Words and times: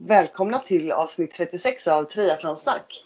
Välkomna 0.00 0.58
till 0.58 0.92
avsnitt 0.92 1.34
36 1.34 1.88
av 1.88 2.04
Triathlonsnack. 2.04 3.04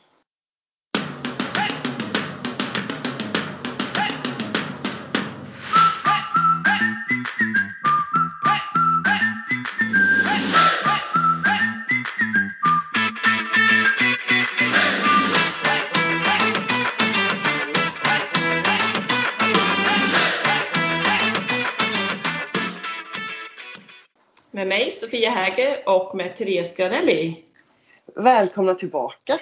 Mig 24.72 24.92
Sofia 24.92 25.30
Häger 25.30 25.88
och 25.88 26.16
med 26.16 26.36
Therese 26.36 26.76
Granelli. 26.76 27.44
Välkomna 28.16 28.74
tillbaka! 28.74 29.38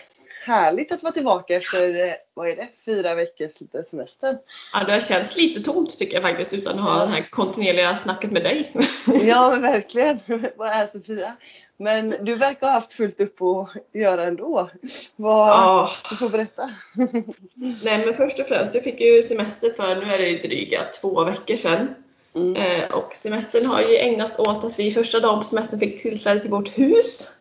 Härligt 0.46 0.92
att 0.92 1.02
vara 1.02 1.12
tillbaka 1.12 1.54
efter, 1.54 2.08
eh, 2.08 2.14
vad 2.34 2.48
är 2.48 2.56
det, 2.56 2.68
fyra 2.84 3.14
veckors 3.14 3.52
semester. 3.90 4.38
Ja, 4.72 4.84
det 4.86 4.92
har 4.92 5.00
känts 5.00 5.36
lite 5.36 5.60
tomt 5.60 5.98
tycker 5.98 6.14
jag 6.14 6.22
faktiskt 6.22 6.54
utan 6.54 6.78
att 6.78 6.84
ha 6.84 7.04
det 7.04 7.10
här 7.10 7.26
kontinuerliga 7.30 7.96
snacket 7.96 8.32
med 8.32 8.42
dig. 8.42 8.72
Ja, 9.22 9.50
men 9.50 9.62
verkligen. 9.62 10.20
Vad 10.56 10.68
är 10.68 10.86
Sofia? 10.86 11.36
Men 11.76 12.14
du 12.20 12.34
verkar 12.34 12.66
ha 12.66 12.74
haft 12.74 12.92
fullt 12.92 13.20
upp 13.20 13.42
att 13.42 13.68
göra 13.92 14.24
ändå. 14.24 14.70
Vad, 15.16 15.48
Ja. 15.48 15.90
Du 16.10 16.16
får 16.16 16.28
berätta. 16.28 16.62
Nej 17.84 18.06
men 18.06 18.14
först 18.14 18.38
och 18.38 18.46
främst, 18.46 18.74
jag 18.74 18.84
fick 18.84 19.00
ju 19.00 19.22
semester 19.22 19.70
för, 19.76 19.96
nu 19.96 20.14
är 20.14 20.18
det 20.18 20.48
dryga 20.48 20.84
två 21.00 21.24
veckor 21.24 21.56
sedan. 21.56 21.94
Mm. 22.34 22.56
Eh, 22.56 22.90
och 22.90 23.14
semestern 23.14 23.66
har 23.66 23.80
ju 23.80 23.96
ägnats 23.96 24.38
åt 24.38 24.64
att 24.64 24.78
vi 24.78 24.92
första 24.92 25.20
dagen 25.20 25.38
på 25.38 25.44
semestern 25.44 25.80
fick 25.80 26.02
tillträde 26.02 26.40
till 26.40 26.50
vårt 26.50 26.78
hus. 26.78 27.36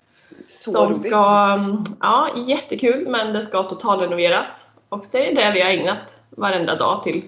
Så 0.46 0.72
som 0.72 0.96
ska, 0.96 1.58
mm, 1.60 1.84
ja 2.00 2.30
jättekul 2.48 3.08
men 3.08 3.34
det 3.34 3.42
ska 3.42 3.64
totalrenoveras. 3.64 4.68
Och 4.90 5.06
det 5.12 5.32
är 5.32 5.36
det 5.36 5.52
vi 5.54 5.62
har 5.62 5.70
ägnat 5.70 6.22
varenda 6.30 6.76
dag 6.76 7.04
till 7.04 7.24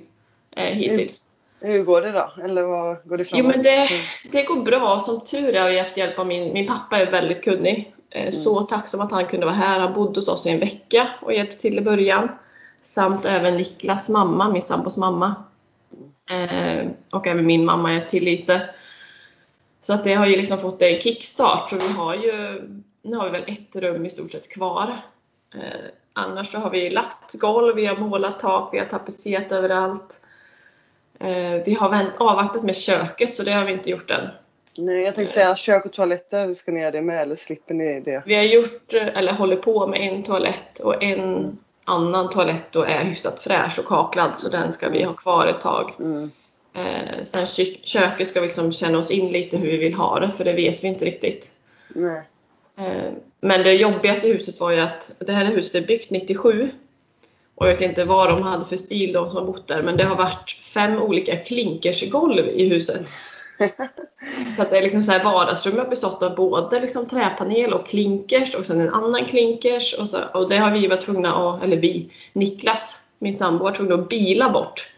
eh, 0.55 0.65
hittills. 0.65 1.27
Hur 1.59 1.83
går 1.83 2.01
det 2.01 2.11
då? 2.11 2.31
Eller 2.43 2.63
vad 2.63 2.97
går 3.03 3.17
det 3.17 3.25
framåt? 3.25 3.45
Jo 3.45 3.51
men 3.51 3.63
det, 3.63 3.89
det 4.31 4.43
går 4.43 4.55
bra. 4.63 4.99
Som 4.99 5.23
tur 5.23 5.55
är 5.55 5.61
har 5.61 5.69
jag 5.69 5.83
haft 5.83 5.97
hjälp 5.97 6.19
av 6.19 6.27
min, 6.27 6.53
min 6.53 6.67
pappa 6.67 6.97
är 6.97 7.11
väldigt 7.11 7.43
kunnig. 7.43 7.95
Eh, 8.09 8.31
Så 8.31 8.61
tacksam 8.61 9.01
att 9.01 9.11
han 9.11 9.25
kunde 9.25 9.45
vara 9.45 9.55
här. 9.55 9.79
Han 9.79 9.93
bodde 9.93 10.19
hos 10.19 10.27
oss 10.27 10.45
i 10.45 10.49
en 10.49 10.59
vecka 10.59 11.07
och 11.21 11.33
hjälpte 11.33 11.57
till 11.57 11.77
i 11.77 11.81
början. 11.81 12.29
Samt 12.83 13.25
även 13.25 13.57
Niklas 13.57 14.09
mamma, 14.09 14.49
min 14.49 14.61
sambos 14.61 14.97
mamma. 14.97 15.35
Eh, 16.29 16.87
och 17.11 17.27
även 17.27 17.45
min 17.45 17.65
mamma 17.65 17.93
hjälpte 17.93 18.11
till 18.11 18.23
lite. 18.23 18.69
Så 19.81 19.93
att 19.93 20.03
det 20.03 20.13
har 20.13 20.25
ju 20.25 20.35
liksom 20.35 20.57
fått 20.57 20.81
en 20.81 20.99
kickstart. 20.99 21.69
Så 21.69 21.75
vi 21.75 21.87
har 21.87 22.15
ju, 22.15 22.61
nu 23.01 23.17
har 23.17 23.25
vi 23.25 23.31
väl 23.31 23.43
ett 23.47 23.75
rum 23.75 24.05
i 24.05 24.09
stort 24.09 24.31
sett 24.31 24.49
kvar. 24.49 25.01
Eh, 25.55 25.89
annars 26.13 26.51
så 26.51 26.57
har 26.57 26.69
vi 26.69 26.89
lagt 26.89 27.33
golv, 27.33 27.75
vi 27.75 27.85
har 27.85 27.97
målat 27.97 28.39
tak, 28.39 28.73
vi 28.73 28.79
har 28.79 28.85
tapetserat 28.85 29.51
överallt. 29.51 30.21
Eh, 31.19 31.63
vi 31.65 31.73
har 31.73 31.89
vänt, 31.89 32.13
avvaktat 32.17 32.63
med 32.63 32.75
köket 32.75 33.33
så 33.33 33.43
det 33.43 33.51
har 33.51 33.65
vi 33.65 33.71
inte 33.71 33.89
gjort 33.89 34.11
än. 34.11 34.27
Nej, 34.77 35.03
jag 35.03 35.15
tänkte 35.15 35.33
säga 35.33 35.55
kök 35.55 35.85
och 35.85 35.93
toaletter, 35.93 36.53
ska 36.53 36.71
ni 36.71 36.79
göra 36.79 36.91
det 36.91 37.01
med 37.01 37.21
eller 37.21 37.35
slipper 37.35 37.73
ni 37.73 38.01
det? 38.01 38.23
Vi 38.25 38.35
har 38.35 38.43
gjort, 38.43 38.93
eh, 38.93 39.17
eller 39.17 39.33
håller 39.33 39.55
på 39.55 39.87
med 39.87 40.01
en 40.01 40.23
toalett 40.23 40.79
och 40.79 41.03
en 41.03 41.57
annan 41.85 42.29
toalett 42.29 42.71
då 42.71 42.83
är 42.83 43.03
hyfsat 43.03 43.39
fräsch 43.39 43.79
och 43.79 43.85
kaklad 43.85 44.37
så 44.37 44.49
den 44.49 44.73
ska 44.73 44.89
vi 44.89 45.03
ha 45.03 45.13
kvar 45.13 45.47
ett 45.47 45.61
tag. 45.61 45.91
Mm. 45.99 46.31
Eh, 46.73 47.21
sen 47.23 47.45
kö- 47.47 47.75
köket 47.83 48.27
ska 48.27 48.39
vi 48.41 48.45
liksom 48.45 48.71
känna 48.71 48.97
oss 48.97 49.11
in 49.11 49.31
lite 49.31 49.57
hur 49.57 49.71
vi 49.71 49.77
vill 49.77 49.93
ha 49.93 50.19
det 50.19 50.31
för 50.37 50.43
det 50.43 50.53
vet 50.53 50.83
vi 50.83 50.87
inte 50.87 51.05
riktigt. 51.05 51.51
Nej. 51.87 52.21
Eh, 52.77 53.11
Men 53.41 53.63
det 53.63 53.73
jobbigaste 53.73 54.27
i 54.27 54.33
huset 54.33 54.59
var 54.59 54.71
ju 54.71 54.79
att 54.79 55.15
det 55.19 55.31
här 55.31 55.45
huset 55.45 55.75
är 55.75 55.87
byggt 55.87 56.09
97. 56.09 56.69
Och 57.55 57.65
jag 57.67 57.71
vet 57.71 57.81
inte 57.81 58.03
vad 58.05 58.29
de 58.29 58.41
hade 58.41 58.65
för 58.65 58.77
stil, 58.77 59.13
de 59.13 59.27
som 59.29 59.37
har 59.37 59.45
bott 59.45 59.67
där, 59.67 59.83
men 59.83 59.97
det 59.97 60.03
har 60.03 60.15
varit 60.15 60.51
fem 60.73 61.01
olika 61.01 61.37
klinkersgolv 61.37 62.47
i 62.47 62.69
huset. 62.69 63.09
Så 64.55 64.61
att 64.61 64.69
det 64.69 64.77
är 64.77 64.81
liksom 64.81 65.03
så 65.03 65.11
här 65.11 65.23
vardagsrum 65.23 65.77
har 65.77 65.85
bestått 65.85 66.23
av 66.23 66.35
både 66.35 66.79
liksom 66.79 67.07
träpanel 67.07 67.73
och 67.73 67.87
klinkers 67.87 68.55
och 68.55 68.65
sen 68.65 68.81
en 68.81 68.93
annan 68.93 69.25
klinkers. 69.25 69.93
Och, 69.93 70.09
så, 70.09 70.17
och 70.33 70.49
det 70.49 70.57
har 70.57 70.71
vi 70.71 70.87
varit 70.87 71.01
tvungna 71.01 71.35
att, 71.35 71.63
eller 71.63 71.77
vi, 71.77 72.09
Niklas, 72.33 73.07
min 73.19 73.33
sambo, 73.33 73.63
var 73.63 73.71
tvungna 73.71 73.95
att 73.95 74.09
bila 74.09 74.49
bort. 74.49 74.89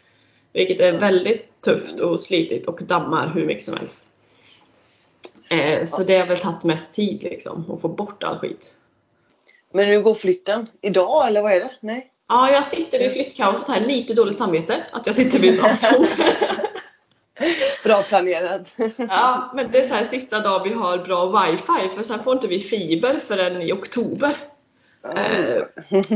Vilket 0.54 0.80
är 0.80 0.94
väldigt 0.94 1.62
tufft 1.62 2.00
och 2.00 2.22
slitigt 2.22 2.68
och 2.68 2.84
dammar 2.84 3.32
hur 3.36 3.46
mycket 3.46 3.64
som 3.64 3.78
helst. 3.78 4.08
Eh, 5.50 5.86
så 5.86 6.04
det 6.04 6.18
har 6.18 6.28
väl 6.28 6.38
tagit 6.38 6.64
mest 6.64 6.94
tid 6.94 7.24
liksom, 7.24 7.72
att 7.72 7.82
få 7.82 7.88
bort 7.88 8.24
all 8.24 8.40
skit. 8.40 8.76
Men 9.74 9.86
hur 9.86 10.02
går 10.02 10.14
flytten? 10.14 10.68
Idag 10.82 11.28
eller 11.28 11.42
vad 11.42 11.52
är 11.52 11.60
det? 11.60 11.72
Nej? 11.80 12.10
Ja, 12.30 12.52
jag 12.52 12.66
sitter 12.66 13.00
i 13.00 13.10
flyttkaoset 13.10 13.68
här, 13.68 13.82
lite 13.82 14.14
dåligt 14.14 14.38
samvete 14.38 14.84
att 14.92 15.06
jag 15.06 15.16
sitter 15.16 15.40
vid 15.40 15.58
datorn. 15.58 16.08
Bra 17.84 18.04
planerat. 18.04 18.62
Ja, 18.98 19.52
men 19.56 19.72
det 19.72 19.78
är 19.78 19.88
så 19.88 19.94
här 19.94 20.04
sista 20.06 20.40
dag 20.40 20.64
vi 20.64 20.74
har 20.74 20.98
bra 20.98 21.26
wifi 21.26 21.96
för 21.96 22.04
sen 22.04 22.24
får 22.24 22.34
inte 22.34 22.48
vi 22.48 22.60
fiber 22.60 23.20
förrän 23.28 23.62
i 23.62 23.72
oktober. 23.74 24.38
Eh, 25.16 25.64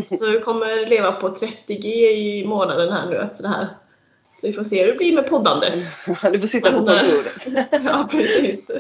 Så 0.06 0.32
vi 0.32 0.40
kommer 0.40 0.86
leva 0.90 1.12
på 1.12 1.30
30G 1.30 1.86
i 2.12 2.46
månaden 2.46 2.92
här 2.94 3.06
nu 3.10 3.18
efter 3.18 3.44
det 3.44 3.50
här. 3.50 3.68
Så 4.42 4.48
vi 4.48 4.54
får 4.54 4.64
se 4.64 4.82
hur 4.82 4.92
det 4.92 4.98
blir 4.98 5.16
med 5.16 5.28
poddandet. 5.28 5.74
Du 6.32 6.40
får 6.40 6.48
sitta 6.48 6.72
på 6.72 6.78
eh, 6.78 6.84
kontoret. 6.86 7.48
Ja, 7.86 8.08
precis. 8.12 8.72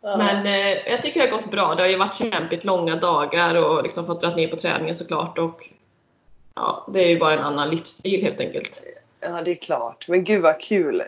Ja. 0.00 0.16
Men 0.16 0.46
eh, 0.46 0.90
jag 0.90 1.02
tycker 1.02 1.20
det 1.22 1.30
har 1.30 1.36
gått 1.36 1.50
bra. 1.50 1.74
Det 1.74 1.82
har 1.82 1.88
ju 1.88 1.96
varit 1.96 2.14
kämpigt 2.14 2.64
långa 2.64 2.96
dagar 2.96 3.54
och 3.54 3.82
liksom 3.82 4.06
fått 4.06 4.20
dra 4.20 4.36
ner 4.36 4.48
på 4.48 4.56
träningen 4.56 4.96
såklart. 4.96 5.38
Och, 5.38 5.68
ja, 6.54 6.86
det 6.92 7.04
är 7.04 7.08
ju 7.08 7.18
bara 7.18 7.32
en 7.32 7.44
annan 7.44 7.70
livsstil 7.70 8.22
helt 8.22 8.40
enkelt. 8.40 8.82
Ja, 9.20 9.42
det 9.44 9.50
är 9.50 9.54
klart. 9.54 10.08
Men 10.08 10.24
gud 10.24 10.42
vad 10.42 10.60
kul. 10.60 11.02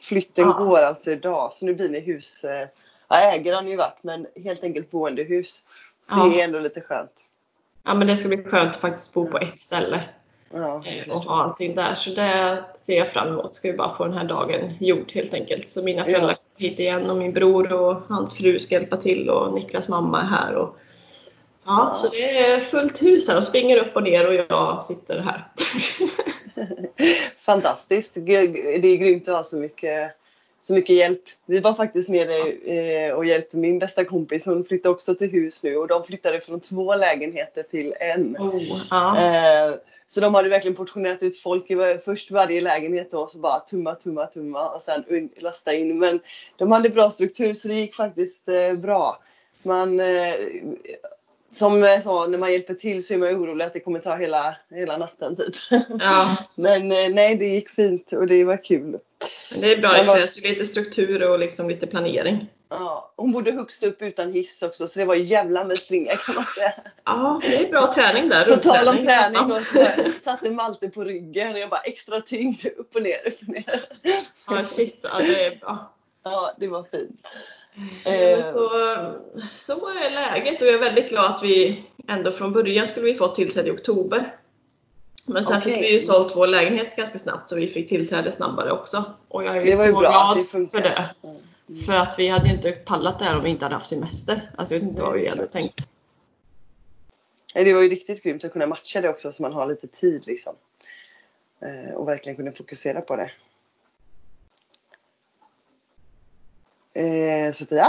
Flytten 0.00 0.44
Ja. 0.48 0.52
går 0.64 0.78
alltså 0.82 1.10
idag. 1.10 1.52
Så 1.52 1.66
nu 1.66 1.74
blir 1.74 1.88
ni 1.88 2.00
hus... 2.00 2.44
eh, 2.44 2.68
Ja, 3.08 3.16
ägare 3.34 3.54
har 3.54 3.62
ni 3.62 3.70
ju 3.70 3.76
varit, 3.76 3.98
men 4.02 4.26
helt 4.44 4.64
enkelt 4.64 4.90
boendehus. 4.90 5.62
Ja. 6.10 6.16
Det 6.28 6.40
är 6.40 6.44
ändå 6.44 6.58
lite 6.58 6.80
skönt. 6.80 7.10
Ja, 7.84 7.94
men 7.94 8.06
det 8.08 8.16
ska 8.16 8.28
bli 8.28 8.44
skönt 8.44 8.70
att 8.70 8.80
faktiskt 8.80 9.14
bo 9.14 9.26
på 9.26 9.38
ett 9.38 9.58
ställe. 9.58 10.02
Ja, 10.52 10.82
eh, 10.86 11.16
och 11.16 11.22
ha 11.24 11.42
allting 11.42 11.74
där. 11.74 11.94
Så 11.94 12.10
det 12.10 12.64
ser 12.76 12.98
jag 12.98 13.08
fram 13.12 13.28
emot. 13.28 13.54
Ska 13.54 13.70
vi 13.70 13.76
bara 13.76 13.96
få 13.96 14.04
den 14.04 14.12
här 14.18 14.24
dagen 14.24 14.72
gjord 14.80 15.12
helt 15.12 15.34
enkelt. 15.34 15.68
Så 15.68 15.82
mina 15.82 16.04
föräldrar 16.04 16.28
Ja. 16.30 16.34
kommer 16.36 16.68
hit 16.70 16.78
igen 16.80 17.10
och 17.10 17.16
min 17.16 17.32
bror 17.32 17.72
och 17.72 18.02
hans 18.08 18.34
fru 18.36 18.58
ska 18.58 18.74
hjälpa 18.74 18.96
till 18.96 19.30
och 19.30 19.54
Niklas 19.54 19.88
mamma 19.88 20.20
är 20.22 20.26
här. 20.26 20.54
Och, 20.54 20.76
ja, 21.64 21.88
Ja. 21.88 21.94
Så 21.94 22.08
det 22.08 22.38
är 22.38 22.60
fullt 22.60 23.02
hus 23.02 23.28
här 23.28 23.36
och 23.36 23.44
springer 23.44 23.76
upp 23.76 23.96
och 23.96 24.02
ner 24.02 24.26
och 24.28 24.34
jag 24.34 24.82
sitter 24.84 25.18
här. 25.20 25.48
Fantastiskt. 27.40 28.14
Det 28.14 28.34
är 28.36 28.96
grymt 28.96 29.28
att 29.28 29.36
ha 29.36 29.44
så 29.44 29.56
mycket, 29.56 30.12
så 30.60 30.74
mycket 30.74 30.96
hjälp. 30.96 31.22
Vi 31.46 31.60
var 31.60 31.74
faktiskt 31.74 32.08
nere 32.08 32.52
eh, 32.52 33.14
och 33.14 33.24
hjälpte 33.24 33.56
min 33.56 33.78
bästa 33.78 34.04
kompis. 34.04 34.46
Hon 34.46 34.64
flyttade 34.64 34.92
också 34.94 35.14
till 35.14 35.30
hus 35.30 35.62
nu 35.62 35.76
och 35.76 35.88
de 35.88 36.04
flyttade 36.04 36.40
från 36.40 36.60
två 36.60 36.94
lägenheter 36.94 37.62
till 37.62 37.94
en. 38.00 38.36
oh. 38.36 39.24
Eh, 39.24 39.74
Så 40.06 40.20
de 40.20 40.34
hade 40.34 40.48
verkligen 40.48 40.76
portionerat 40.76 41.22
ut 41.22 41.38
folk 41.40 41.70
i 41.70 41.98
först 42.04 42.30
varje 42.30 42.60
lägenhet 42.60 43.10
då, 43.10 43.26
så 43.26 43.38
bara 43.38 43.60
tumma, 43.60 43.94
tumma, 43.94 44.26
tumma 44.26 44.68
och 44.68 44.82
sen 44.82 45.30
lasta 45.36 45.74
in. 45.74 45.98
Men 45.98 46.20
de 46.56 46.72
hade 46.72 46.88
bra 46.88 47.10
struktur 47.10 47.54
så 47.54 47.68
det 47.68 47.74
gick 47.74 47.94
faktiskt 47.94 48.48
eh, 48.48 48.72
bra. 48.72 49.18
Man, 49.62 50.00
som 51.54 51.82
jag 51.82 52.02
sa, 52.02 52.26
när 52.26 52.38
man 52.38 52.52
hjälper 52.52 52.74
till 52.74 53.06
så 53.06 53.14
är 53.14 53.18
man 53.18 53.28
orolig 53.28 53.64
att 53.64 53.72
det 53.72 53.80
kommer 53.80 53.98
ta 53.98 54.16
hela, 54.16 54.56
hela 54.70 54.96
natten 54.96 55.36
typ. 55.36 55.54
ja. 55.98 56.38
Men 56.54 56.92
eh, 56.92 57.08
nej, 57.08 57.36
det 57.36 57.46
gick 57.46 57.70
fint 57.70 58.12
och 58.12 58.26
det 58.26 58.44
var 58.44 58.64
kul. 58.64 58.98
Men 59.52 59.60
det 59.60 59.72
är 59.72 59.80
bra, 59.80 59.92
det 59.92 60.04
krävs 60.04 60.38
ju 60.38 60.48
lite 60.48 60.66
struktur 60.66 61.22
och 61.22 61.38
liksom 61.38 61.68
lite 61.68 61.86
planering. 61.86 62.50
Ja, 62.68 63.12
hon 63.16 63.32
bodde 63.32 63.52
högst 63.52 63.82
upp 63.82 64.02
utan 64.02 64.32
hiss 64.32 64.62
också 64.62 64.86
så 64.86 64.98
det 64.98 65.04
var 65.04 65.14
jävla 65.14 65.64
med 65.64 65.76
springa 65.76 66.16
kan 66.16 66.34
man 66.34 66.44
säga. 66.44 66.72
Ja, 67.04 67.40
det 67.44 67.56
är 67.56 67.70
bra 67.70 67.94
träning 67.94 68.28
där. 68.28 68.44
På 68.44 68.56
tal 68.56 68.88
om 68.88 69.04
träning 69.04 69.52
och 69.52 69.66
så 69.66 69.86
satte 70.20 70.50
Malte 70.50 70.88
på 70.88 71.04
ryggen 71.04 71.52
och 71.52 71.58
jag 71.58 71.70
bara 71.70 71.80
extra 71.80 72.20
tyngd 72.20 72.66
upp 72.76 72.94
och 72.94 73.02
ner, 73.02 73.26
upp 73.26 73.42
och 73.42 73.48
ner. 73.48 73.88
Ja, 74.48 74.66
shit. 74.66 75.00
Ja, 75.02 75.18
det 75.18 75.44
är 75.44 75.56
bra. 75.56 75.92
Ja, 76.24 76.54
det 76.58 76.68
var 76.68 76.84
fint. 76.84 77.26
Ja, 78.04 78.12
Eh. 78.12 78.42
så, 78.42 78.68
så 79.56 79.88
är 79.88 80.10
läget 80.10 80.60
och 80.60 80.66
jag 80.66 80.74
är 80.74 80.78
väldigt 80.78 81.08
glad 81.10 81.24
att 81.34 81.42
vi 81.42 81.84
ändå 82.08 82.30
från 82.32 82.52
början 82.52 82.86
skulle 82.86 83.06
vi 83.06 83.14
fått 83.14 83.34
tillträde 83.34 83.68
i 83.68 83.72
oktober. 83.72 84.36
Men 85.26 85.44
sen 85.44 85.58
Okej. 85.58 85.72
fick 85.72 85.82
vi 85.82 85.92
ju 85.92 85.98
sålt 85.98 86.36
vår 86.36 86.46
lägenhet 86.46 86.96
ganska 86.96 87.18
snabbt 87.18 87.48
så 87.48 87.56
vi 87.56 87.68
fick 87.68 87.88
tillträde 87.88 88.32
snabbare 88.32 88.72
också. 88.72 89.04
Och 89.28 89.44
jag 89.44 89.56
är 89.56 89.64
Det 89.64 89.76
var 89.76 89.86
ju 89.86 89.92
så 89.92 89.98
bra 89.98 90.08
att 90.08 90.34
glad 90.50 90.62
det 90.62 90.70
för 90.70 90.80
det. 90.80 91.14
För 91.86 91.92
att 91.92 92.18
vi 92.18 92.28
hade 92.28 92.46
ju 92.48 92.54
inte 92.54 92.72
pallat 92.72 93.18
det 93.18 93.24
här 93.24 93.36
om 93.36 93.44
vi 93.44 93.50
inte 93.50 93.64
hade 93.64 93.74
haft 93.74 93.86
semester. 93.88 94.50
Alltså 94.56 94.74
jag 94.74 94.80
vet 94.80 94.88
inte 94.88 95.02
vad 95.02 95.12
vi 95.14 95.28
hade 95.28 95.46
tänkt. 95.46 95.88
Nej, 97.54 97.64
Det 97.64 97.74
var 97.74 97.82
ju 97.82 97.88
riktigt 97.88 98.22
grymt 98.22 98.44
att 98.44 98.52
kunna 98.52 98.66
matcha 98.66 99.00
det 99.00 99.08
också 99.08 99.32
så 99.32 99.42
man 99.42 99.52
har 99.52 99.66
lite 99.66 99.86
tid 99.86 100.24
liksom. 100.26 100.54
Eh, 101.60 101.94
Och 101.94 102.08
verkligen 102.08 102.36
kunna 102.36 102.52
fokusera 102.52 103.00
på 103.00 103.16
det. 103.16 103.30
Eh, 106.94 107.52
Sofia? 107.52 107.86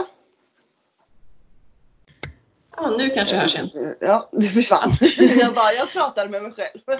Ja, 2.77 2.89
nu 2.97 3.09
kanske 3.09 3.35
hörs 3.35 3.55
igen. 3.55 3.69
Ja, 4.01 4.29
du 4.31 4.47
försvann. 4.47 4.91
Jag 5.39 5.53
bara, 5.53 5.73
jag 5.73 5.91
pratar 5.91 6.27
med 6.27 6.43
mig 6.43 6.51
själv. 6.51 6.99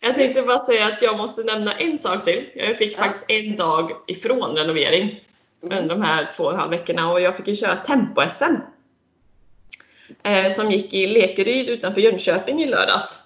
Jag 0.00 0.14
tänkte 0.16 0.42
bara 0.42 0.64
säga 0.66 0.86
att 0.86 1.02
jag 1.02 1.16
måste 1.16 1.42
nämna 1.42 1.72
en 1.78 1.98
sak 1.98 2.24
till. 2.24 2.50
Jag 2.54 2.78
fick 2.78 2.94
Ja. 2.98 2.98
faktiskt 3.02 3.24
en 3.28 3.56
dag 3.56 3.90
ifrån 4.06 4.56
renovering 4.56 5.20
Mm. 5.62 5.78
under 5.78 5.94
de 5.94 6.02
här 6.02 6.28
två 6.36 6.44
och 6.44 6.52
en 6.52 6.58
halv 6.58 6.70
veckorna 6.70 7.12
och 7.12 7.20
jag 7.20 7.36
fick 7.36 7.48
ju 7.48 7.56
köra 7.56 7.76
Tempo-SM. 7.76 8.54
Eh, 10.24 10.50
som 10.52 10.70
gick 10.70 10.94
i 10.94 11.06
Lekeryd 11.06 11.68
utanför 11.68 12.00
Jönköping 12.00 12.62
i 12.62 12.66
lördags. 12.66 13.18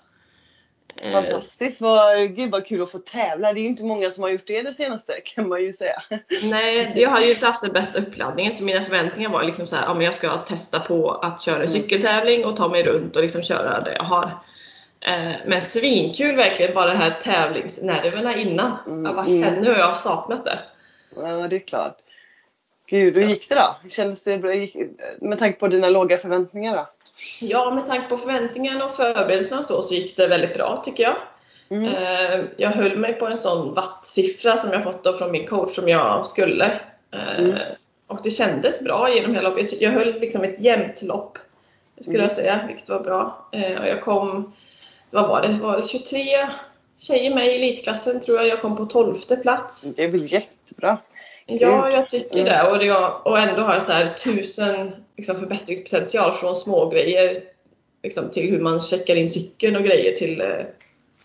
Eh, 1.03 1.13
Fantastiskt. 1.13 1.81
Vad, 1.81 2.35
gud 2.37 2.51
vad 2.51 2.67
kul 2.67 2.83
att 2.83 2.91
få 2.91 2.99
tävla. 2.99 3.53
Det 3.53 3.61
är 3.61 3.63
ju 3.63 3.69
inte 3.69 3.85
många 3.85 4.11
som 4.11 4.23
har 4.23 4.31
gjort 4.31 4.47
det 4.47 4.63
det 4.63 4.73
senaste 4.75 5.13
kan 5.25 5.49
man 5.49 5.63
ju 5.63 5.73
säga. 5.73 6.03
Nej, 6.51 6.93
jag 6.97 7.11
hade 7.11 7.27
ju 7.27 7.33
inte 7.33 7.47
haft 7.47 7.63
den 7.63 7.73
bästa 7.73 7.99
uppladdningen 7.99 8.53
så 8.53 8.65
mina 8.65 8.85
förväntningar 8.85 9.31
var 9.31 9.43
liksom 9.43 9.67
så 9.67 9.77
här, 9.77 9.83
ja, 9.83 9.95
men 9.95 10.03
jag 10.05 10.15
ska 10.15 10.37
testa 10.37 10.81
på 10.81 11.11
att 11.11 11.41
köra 11.41 11.57
Mm. 11.57 11.69
cykeltävling 11.69 12.45
och 12.45 12.57
ta 12.57 12.69
mig 12.69 12.83
runt 12.83 13.17
och 13.17 13.23
liksom 13.23 13.43
köra 13.43 13.81
det 13.81 13.93
jag 13.95 14.05
har. 14.05 14.39
Eh, 15.01 15.33
Men 15.47 15.63
svinkul 15.63 16.37
verkligen 16.37 16.75
bara 16.75 16.87
de 16.87 16.97
här 16.97 17.11
tävlingsnerverna 17.23 18.37
innan. 18.37 18.77
Mm, 18.87 19.05
Jag 19.05 19.15
bara 19.15 19.27
mm. 19.27 19.43
känner 19.43 19.63
hur 19.67 19.79
jag 19.79 19.89
har 19.89 19.95
saknat 19.95 20.45
det. 20.45 20.59
Ja, 21.17 21.49
det 21.49 21.57
är 21.57 21.61
klart. 21.67 21.97
Gud, 22.91 23.15
hur 23.15 23.23
gick 23.23 23.49
det 23.49 23.55
då? 23.55 23.89
Kändes 23.91 24.23
det 24.23 24.39
bra? 24.39 24.51
Med 25.21 25.39
tanke 25.39 25.59
på 25.59 25.69
dina 25.69 25.89
låga 25.89 26.19
förväntningar 26.19 26.77
då? 26.77 26.87
Ja, 27.41 27.71
med 27.75 27.87
tanke 27.87 28.09
på 28.09 28.17
förväntningarna 28.19 28.85
och 28.87 28.95
förberedelserna 28.97 29.59
och 29.59 29.65
så, 29.65 29.83
så 29.83 29.95
gick 29.95 30.17
det 30.17 30.29
väldigt 30.29 30.55
bra 30.55 30.83
tycker 30.85 31.03
jag. 31.03 31.17
Mm. 31.71 31.85
Eh, 31.95 32.45
Jag 32.57 32.71
höll 32.71 32.99
mig 32.99 33.13
på 33.13 33.27
en 33.27 33.39
sån 33.39 33.75
wattsiffra 33.75 34.57
som 34.57 34.73
jag 34.73 34.83
fått 34.85 35.19
från 35.19 35.31
min 35.31 35.47
coach 35.47 35.75
som 35.75 35.89
jag 35.89 36.27
skulle. 36.27 36.65
Eh, 37.13 37.39
Mm. 37.39 37.59
Och 38.07 38.21
det 38.25 38.31
kändes 38.31 38.81
bra 38.81 39.15
genom 39.15 39.35
hela 39.35 39.49
loppet. 39.49 39.81
Jag 39.81 39.91
höll 39.91 40.21
liksom 40.21 40.45
ett 40.45 40.61
jämnt 40.61 41.03
lopp, 41.03 41.39
skulle 42.01 42.15
Mm. 42.19 42.25
jag 42.25 42.33
säga, 42.33 42.61
vilket 42.69 42.89
var 42.89 43.01
bra. 43.01 43.49
Eh, 43.53 43.81
Och 43.81 43.89
jag 43.89 44.03
kom, 44.03 44.53
vad 45.11 45.29
var 45.29 45.43
det, 45.43 45.49
var 45.53 45.77
det 45.77 45.83
23 45.89 46.49
tjejer 46.99 47.35
med 47.35 47.47
i 47.47 47.51
elitklassen 47.55 48.21
tror 48.21 48.39
jag. 48.39 48.49
Jag 48.49 48.61
kom 48.61 48.77
på 48.77 48.87
12 48.87 49.15
plats. 49.43 49.95
Det 49.95 50.05
är 50.05 50.09
väl 50.09 50.33
jättebra. 50.33 50.99
Ja, 51.51 51.91
jag 51.91 52.09
tycker 52.09 52.45
det. 52.45 52.71
Och, 52.71 52.79
det 52.79 52.93
och 53.23 53.39
ändå 53.39 53.63
har 53.63 53.75
jag 53.75 53.83
så 53.83 53.93
här 53.93 54.07
tusen 54.07 54.93
liksom, 55.17 55.37
förbättringspotential 55.37 56.33
från 56.33 56.57
små 56.57 56.89
grejer 56.89 57.37
liksom, 58.03 58.31
till 58.31 58.51
hur 58.51 58.61
man 58.61 58.81
checkar 58.81 59.17
in 59.17 59.31
cykeln 59.31 59.77
och 59.77 59.83
grejer 59.83 60.13
till 60.13 60.41
eh, 60.41 60.49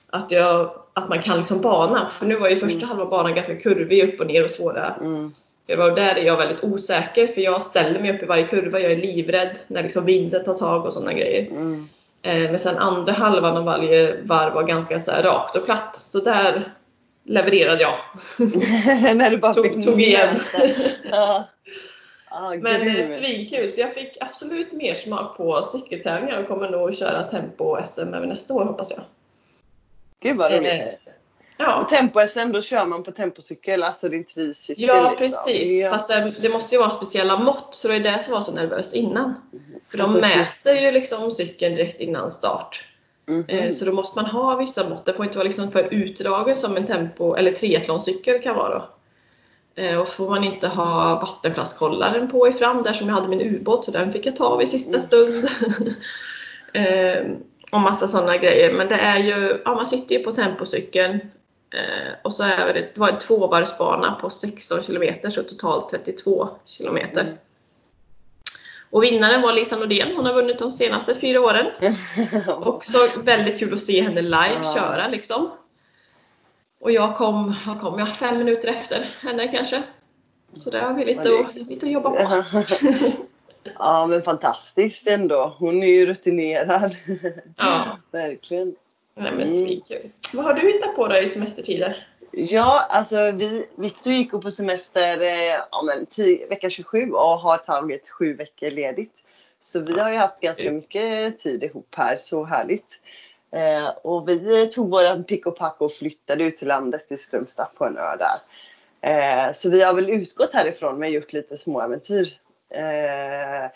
att, 0.10 0.32
jag, 0.32 0.72
att 0.94 1.10
man 1.10 1.22
kan 1.22 1.38
liksom 1.38 1.62
bana. 1.62 2.12
För 2.20 2.26
nu 2.26 2.36
var 2.36 2.50
ju 2.50 2.56
första 2.56 2.86
Mm. 2.86 2.90
halva 2.90 3.06
banan 3.06 3.36
ganska 3.36 3.56
kurvig, 3.56 4.14
upp 4.14 4.20
och 4.20 4.28
ner 4.28 4.44
och 4.44 4.52
svåra. 4.52 4.96
Mm. 5.02 5.34
Det 5.66 5.76
var 5.76 5.92
där 5.92 6.16
är 6.16 6.24
jag 6.24 6.38
väldigt 6.38 6.64
osäker 6.64 7.28
för 7.28 7.42
jag 7.42 7.64
ställer 7.64 8.00
mig 8.00 8.16
upp 8.16 8.24
i 8.24 8.26
varje 8.26 8.48
kurva. 8.48 8.80
Jag 8.80 8.92
är 8.92 8.98
livrädd 8.98 9.60
när 9.68 9.84
liksom 9.84 10.06
vinden 10.06 10.44
tar 10.44 10.54
tag 10.54 10.86
och 10.86 10.94
sådana 10.94 11.14
grejer. 11.14 11.48
Mm. 11.48 11.90
Eh, 12.22 12.52
men 12.52 12.60
sen 12.60 12.78
andra 12.78 13.14
halvan 13.14 13.58
av 13.58 13.64
varje 13.64 14.22
varv 14.22 14.54
var 14.54 14.64
ganska 14.64 15.00
så 15.00 15.12
här 15.12 15.24
rakt 15.24 15.56
och 15.56 15.66
platt. 15.66 15.96
Så 15.96 16.20
där 16.20 16.74
levererade 17.26 17.82
jag. 17.82 17.98
När 19.18 19.30
du 19.30 19.38
bara 19.38 19.54
Tog- 19.54 19.66
fick 19.66 19.86
tog 19.86 20.02
igen. 20.02 20.36
Ja. 21.12 21.44
Ja, 22.30 22.56
Men 22.62 23.04
svinkul, 23.04 23.70
så 23.70 23.82
jag 23.82 23.94
fick 23.94 24.18
absolut 24.22 24.74
mer 24.74 24.94
smak 24.94 25.38
på 25.38 25.64
cykeltävlingar 25.64 26.42
och 26.42 26.48
kommer 26.48 26.70
nog 26.70 26.96
köra 26.96 27.24
tempo-SM 27.30 28.14
även 28.14 28.30
nästa 28.30 28.54
år 28.54 28.66
hoppas 28.66 28.92
jag. 28.92 29.02
Gud 30.24 30.38
vad 30.38 30.52
roligt. 30.52 30.72
Eh, 30.72 30.88
Ja, 31.58 31.88
Tempo-SM, 31.90 32.52
då 32.52 32.62
kör 32.62 32.86
man 32.86 33.04
på 33.04 33.12
tempocykel, 33.12 33.84
alltså 33.84 34.10
din 34.10 34.26
tricykel. 34.26 34.84
ja 34.84 35.10
liksom. 35.10 35.18
precis. 35.46 35.82
Ja. 35.82 35.90
Fast 35.90 36.08
det, 36.08 36.34
det 36.42 36.50
måste 36.50 36.76
ju 36.76 36.80
vara 36.82 36.92
speciella 36.92 37.38
mått 37.38 37.76
så 37.76 37.88
det 37.88 37.96
är 37.96 38.00
det 38.00 38.20
som 38.24 38.34
var 38.34 38.42
så 38.42 38.52
nervöst 38.52 38.94
innan. 38.94 39.34
För 39.92 39.98
de 39.98 40.14
mäter 40.14 40.76
ju 40.76 40.92
liksom 40.92 41.32
cykeln 41.32 41.76
direkt 41.76 42.02
innan 42.02 42.32
start. 42.32 42.86
Mhm. 43.26 43.46
Eh, 43.48 43.72
Så 43.72 43.86
då 43.86 43.92
måste 43.94 44.20
man 44.22 44.26
ha 44.32 44.56
vissa 44.56 44.90
mått. 44.90 45.06
Det 45.06 45.14
får 45.14 45.26
inte 45.26 45.38
vara 45.38 45.44
liksom 45.48 45.72
för 45.72 45.94
utdragen 45.94 46.56
som 46.56 46.78
en 46.78 46.86
tempo 46.88 47.36
eller 47.36 47.52
triathloncykel 47.52 48.40
kan 48.40 48.56
vara. 48.56 48.70
Då. 48.80 48.86
Eh, 49.84 49.98
Och 50.00 50.08
får 50.10 50.30
man 50.30 50.44
inte 50.44 50.68
ha 50.68 51.20
vattenflaskhållaren 51.20 52.30
på 52.32 52.48
i 52.48 52.54
fram 52.54 52.84
där 52.84 52.94
som 52.94 53.08
jag 53.08 53.16
hade 53.16 53.28
min 53.28 53.42
ubåt 53.42 53.86
så 53.86 53.92
den 53.92 54.12
fick 54.12 54.26
jag 54.26 54.36
ta 54.36 54.58
vid 54.58 54.70
sista 54.70 54.98
Mm. 54.98 55.02
stund. 55.08 55.50
Eh, 56.74 57.26
och 57.72 57.80
massa 57.80 58.08
sådana 58.08 58.38
grejer. 58.38 58.74
Men 58.74 58.88
det 58.88 58.96
är 58.96 59.18
ju, 59.18 59.62
ja 59.66 59.76
man 59.76 59.86
sitter 59.88 60.16
ju 60.16 60.24
på 60.24 60.32
tempocykeln 60.32 61.14
eh, 61.74 62.14
och 62.24 62.34
så 62.34 62.44
är 62.44 62.74
det, 62.74 62.88
var 62.96 63.12
det 63.12 63.20
tvåvarvsbana 63.20 64.12
på 64.22 64.30
16 64.30 64.82
km 64.84 65.32
så 65.32 65.44
totalt 65.44 65.90
32 65.90 66.50
km. 66.78 66.98
Mm. 66.98 67.28
Och 68.94 69.04
vinnaren 69.04 69.42
var 69.42 69.54
Lisa 69.54 69.76
Nordén, 69.76 70.16
hon 70.16 70.26
har 70.26 70.34
vunnit 70.34 70.60
de 70.60 70.72
senaste 70.72 71.16
fyra 71.16 71.42
åren. 71.42 71.66
Också 72.48 72.98
väldigt 73.24 73.60
kul 73.60 73.74
att 73.74 73.82
se 73.82 74.02
henne 74.02 74.22
live 74.22 74.60
Ja. 74.64 74.74
köra 74.76 75.08
liksom. 75.08 75.52
Och 76.80 76.92
jag 76.92 77.18
kom, 77.18 77.56
vad 77.68 77.80
kom 77.82 78.00
jag, 78.00 78.16
fem 78.16 78.38
minuter 78.38 78.68
efter 78.68 79.16
henne 79.22 79.48
kanske. 79.48 79.84
Så 80.54 80.70
där 80.70 80.82
har 80.82 80.94
vi 80.94 81.06
lite, 81.06 81.22
att, 81.40 81.56
lite 81.56 81.86
att 81.86 81.92
jobba 81.92 82.10
på. 82.10 82.44
ja 83.80 84.08
men 84.08 84.22
fantastiskt 84.22 85.08
ändå. 85.08 85.56
Hon 85.60 85.84
är 85.84 85.88
ju 85.88 86.06
rutinerad. 86.06 86.92
Ja, 87.58 87.98
Verkligen. 88.12 88.76
nej 89.16 89.32
men 89.32 89.42
Mm. 89.48 89.48
svinkul. 89.48 90.10
Vad 90.34 90.46
har 90.46 90.54
du 90.54 90.72
hittat 90.72 90.96
på 90.96 91.08
dig 91.08 91.24
i 91.24 91.28
semestertider? 91.28 92.08
Ja, 92.36 92.86
alltså 92.90 93.32
vi, 93.32 93.68
Victor 93.76 94.14
gick 94.14 94.32
på 94.32 94.52
semester 94.52 95.22
eh, 95.22 95.60
ja, 95.72 95.84
men, 95.86 96.06
tio, 96.06 96.48
vecka 96.48 96.70
27 96.70 97.12
och 97.12 97.20
har 97.20 97.58
tagit 97.58 98.10
sju 98.10 98.34
veckor 98.34 98.70
ledigt. 98.70 99.14
Så 99.60 99.80
vi 99.80 100.00
har 100.00 100.12
ju 100.12 100.18
haft 100.18 100.42
ganska 100.42 100.72
mycket 100.72 101.40
tid 101.40 101.64
ihop 101.64 101.96
här, 101.98 102.18
så 102.18 102.44
härligt. 102.44 103.00
Eh, 103.52 103.90
och 104.04 104.30
vi 104.30 104.68
tog 104.68 104.90
våran 104.90 105.24
pick 105.24 105.46
och 105.46 105.58
pack 105.58 105.76
och 105.80 105.92
flyttade 105.92 106.44
ut 106.44 106.56
till 106.56 106.68
landet 106.68 107.12
i 107.12 107.18
Strömstad 107.18 107.68
på 107.78 107.86
en 107.86 107.98
ö 107.98 108.16
där. 108.18 108.40
Eh, 109.02 109.54
så 109.54 109.70
vi 109.70 109.84
har 109.84 109.94
väl 109.94 110.10
utgått 110.10 110.54
härifrån 110.54 111.00
men 111.00 111.12
gjort 111.12 111.34
lite 111.34 111.58
små 111.58 111.82
äventyr. 111.82 112.40
Eh, 112.70 113.72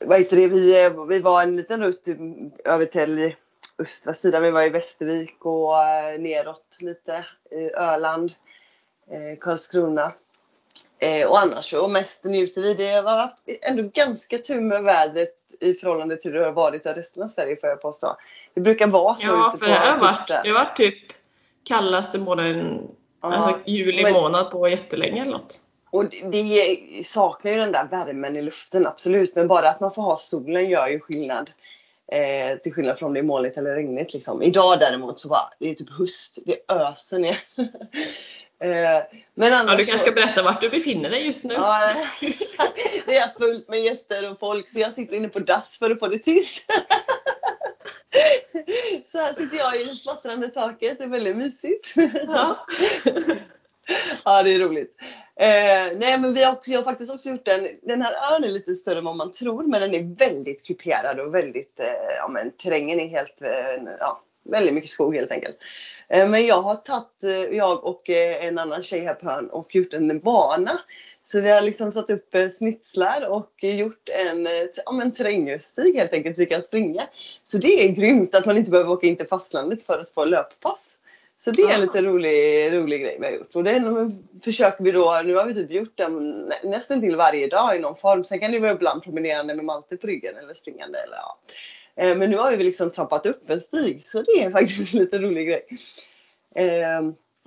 vad 0.00 0.18
heter 0.18 0.36
det? 0.36 0.48
Vi, 0.48 0.84
eh, 0.84 1.06
vi 1.06 1.20
var 1.20 1.42
en 1.42 1.56
liten 1.56 1.82
rutt 1.82 2.08
över 2.64 2.84
till 2.84 3.34
östra 3.78 4.14
sidan. 4.14 4.42
Vi 4.42 4.50
var 4.50 4.62
i 4.62 4.68
Västervik 4.68 5.36
och 5.44 5.82
eh, 5.84 6.18
neråt 6.20 6.76
lite. 6.80 7.24
i 7.50 7.70
Öland, 7.74 8.32
eh, 9.10 9.38
Karlskrona. 9.40 10.12
Eh, 10.98 11.28
och 11.30 11.38
annars 11.38 11.70
så 11.70 11.88
mest 11.88 12.24
njuter 12.24 12.62
vi. 12.62 12.74
Det 12.74 12.90
har 12.90 13.02
varit 13.02 13.58
ändå 13.62 13.82
ganska 13.94 14.38
tur 14.38 14.60
med 14.60 14.82
vädret 14.82 15.34
i 15.60 15.74
förhållande 15.74 16.16
till 16.16 16.32
hur 16.32 16.38
det 16.38 16.44
har 16.44 16.52
varit 16.52 16.86
i 16.86 16.88
resten 16.88 17.22
av 17.22 17.26
Sverige 17.26 17.56
får 17.60 17.68
jag 17.68 17.82
påstå. 17.82 18.16
Det 18.54 18.60
brukar 18.60 18.86
vara 18.86 19.14
så 19.14 19.26
Ja, 19.26 19.48
ute 19.48 19.58
för 19.58 19.66
på 19.66 19.70
det 19.72 19.78
har 19.78 19.98
varit, 19.98 20.10
kusten. 20.18 20.40
det 20.42 20.48
har 20.50 20.64
varit 20.64 20.76
typ 20.76 20.98
kallaste 21.64 22.18
månaden, 22.18 22.88
Ja, 23.22 23.34
alltså 23.34 23.60
juli 23.70 24.02
men- 24.02 24.12
månad 24.12 24.50
på 24.50 24.68
jättelänge 24.68 25.22
eller 25.22 25.32
något. 25.32 25.60
Och 25.90 26.04
det, 26.10 26.30
det 26.30 27.06
saknar 27.06 27.50
ju 27.52 27.58
den 27.58 27.72
där 27.72 27.84
värmen 27.90 28.36
i 28.36 28.42
luften, 28.42 28.86
absolut. 28.86 29.34
Men 29.36 29.48
bara 29.48 29.68
att 29.68 29.80
man 29.80 29.94
får 29.94 30.02
ha 30.02 30.16
solen 30.18 30.68
gör 30.70 30.88
ju 30.88 31.00
skillnad. 31.00 31.50
Eh, 32.12 32.56
till 32.58 32.72
skillnad 32.72 32.98
från 32.98 33.06
om 33.06 33.14
det 33.14 33.20
är 33.20 33.24
molnigt 33.24 33.56
eller 33.58 33.74
regnigt. 33.74 34.14
Liksom. 34.14 34.42
Idag 34.42 34.78
däremot 34.80 35.20
så 35.20 35.28
bara, 35.28 35.50
det 35.58 35.70
är 35.70 35.74
typ 35.74 35.90
höst. 35.98 36.38
Det 36.46 36.56
öser 36.72 37.18
ner. 37.18 37.38
eh, 38.60 39.02
men 39.34 39.52
annars 39.52 39.70
Ja, 39.70 39.76
du 39.76 39.84
kanske 39.84 39.92
så- 39.92 39.98
ska 39.98 40.10
berätta 40.12 40.42
vart 40.42 40.60
du 40.60 40.70
befinner 40.70 41.10
dig 41.10 41.26
just 41.26 41.44
nu. 41.44 41.54
Ja, 41.54 41.90
det 43.06 43.16
är 43.16 43.28
fullt 43.28 43.68
med 43.68 43.80
gäster 43.80 44.30
och 44.30 44.38
folk 44.38 44.68
så 44.68 44.80
jag 44.80 44.92
sitter 44.92 45.16
inne 45.16 45.28
på 45.28 45.38
dass 45.38 45.78
för 45.78 45.90
att 45.90 45.98
få 45.98 46.08
det 46.08 46.18
tyst. 46.18 46.62
Så 49.06 49.18
här 49.18 49.34
sitter 49.34 49.56
jag 49.56 49.80
i 49.80 49.84
slattrande 49.86 50.48
taket, 50.48 50.98
det 50.98 51.04
är 51.04 51.08
väldigt 51.08 51.36
mysigt. 51.36 51.94
Ja. 52.26 52.66
Ja, 54.24 54.42
det 54.42 54.54
är 54.54 54.58
roligt. 54.58 54.96
Eh, 55.40 55.98
nej, 55.98 56.18
men 56.18 56.34
vi 56.34 56.44
har, 56.44 56.52
också, 56.52 56.70
jag 56.70 56.78
har 56.78 56.84
faktiskt 56.84 57.12
också 57.12 57.28
gjort 57.28 57.44
den. 57.44 57.68
Den 57.82 58.02
här 58.02 58.12
ön 58.34 58.44
är 58.44 58.48
lite 58.48 58.74
större 58.74 58.98
än 58.98 59.04
vad 59.04 59.16
man 59.16 59.32
tror, 59.32 59.62
men 59.62 59.80
den 59.80 59.94
är 59.94 60.16
väldigt 60.16 60.66
kuperad 60.66 61.20
och 61.20 61.34
väldigt, 61.34 61.80
eh, 61.80 62.16
ja 62.18 62.28
men 62.28 62.50
terrängen 62.50 63.00
är 63.00 63.08
helt, 63.08 63.42
eh, 63.42 63.92
ja, 64.00 64.22
väldigt 64.44 64.74
mycket 64.74 64.90
skog 64.90 65.14
helt 65.14 65.32
enkelt. 65.32 65.56
Eh, 66.08 66.28
men 66.28 66.46
jag 66.46 66.62
har 66.62 66.74
tagit, 66.74 67.24
eh, 67.24 67.56
jag 67.56 67.84
och 67.84 68.10
eh, 68.10 68.44
en 68.44 68.58
annan 68.58 68.82
tjej 68.82 69.00
här 69.00 69.14
på 69.14 69.30
ön 69.30 69.50
och 69.50 69.74
gjort 69.74 69.92
en 69.92 70.20
bana. 70.20 70.80
Så 71.26 71.40
vi 71.40 71.50
har 71.50 71.60
liksom 71.60 71.92
satt 71.92 72.10
upp 72.10 72.34
eh, 72.34 72.48
snitslar 72.48 73.28
och 73.28 73.52
gjort 73.60 74.08
en, 74.08 74.46
eh, 74.46 74.52
ja, 74.84 74.92
men 74.92 75.12
terrängstig 75.12 75.94
helt 75.94 76.12
enkelt 76.12 76.38
vi 76.38 76.46
kan 76.46 76.62
springa. 76.62 77.02
Så 77.42 77.58
det 77.58 77.88
är 77.88 77.92
grymt 77.92 78.34
att 78.34 78.46
man 78.46 78.56
inte 78.56 78.70
behöver 78.70 78.90
åka 78.90 79.06
in 79.06 79.16
till 79.16 79.28
fastlandet 79.28 79.82
för 79.82 79.98
att 79.98 80.14
få 80.14 80.24
löppass. 80.24 80.97
Så 81.40 81.50
det 81.50 81.62
är 81.62 81.74
en 81.74 81.80
lite 81.80 82.02
rolig, 82.02 82.72
rolig 82.72 83.00
grej 83.02 83.16
vi 83.20 83.26
har 83.26 83.32
gjort. 83.32 83.56
Och 83.56 83.64
den 83.64 84.24
försöker 84.44 84.84
vi 84.84 84.90
då, 84.92 85.20
nu 85.24 85.34
har 85.34 85.46
vi 85.46 85.54
typ 85.54 85.70
gjort 85.70 85.96
den 85.96 86.40
nä- 86.40 86.60
nästan 86.70 87.00
till 87.00 87.16
varje 87.16 87.46
dag 87.46 87.76
i 87.76 87.78
någon 87.78 87.96
form. 87.96 88.24
Sen 88.24 88.38
kan 88.40 88.52
det 88.52 88.58
vara 88.58 88.72
ibland 88.72 89.02
promenerande 89.02 89.54
med 89.54 89.64
Malte 89.64 89.96
på 89.96 90.06
ryggen 90.06 90.36
eller 90.36 90.54
springande 90.54 90.98
eller 90.98 91.16
ja. 91.16 91.38
Eh, 91.96 92.16
Men 92.16 92.30
nu 92.30 92.36
har 92.36 92.56
vi 92.56 92.64
liksom 92.64 92.90
trampat 92.90 93.26
upp 93.26 93.50
en 93.50 93.60
stig 93.60 94.02
så 94.02 94.22
det 94.22 94.42
är 94.42 94.50
faktiskt 94.50 94.94
en 94.94 95.00
lite 95.00 95.18
rolig 95.18 95.46
grej. 95.48 95.66
Eh, 96.54 97.02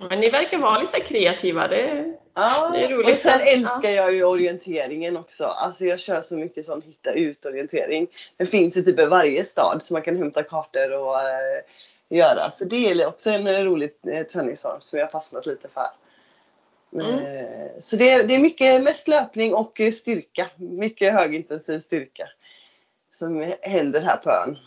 Men 0.08 0.20
ni 0.20 0.30
verkar 0.30 0.58
vara 0.58 0.80
lite 0.80 1.00
kreativa, 1.00 1.68
det 1.68 2.14
Ja, 2.34 2.70
Det 2.74 2.84
är 2.84 2.88
roligt. 2.88 3.08
och 3.08 3.14
sen 3.14 3.40
älskar 3.40 3.90
jag 3.90 4.14
ju 4.14 4.24
orienteringen 4.24 5.16
också. 5.16 5.44
Alltså 5.44 5.84
jag 5.84 6.00
kör 6.00 6.20
så 6.20 6.36
mycket 6.36 6.66
sån 6.66 6.82
hitta 6.82 7.12
ut 7.12 7.46
orientering. 7.46 8.06
Den 8.36 8.46
finns 8.46 8.76
ju 8.76 8.82
typ 8.82 8.98
i 9.00 9.04
varje 9.04 9.44
stad 9.44 9.82
så 9.82 9.92
man 9.94 10.02
kan 10.02 10.16
hämta 10.16 10.42
kartor 10.42 10.92
och 10.98 11.14
eh, 11.20 11.62
göra. 12.16 12.50
Så 12.50 12.64
det 12.64 12.76
är 12.90 13.06
också 13.06 13.30
en 13.30 13.64
rolig 13.64 13.90
eh, 14.06 14.26
träningsform 14.26 14.80
som 14.80 14.98
jag 14.98 15.06
har 15.06 15.10
fastnat 15.10 15.46
lite 15.46 15.68
för. 15.68 15.86
Mm. 17.00 17.18
Eh, 17.18 17.70
så 17.80 17.96
det 17.96 18.10
är, 18.10 18.24
det 18.24 18.34
är 18.34 18.38
mycket 18.38 18.82
mest 18.82 19.08
löpning 19.08 19.54
och 19.54 19.80
styrka. 19.92 20.46
Mycket 20.56 21.12
högintensiv 21.12 21.78
styrka. 21.80 22.28
Som 23.14 23.52
händer 23.60 24.00
här 24.00 24.16
på 24.16 24.30
ön. 24.30 24.58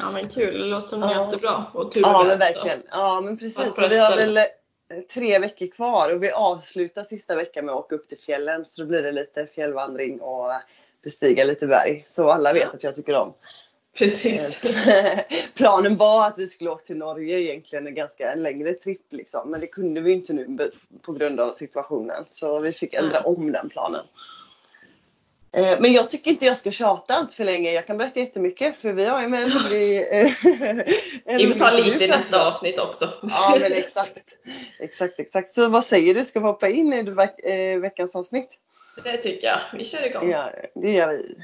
Ja 0.00 0.10
men 0.10 0.28
kul, 0.28 0.58
det 0.60 0.66
låter 0.66 0.86
som 0.86 1.00
Ja. 1.00 1.24
jättebra. 1.24 1.64
Och 1.74 1.92
tur 1.92 2.00
Ja 2.00 2.24
men 2.28 2.38
verkligen. 2.38 2.82
Ja 2.90 3.20
men 3.20 3.38
precis. 3.38 3.78
Vi 3.78 3.98
har 3.98 4.16
väl 4.16 4.36
eh, 4.36 4.44
tre 5.14 5.38
veckor 5.38 5.66
kvar 5.66 6.14
och 6.14 6.22
vi 6.22 6.30
avslutar 6.30 7.02
sista 7.02 7.36
veckan 7.36 7.64
med 7.66 7.74
att 7.74 7.78
åka 7.84 7.94
upp 7.94 8.08
till 8.08 8.18
fjällen. 8.18 8.64
Så 8.64 8.82
då 8.82 8.88
blir 8.88 9.02
det 9.02 9.12
lite 9.12 9.46
fjällvandring 9.46 10.20
och 10.20 10.50
bestiga 11.02 11.44
lite 11.44 11.66
berg. 11.66 12.02
Så 12.06 12.30
alla 12.30 12.52
vet 12.52 12.62
Ja. 12.62 12.68
att 12.74 12.84
jag 12.84 12.94
tycker 12.94 13.14
om. 13.14 13.32
Precis. 13.98 14.64
Eh, 14.64 15.18
Planen 15.54 15.96
var 15.96 16.26
att 16.26 16.38
vi 16.38 16.46
skulle 16.46 16.70
åka 16.70 16.84
till 16.84 16.96
Norge 16.96 17.40
egentligen 17.40 17.86
en 17.86 17.94
ganska 17.94 18.32
en 18.32 18.42
längre 18.42 18.72
tripp 18.72 19.12
liksom. 19.12 19.50
Men 19.50 19.60
det 19.60 19.66
kunde 19.66 20.00
vi 20.00 20.12
inte 20.12 20.32
nu 20.32 20.70
på 21.02 21.12
grund 21.12 21.40
av 21.40 21.52
situationen. 21.52 22.24
Så 22.26 22.60
vi 22.60 22.72
fick 22.72 22.94
ändra 22.94 23.20
Nej. 23.20 23.22
om 23.36 23.52
den 23.52 23.68
planen. 23.68 24.04
Eh, 25.56 25.80
Men 25.80 25.92
jag 25.92 26.10
tycker 26.10 26.30
inte 26.30 26.44
jag 26.46 26.56
ska 26.56 26.70
tjata 26.70 27.14
allt 27.14 27.34
för 27.34 27.44
länge. 27.44 27.72
Jag 27.72 27.86
kan 27.86 27.98
berätta 27.98 28.20
jättemycket 28.20 28.76
för 28.76 28.92
vi 28.92 29.04
har 29.04 29.22
ju 29.22 29.28
med 29.28 29.42
en 29.42 29.50
rolig... 29.50 29.96
eh, 29.96 30.32
en 31.24 31.36
Vi 31.36 31.44
rolig 31.44 31.52
får 31.58 31.58
ta 31.58 31.70
lite 31.70 32.04
i 32.04 32.08
nästa 32.08 32.48
avsnitt 32.48 32.78
också. 32.78 33.08
Ja 33.22 33.56
men 33.60 33.72
exakt. 33.72 34.18
Exakt, 34.80 35.20
exakt. 35.20 35.54
Så 35.54 35.68
vad 35.68 35.84
säger 35.84 36.14
du? 36.14 36.24
Ska 36.24 36.40
vi 36.40 36.46
hoppa 36.46 36.68
in 36.68 36.92
i 36.92 37.02
veck- 37.02 37.80
veckans 37.82 38.16
avsnitt? 38.16 38.58
Det 39.04 39.16
tycker 39.16 39.46
jag. 39.46 39.58
Vi 39.78 39.84
kör 39.84 40.06
igång. 40.06 40.30
Ja, 40.30 40.50
det 40.74 40.90
gör 40.92 41.08
vi. 41.08 41.36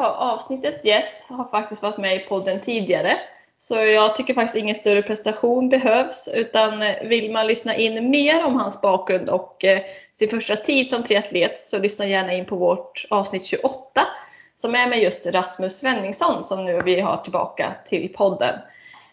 Har, 0.00 0.32
avsnittets 0.34 0.84
gäst 0.84 1.30
har 1.30 1.44
faktiskt 1.44 1.82
varit 1.82 1.98
med 1.98 2.16
i 2.16 2.18
podden 2.18 2.60
tidigare. 2.60 3.18
Så 3.58 3.74
jag 3.74 4.16
tycker 4.16 4.34
faktiskt 4.34 4.56
ingen 4.56 4.74
större 4.74 5.02
prestation 5.02 5.68
behövs. 5.68 6.28
Utan 6.34 6.82
eh, 6.82 7.02
vill 7.02 7.32
man 7.32 7.46
lyssna 7.46 7.76
in 7.76 8.10
mer 8.10 8.44
om 8.44 8.56
hans 8.56 8.80
bakgrund 8.80 9.28
och 9.28 9.64
eh, 9.64 9.80
sin 10.14 10.28
första 10.28 10.56
tid 10.56 10.88
som 10.88 11.02
triatlet 11.02 11.58
så 11.58 11.78
lyssna 11.78 12.06
gärna 12.06 12.32
in 12.32 12.44
på 12.44 12.56
vårt 12.56 13.06
avsnitt 13.10 13.44
28 13.44 14.06
som 14.54 14.74
är 14.74 14.88
med 14.88 14.98
just 14.98 15.26
Rasmus 15.26 15.78
Svenningsson 15.78 16.42
som 16.42 16.64
nu 16.64 16.80
vi 16.84 17.00
har 17.00 17.16
tillbaka 17.16 17.72
till 17.84 18.12
podden. 18.12 18.54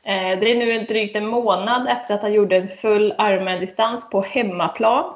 Eh, 0.03 0.39
Det 0.39 0.51
är 0.51 0.55
nu 0.55 0.79
drygt 0.79 1.15
en 1.15 1.27
månad 1.27 1.87
efter 1.87 2.15
att 2.15 2.21
han 2.21 2.33
gjorde 2.33 2.57
en 2.57 2.67
full 2.67 3.13
Ironman-distans 3.19 4.09
på 4.09 4.21
hemmaplan 4.21 5.13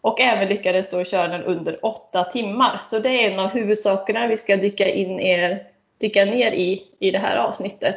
och 0.00 0.20
även 0.20 0.48
lyckades 0.48 0.90
då 0.90 1.04
köra 1.04 1.28
den 1.28 1.42
under 1.42 1.84
åtta 1.84 2.24
timmar. 2.24 2.78
Så 2.80 2.98
det 2.98 3.08
är 3.08 3.32
en 3.32 3.40
av 3.40 3.48
huvudsakerna 3.48 4.26
vi 4.26 4.36
ska 4.36 4.56
dyka, 4.56 4.88
in 4.88 5.20
er, 5.20 5.62
dyka 5.98 6.24
ner 6.24 6.52
i 6.52 6.82
i 6.98 7.10
det 7.10 7.18
här 7.18 7.36
avsnittet. 7.36 7.96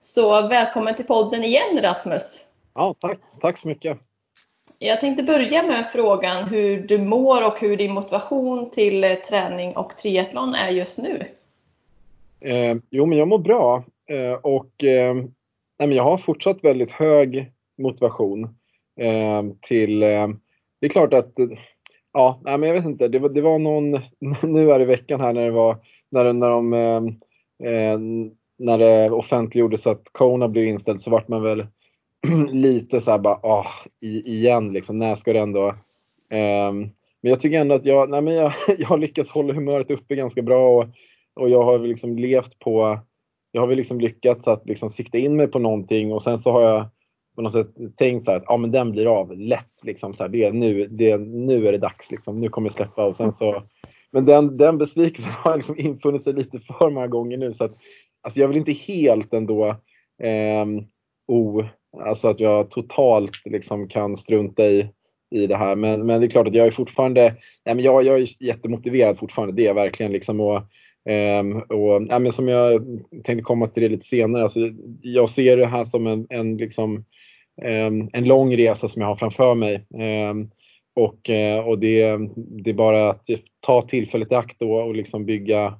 Så 0.00 0.48
välkommen 0.48 0.94
till 0.94 1.06
podden 1.06 1.44
igen 1.44 1.82
Rasmus! 1.82 2.44
Ja, 2.74 2.94
tack. 3.00 3.18
Tack 3.40 3.58
så 3.58 3.68
mycket. 3.68 3.98
Jag 4.78 5.00
tänkte 5.00 5.22
börja 5.22 5.62
med 5.62 5.86
frågan 5.86 6.48
hur 6.48 6.80
du 6.80 6.98
mår 6.98 7.46
och 7.46 7.60
hur 7.60 7.76
din 7.76 7.92
motivation 7.92 8.70
till 8.70 9.04
eh, 9.04 9.14
träning 9.14 9.76
och 9.76 9.96
triathlon 9.96 10.54
är 10.54 10.70
just 10.70 10.98
nu. 10.98 11.24
Eh, 12.40 12.76
jo, 12.90 13.06
men 13.06 13.18
jag 13.18 13.28
mår 13.28 13.38
bra 13.38 13.84
eh, 14.10 14.32
och 14.32 14.84
eh, 14.84 15.14
nej, 15.14 15.88
men 15.88 15.92
jag 15.92 16.04
har 16.04 16.18
fortsatt 16.18 16.64
väldigt 16.64 16.90
hög 16.90 17.52
motivation 17.78 18.44
eh, 19.00 19.42
till... 19.62 20.02
Det 20.80 20.86
är 20.86 20.90
klart 20.90 21.14
att... 21.14 21.32
Ja, 22.12 22.40
nej, 22.44 22.58
men 22.58 22.68
jag 22.68 22.76
vet 22.76 22.84
inte. 22.84 23.08
Det 23.08 23.18
var, 23.18 23.28
det 23.28 23.40
var 23.40 23.58
någon 23.58 23.90
nu 24.54 24.72
här 24.72 24.80
i 24.80 24.84
veckan 24.84 25.20
här 25.20 25.32
när 25.32 25.44
det 25.44 25.50
var 25.50 25.76
när, 26.10 26.32
när 26.32 26.50
de 26.50 26.72
eh, 26.72 27.02
eh, 27.72 27.98
när 28.58 28.78
det 28.78 29.10
offentliggjordes 29.10 29.86
att 29.86 30.02
Kona 30.12 30.48
blev 30.48 30.64
inställd 30.64 31.00
så 31.00 31.10
vart 31.10 31.28
man 31.28 31.42
väl 31.42 31.66
lite 32.50 33.00
så 33.00 33.10
här 33.10 33.18
bara, 33.18 33.34
ah, 33.34 33.66
i, 34.00 34.20
igen 34.20 34.72
liksom. 34.72 34.98
När 34.98 35.14
ska 35.14 35.32
det 35.32 35.38
ändå... 35.38 35.68
Eh, 36.30 36.72
men 37.22 37.30
jag 37.30 37.40
tycker 37.40 37.60
ändå 37.60 37.74
att 37.74 37.86
jag, 37.86 38.10
nej 38.10 38.22
men 38.22 38.34
jag, 38.34 38.52
jag 38.78 38.88
har 38.88 38.98
lyckats 38.98 39.30
hålla 39.30 39.52
humöret 39.54 39.90
uppe 39.90 40.14
ganska 40.14 40.42
bra 40.42 40.68
och, 40.68 40.88
och 41.34 41.50
jag 41.50 41.62
har 41.62 41.78
väl 41.78 41.88
liksom 41.88 42.18
levt 42.18 42.58
på, 42.58 42.98
jag 43.52 43.62
har 43.62 43.68
väl 43.68 43.76
liksom 43.76 44.00
lyckats 44.00 44.48
att 44.48 44.66
liksom 44.66 44.90
sikta 44.90 45.18
in 45.18 45.36
mig 45.36 45.46
på 45.46 45.58
någonting 45.58 46.12
och 46.12 46.22
sen 46.22 46.38
så 46.38 46.52
har 46.52 46.62
jag 46.62 46.88
på 47.40 47.44
något 47.44 47.52
sätt 47.52 47.96
tänkt 47.96 48.24
så 48.24 48.30
här 48.30 48.38
att 48.38 48.44
ja 48.46 48.56
men 48.56 48.70
den 48.70 48.90
blir 48.90 49.06
av 49.06 49.38
lätt 49.38 49.84
liksom 49.84 50.14
så 50.14 50.22
här, 50.22 50.30
det 50.30 50.52
nu, 50.52 50.86
det, 50.86 51.18
nu 51.18 51.66
är 51.66 51.72
det 51.72 51.78
dags 51.78 52.10
liksom, 52.10 52.40
nu 52.40 52.48
kommer 52.48 52.68
jag 52.68 52.74
släppa 52.74 53.06
och 53.06 53.16
sen 53.16 53.32
så 53.32 53.62
men 54.12 54.24
den, 54.24 54.56
den 54.56 54.78
besvikelsen 54.78 55.32
har 55.44 55.56
liksom 55.56 55.78
infunnit 55.78 56.22
sig 56.22 56.32
lite 56.32 56.60
för 56.60 56.90
många 56.90 57.06
gånger 57.06 57.38
nu 57.38 57.54
så 57.54 57.64
att 57.64 57.76
alltså 58.22 58.40
jag 58.40 58.48
vill 58.48 58.56
inte 58.56 58.72
helt 58.72 59.34
ändå 59.34 59.68
eh, 60.22 60.66
o, 61.28 61.64
alltså 62.00 62.28
att 62.28 62.40
jag 62.40 62.70
totalt 62.70 63.32
liksom 63.44 63.88
kan 63.88 64.16
strunta 64.16 64.66
i, 64.66 64.90
i 65.30 65.46
det 65.46 65.56
här. 65.56 65.76
Men, 65.76 66.06
men 66.06 66.20
det 66.20 66.26
är 66.26 66.30
klart 66.30 66.48
att 66.48 66.54
jag 66.54 66.66
är 66.66 66.70
fortfarande, 66.70 67.36
nej 67.64 67.74
men 67.74 67.84
jag, 67.84 68.04
jag 68.04 68.20
är 68.20 68.44
jättemotiverad 68.44 69.18
fortfarande, 69.18 69.54
det 69.54 69.62
är 69.62 69.66
jag 69.66 69.74
verkligen. 69.74 70.12
Liksom, 70.12 70.40
och, 70.40 70.62
Um, 71.08 71.60
och, 71.60 72.02
nej 72.02 72.20
men 72.20 72.32
som 72.32 72.48
jag 72.48 72.82
tänkte 73.24 73.42
komma 73.42 73.66
till 73.66 73.82
det 73.82 73.88
lite 73.88 74.06
senare, 74.06 74.42
alltså, 74.42 74.60
jag 75.02 75.30
ser 75.30 75.56
det 75.56 75.66
här 75.66 75.84
som 75.84 76.06
en, 76.06 76.26
en, 76.30 76.56
liksom, 76.56 77.04
Ehm, 77.62 78.08
en 78.12 78.24
lång 78.24 78.56
resa 78.56 78.88
som 78.88 79.02
jag 79.02 79.08
har 79.08 79.16
framför 79.16 79.54
mig. 79.54 79.84
Ehm, 79.98 80.50
och 80.94 81.30
eh, 81.30 81.68
och 81.68 81.78
det, 81.78 82.18
det 82.36 82.70
är 82.70 82.74
bara 82.74 83.10
att 83.10 83.26
ta 83.60 83.82
tillfället 83.82 84.32
i 84.32 84.34
akt 84.34 84.56
då 84.58 84.72
och 84.72 84.94
liksom 84.94 85.24
bygga, 85.24 85.74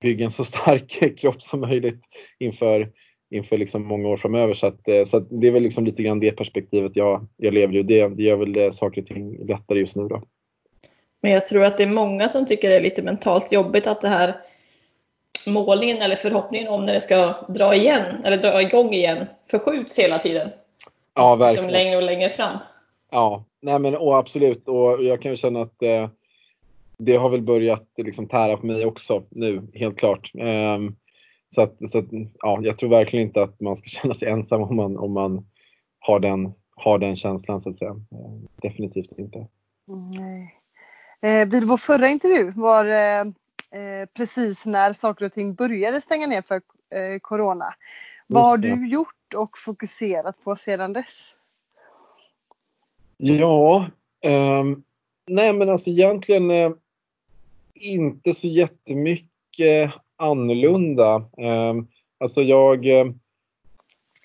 bygga 0.00 0.24
en 0.24 0.30
så 0.30 0.44
stark 0.44 1.16
kropp 1.18 1.42
som 1.42 1.60
möjligt 1.60 2.02
inför, 2.38 2.90
inför 3.30 3.58
liksom 3.58 3.86
många 3.86 4.08
år 4.08 4.16
framöver. 4.16 4.54
Så, 4.54 4.66
att, 4.66 4.88
eh, 4.88 5.04
så 5.04 5.16
att 5.16 5.26
det 5.30 5.46
är 5.46 5.52
väl 5.52 5.62
liksom 5.62 5.84
lite 5.84 6.02
grann 6.02 6.20
det 6.20 6.32
perspektivet 6.32 6.96
jag, 6.96 7.26
jag 7.36 7.54
lever 7.54 7.76
i 7.76 7.80
och 7.80 7.84
det, 7.84 8.08
det 8.08 8.22
gör 8.22 8.36
väl 8.36 8.56
eh, 8.56 8.70
saker 8.70 9.00
och 9.00 9.06
ting 9.06 9.46
lättare 9.46 9.78
just 9.78 9.96
nu. 9.96 10.08
Då. 10.08 10.22
Men 11.22 11.32
jag 11.32 11.46
tror 11.46 11.64
att 11.64 11.76
det 11.76 11.82
är 11.82 11.88
många 11.88 12.28
som 12.28 12.46
tycker 12.46 12.70
det 12.70 12.76
är 12.76 12.82
lite 12.82 13.02
mentalt 13.02 13.52
jobbigt 13.52 13.86
att 13.86 14.00
det 14.00 14.08
här 14.08 14.36
målningen 15.46 16.02
eller 16.02 16.16
förhoppningen 16.16 16.68
om 16.68 16.82
när 16.82 16.92
det 16.92 17.00
ska 17.00 17.46
dra 17.48 17.74
igen 17.74 18.24
eller 18.24 18.36
dra 18.36 18.62
igång 18.62 18.94
igen 18.94 19.26
förskjuts 19.50 19.98
hela 19.98 20.18
tiden. 20.18 20.50
Ja, 21.14 21.30
Som 21.30 21.38
verkligen. 21.38 21.72
längre 21.72 21.96
och 21.96 22.02
längre 22.02 22.30
fram. 22.30 22.58
Ja, 23.10 23.44
nej 23.60 23.78
men 23.78 23.96
och 23.96 24.18
absolut. 24.18 24.68
Och 24.68 25.04
jag 25.04 25.22
kan 25.22 25.30
ju 25.30 25.36
känna 25.36 25.60
att 25.60 25.82
eh, 25.82 26.08
det 26.98 27.16
har 27.16 27.28
väl 27.30 27.42
börjat 27.42 27.88
liksom 27.96 28.28
tära 28.28 28.56
på 28.56 28.66
mig 28.66 28.86
också 28.86 29.22
nu, 29.30 29.62
helt 29.74 29.98
klart. 29.98 30.30
Ehm, 30.38 30.96
så 31.54 31.60
att, 31.60 31.90
så 31.90 31.98
att, 31.98 32.04
ja, 32.38 32.60
jag 32.62 32.78
tror 32.78 32.90
verkligen 32.90 33.26
inte 33.26 33.42
att 33.42 33.60
man 33.60 33.76
ska 33.76 33.88
känna 34.00 34.14
sig 34.14 34.28
ensam 34.28 34.62
om 34.62 34.76
man, 34.76 34.96
om 34.98 35.12
man 35.12 35.46
har, 35.98 36.20
den, 36.20 36.52
har 36.76 36.98
den 36.98 37.16
känslan, 37.16 37.60
så 37.60 37.70
att 37.70 37.78
säga. 37.78 37.90
Ehm, 37.90 38.48
definitivt 38.62 39.18
inte. 39.18 39.46
Nej. 40.18 40.54
Eh, 41.22 41.48
vid 41.48 41.64
vår 41.64 41.76
förra 41.76 42.08
intervju 42.08 42.50
var 42.50 42.84
eh, 42.84 43.20
eh, 43.20 44.06
precis 44.16 44.66
när 44.66 44.92
saker 44.92 45.24
och 45.24 45.32
ting 45.32 45.54
började 45.54 46.00
stänga 46.00 46.26
ner 46.26 46.42
för 46.42 46.56
eh, 46.90 47.18
Corona. 47.20 47.74
Vad 48.26 48.42
har 48.42 48.56
du 48.56 48.88
gjort 48.88 49.08
och 49.36 49.58
fokuserat 49.58 50.44
på 50.44 50.56
sedan 50.56 50.92
dess? 50.92 51.36
Ja, 53.16 53.86
ehm, 54.20 54.82
nej 55.26 55.52
men 55.52 55.68
alltså 55.68 55.90
egentligen 55.90 56.50
eh, 56.50 56.70
inte 57.74 58.34
så 58.34 58.46
jättemycket 58.46 59.92
annorlunda. 60.16 61.24
Ehm, 61.38 61.86
alltså 62.18 62.42
jag, 62.42 62.86
eh, 62.86 63.06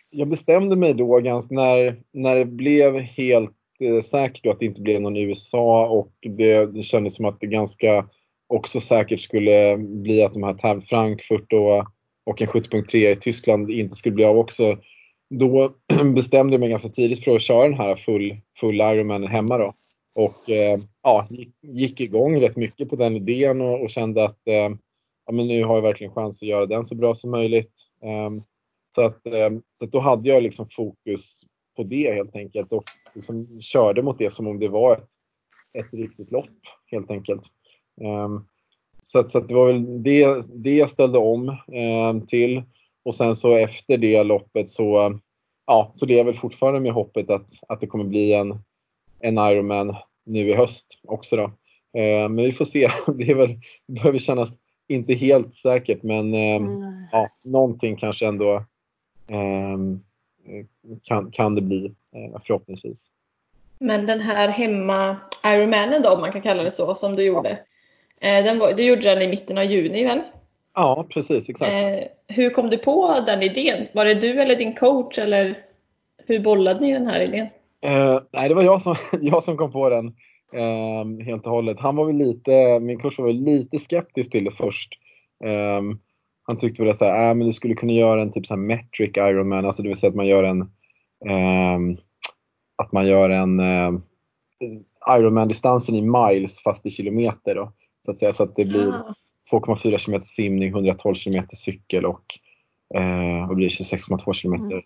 jag 0.10 0.28
bestämde 0.28 0.76
mig 0.76 0.94
då 0.94 1.20
ganska 1.20 1.56
när, 1.56 2.02
när 2.12 2.36
det 2.36 2.46
blev 2.46 3.00
helt 3.00 3.56
eh, 3.80 4.02
säkert 4.02 4.46
att 4.46 4.60
det 4.60 4.66
inte 4.66 4.82
blev 4.82 5.02
någon 5.02 5.18
USA 5.18 5.88
och 5.88 6.14
det, 6.22 6.66
det 6.66 6.84
kändes 6.84 7.16
som 7.16 7.26
att 7.26 7.40
det 7.40 7.48
ganska 7.48 8.10
också 8.48 8.82
säkert 8.82 9.22
skulle 9.22 9.78
bli 9.78 10.24
att 10.24 10.34
de 10.34 10.44
här 10.44 10.82
Frankfurt 10.90 11.54
och, 11.54 11.78
och 12.24 12.42
en 12.42 12.48
70.3 12.48 12.96
i 12.96 13.16
Tyskland 13.16 13.72
inte 13.72 13.96
skulle 13.96 14.16
bli 14.16 14.26
av 14.26 14.38
också. 14.38 14.78
Då 15.30 15.72
bestämde 16.16 16.54
jag 16.54 16.60
mig 16.60 16.70
ganska 16.70 16.90
tidigt 16.90 17.24
för 17.24 17.36
att 17.36 17.42
köra 17.42 17.64
den 17.64 17.80
här 17.80 17.96
full, 17.96 18.38
full 18.60 18.82
Ironman 18.82 19.28
hemma 19.28 19.58
då. 19.58 19.74
Och 20.16 20.50
eh, 20.50 20.80
ja, 21.04 21.28
gick, 21.30 21.56
gick 21.62 22.02
igång 22.02 22.42
rätt 22.42 22.56
mycket 22.56 22.90
på 22.90 22.96
den 22.96 23.16
idén 23.16 23.62
och, 23.62 23.82
och 23.82 23.90
kände 23.90 24.24
att 24.24 24.48
eh, 24.48 24.70
ja, 25.26 25.32
men 25.34 25.48
nu 25.48 25.64
har 25.64 25.76
jag 25.76 25.82
verkligen 25.82 26.14
chans 26.14 26.42
att 26.42 26.48
göra 26.48 26.66
den 26.66 26.86
så 26.86 26.96
bra 26.96 27.16
som 27.16 27.32
möjligt. 27.32 27.74
Eh, 28.04 28.30
så, 28.96 29.02
att, 29.02 29.28
ehm, 29.28 29.62
så 29.80 29.86
att 29.86 29.92
då 29.92 30.00
hade 30.00 30.30
jag 30.30 30.44
liksom 30.44 30.68
fokus 30.70 31.42
på 31.76 31.84
det 31.84 32.14
helt 32.14 32.36
enkelt 32.36 32.72
och 32.72 32.84
liksom 33.16 33.62
körde 33.62 34.02
mot 34.02 34.18
det 34.18 34.34
som 34.34 34.48
om 34.48 34.60
det 34.60 34.68
var 34.68 34.94
ett, 34.94 35.10
ett 35.74 35.94
riktigt 35.94 36.32
lopp 36.32 36.60
helt 36.86 37.12
enkelt. 37.12 37.44
Ehm, 38.02 38.46
så, 39.02 39.20
att, 39.20 39.30
så 39.30 39.38
att 39.38 39.48
det 39.48 39.56
var 39.56 39.68
väl 39.68 40.04
det, 40.04 40.46
det 40.54 40.76
jag 40.76 40.90
ställde 40.90 41.18
om 41.18 41.58
ehm, 41.72 42.28
till 42.28 42.64
och 43.10 43.16
sen 43.16 43.36
så 43.36 43.56
efter 43.56 43.98
det 43.98 44.24
loppet 44.24 44.70
så, 44.70 45.20
ja, 45.68 45.92
så 45.94 46.06
lever 46.06 46.32
jag 46.32 46.42
fortfarande 46.42 46.80
med 46.80 46.92
hoppet 46.92 47.30
att, 47.30 47.48
att 47.68 47.82
det 47.82 47.88
kommer 47.88 48.06
bli 48.06 48.34
en, 48.34 48.60
en 49.20 49.38
Ironman 49.38 49.96
nu 50.26 50.40
i 50.40 50.54
höst 50.54 51.00
också 51.08 51.36
då. 51.36 51.52
Men 52.30 52.36
vi 52.36 52.54
får 52.54 52.66
se. 52.66 52.92
Det, 53.18 53.32
är 53.32 53.36
väl, 53.36 53.50
det 53.88 53.94
behöver 53.94 54.20
kännas 54.20 54.50
inte 54.88 55.14
helt 55.14 55.56
säkert 55.56 56.04
men 56.04 56.34
mm. 56.34 57.08
ja, 57.12 57.30
någonting 57.44 57.96
kanske 57.96 58.28
ändå 58.28 58.56
eh, 59.28 59.78
kan, 61.04 61.32
kan 61.32 61.56
det 61.56 61.62
bli 61.62 61.86
eh, 61.86 62.42
förhoppningsvis. 62.46 63.08
Men 63.80 64.06
den 64.06 64.20
här 64.20 64.48
hemma 64.48 65.18
Ironmanen 65.46 66.02
då 66.02 66.10
om 66.10 66.22
man 66.22 66.32
kan 66.32 66.42
kalla 66.42 66.64
det 66.64 66.72
så 66.72 66.96
som 66.96 67.16
du 67.16 67.24
gjorde. 67.24 67.50
Eh, 68.22 68.44
den 68.44 68.60
var, 68.60 68.74
du 68.74 68.84
gjorde 68.84 69.02
den 69.02 69.22
i 69.22 69.28
mitten 69.28 69.58
av 69.58 69.64
juni 69.64 70.04
väl? 70.04 70.22
Ja 70.80 71.08
precis, 71.10 71.50
exakt. 71.50 71.74
Eh, 71.74 72.36
hur 72.36 72.50
kom 72.50 72.70
du 72.70 72.78
på 72.78 73.24
den 73.26 73.44
idén? 73.44 73.88
Var 73.94 74.06
det 74.06 74.14
du 74.14 74.42
eller 74.42 74.56
din 74.56 74.76
coach 74.76 75.20
eller 75.20 75.58
hur 76.26 76.40
bollade 76.40 76.82
ni 76.82 76.94
den 76.94 77.08
här 77.08 77.22
idén? 77.22 77.48
Eh, 77.82 78.20
nej, 78.32 78.50
det 78.50 78.56
var 78.56 78.64
jag 78.64 78.82
som, 78.82 78.96
jag 79.22 79.44
som 79.44 79.58
kom 79.58 79.72
på 79.72 79.90
den. 79.90 80.06
Um, 80.54 81.20
helt 81.20 81.46
och 81.46 81.52
hållet. 81.52 81.80
Han 81.80 81.96
var 81.96 82.06
väl 82.06 82.16
lite, 82.16 82.80
min 82.80 83.00
kurs 83.00 83.20
var 83.20 83.26
väl 83.26 83.44
lite 83.44 83.80
skeptisk 83.80 84.32
till 84.32 84.46
det 84.46 84.52
först. 84.52 84.90
Um, 85.80 86.00
han 86.44 86.58
tyckte 86.58 86.84
väl 86.84 86.92
att 86.92 87.02
äh, 87.02 87.10
men 87.10 87.40
du 87.40 87.54
skulle 87.54 87.76
kunna 87.76 87.94
göra 87.94 88.22
en 88.22 88.32
typ 88.32 88.48
så 88.48 88.54
här 88.54 88.62
metric 88.62 89.18
Ironman, 89.18 89.66
alltså 89.66 89.84
det 89.84 89.90
vill 89.90 89.98
säga 89.98 90.10
att 90.10 90.16
man 90.16 90.28
gör 90.28 90.44
en 90.44 90.62
um, 91.76 91.98
att 92.76 92.92
man 92.92 93.08
gör 93.08 93.30
en 93.30 93.60
uh, 93.60 94.00
Ironman-distansen 95.18 95.96
i 95.96 96.02
miles 96.02 96.60
fast 96.64 96.86
i 96.86 96.92
kilometer 96.92 97.56
då, 97.56 97.74
så 98.06 98.12
att 98.12 98.18
säga 98.18 98.34
så 98.34 98.44
att 98.44 98.56
det 98.56 98.66
blir 98.66 98.90
ah. 98.90 99.16
2,4 99.52 99.98
km 100.06 100.22
simning, 100.22 100.70
112 100.70 101.16
km 101.16 101.44
cykel 101.54 102.06
och 102.06 102.24
uh, 102.98 103.48
vad 103.48 103.56
blir 103.56 103.70
26,2 103.70 104.42
km 104.42 104.54
mm. 104.54 104.82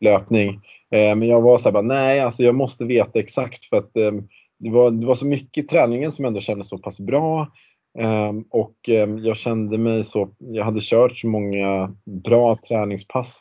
löpning. 0.00 0.48
Uh, 0.94 1.16
men 1.16 1.28
jag 1.28 1.40
var 1.40 1.58
så 1.58 1.64
här 1.64 1.72
bara, 1.72 1.82
nej 1.82 2.20
alltså 2.20 2.42
jag 2.42 2.54
måste 2.54 2.84
veta 2.84 3.18
exakt 3.18 3.64
för 3.64 3.76
att 3.76 3.90
um, 3.94 4.28
det 4.58 4.70
var, 4.70 4.90
det 4.90 5.06
var 5.06 5.14
så 5.14 5.26
mycket 5.26 5.64
i 5.64 5.66
träningen 5.66 6.12
som 6.12 6.24
ändå 6.24 6.40
kändes 6.40 6.68
så 6.68 6.78
pass 6.78 7.00
bra. 7.00 7.48
Um, 7.98 8.44
och 8.50 8.74
um, 8.88 9.18
jag 9.18 9.36
kände 9.36 9.78
mig 9.78 10.04
så, 10.04 10.28
jag 10.38 10.64
hade 10.64 10.80
kört 10.82 11.18
så 11.18 11.26
många 11.26 11.94
bra 12.04 12.58
träningspass. 12.68 13.36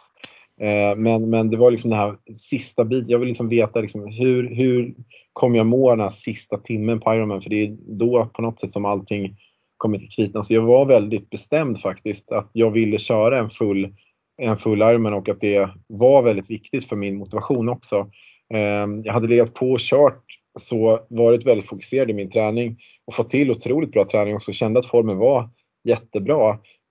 Uh, 0.61 0.97
men, 0.97 1.29
men 1.29 1.49
det 1.49 1.57
var 1.57 1.71
liksom 1.71 1.89
den 1.89 1.99
här 1.99 2.17
sista 2.35 2.85
biten, 2.85 3.09
jag 3.09 3.19
vill 3.19 3.27
liksom 3.27 3.49
veta 3.49 3.81
liksom 3.81 4.07
hur, 4.07 4.55
hur 4.55 4.93
kommer 5.33 5.57
jag 5.57 5.65
må 5.65 5.89
den 5.89 5.99
här 5.99 6.09
sista 6.09 6.57
timmen 6.57 6.99
på 6.99 7.13
Ironman? 7.13 7.41
För 7.41 7.49
det 7.49 7.63
är 7.63 7.77
då 7.87 8.29
på 8.33 8.41
något 8.41 8.59
sätt 8.59 8.71
som 8.71 8.85
allting 8.85 9.37
kommit 9.79 10.01
till 10.01 10.09
kritan. 10.09 10.43
Så 10.43 10.53
jag 10.53 10.61
var 10.61 10.85
väldigt 10.85 11.29
bestämd 11.29 11.81
faktiskt 11.81 12.31
att 12.31 12.49
jag 12.53 12.71
ville 12.71 12.99
köra 12.99 13.39
en 13.39 13.49
full, 13.49 13.95
en 14.41 14.57
full 14.57 14.81
Ironman 14.81 15.13
och 15.13 15.29
att 15.29 15.41
det 15.41 15.69
var 15.87 16.21
väldigt 16.21 16.49
viktigt 16.49 16.89
för 16.89 16.95
min 16.95 17.17
motivation 17.17 17.69
också. 17.69 18.09
Ehm, 18.53 19.03
jag 19.03 19.13
hade 19.13 19.27
legat 19.27 19.53
på 19.53 19.71
och 19.71 19.79
kört 19.79 20.23
så 20.59 20.99
varit 21.09 21.45
väldigt 21.45 21.67
fokuserad 21.67 22.09
i 22.09 22.13
min 22.13 22.31
träning 22.31 22.77
och 23.05 23.15
fått 23.15 23.29
till 23.29 23.51
otroligt 23.51 23.91
bra 23.91 24.05
träning 24.05 24.35
också. 24.35 24.51
Kände 24.51 24.79
att 24.79 24.89
formen 24.89 25.17
var 25.17 25.49
jättebra. 25.83 26.49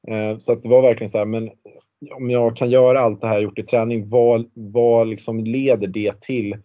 Eh, 0.08 0.38
så 0.38 0.52
att 0.52 0.62
det 0.62 0.68
var 0.68 0.82
verkligen 0.82 1.10
så 1.10 1.18
här, 1.18 1.26
men 1.26 1.50
om 2.10 2.30
jag 2.30 2.56
kan 2.56 2.70
göra 2.70 3.00
allt 3.00 3.20
det 3.20 3.26
här 3.26 3.34
jag 3.34 3.42
gjort 3.42 3.58
i 3.58 3.62
träning, 3.62 4.08
vad, 4.08 4.50
vad 4.54 5.08
liksom 5.08 5.44
leder 5.44 5.88
det 5.88 6.20
till 6.20 6.56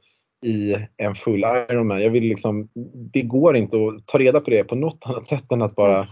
i 0.44 0.88
en 0.98 1.16
full 1.16 1.46
Ironman? 1.70 2.04
Jag 2.04 2.10
vill 2.10 2.24
liksom, 2.24 2.70
det 3.14 3.22
går 3.22 3.58
inte 3.58 3.78
att 3.78 4.08
ta 4.08 4.18
reda 4.18 4.40
på 4.40 4.50
det 4.50 4.64
på 4.64 4.76
något 4.76 5.00
annat 5.06 5.26
sätt 5.26 5.52
än 5.52 5.62
att 5.62 5.76
bara 5.76 6.08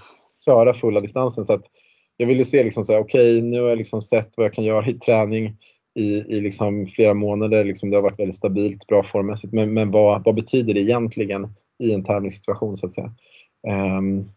köra 0.46 0.74
fulla 0.74 1.02
distansen. 1.02 1.46
Så 1.46 1.54
att 1.54 1.64
jag 2.18 2.28
ville 2.28 2.46
se 2.46 2.64
liksom 2.64 2.84
så 2.84 2.94
här, 2.94 3.00
okej, 3.00 3.38
okay, 3.38 3.50
nu 3.50 3.62
har 3.62 3.70
jag 3.70 3.78
liksom 3.78 4.02
sett 4.02 4.32
vad 4.38 4.46
jag 4.46 4.54
kan 4.54 4.64
göra 4.64 4.88
i 4.88 4.94
träning 4.94 5.58
i, 5.96 6.04
i 6.04 6.42
liksom 6.42 6.88
flera 6.88 7.14
månader. 7.14 7.64
Liksom 7.64 7.90
det 7.90 7.98
har 7.98 8.04
varit 8.04 8.20
väldigt 8.20 8.38
stabilt, 8.38 8.88
bra 8.88 9.04
formmässigt. 9.04 9.54
Men, 9.54 9.74
men 9.74 9.92
vad, 9.92 10.24
vad 10.26 10.36
betyder 10.36 10.74
det 10.74 10.82
egentligen 10.82 11.54
i 11.80 11.94
en 11.94 12.04
tävlingssituation 12.04 12.78
så 12.78 12.86
att 12.86 12.92
säga? 12.92 13.14
Um, 13.98 14.32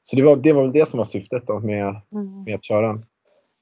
så 0.00 0.16
det 0.16 0.22
var, 0.22 0.36
det 0.36 0.52
var 0.52 0.68
det 0.68 0.88
som 0.88 0.98
var 0.98 1.04
syftet 1.04 1.46
då 1.46 1.60
med, 1.60 2.00
mm. 2.12 2.42
med 2.44 2.54
att 2.54 2.64
köra. 2.64 3.02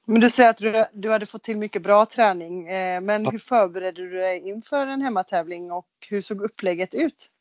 Men 0.09 0.21
du 0.21 0.29
säger 0.29 0.49
att 0.49 0.91
du, 0.93 1.09
hade 1.09 1.25
fått 1.25 1.43
till 1.43 1.57
mycket 1.57 1.83
bra 1.83 2.05
träning. 2.05 2.67
Eh, 2.67 3.01
men 3.01 3.25
hur 3.25 3.39
förberedde 3.39 4.01
du 4.01 4.09
dig 4.09 4.49
inför 4.49 4.87
en 4.87 5.01
hemmatävling 5.01 5.71
och 5.71 5.87
hur 6.09 6.21
såg 6.21 6.41
upplägget 6.41 6.95
ut? 6.95 7.31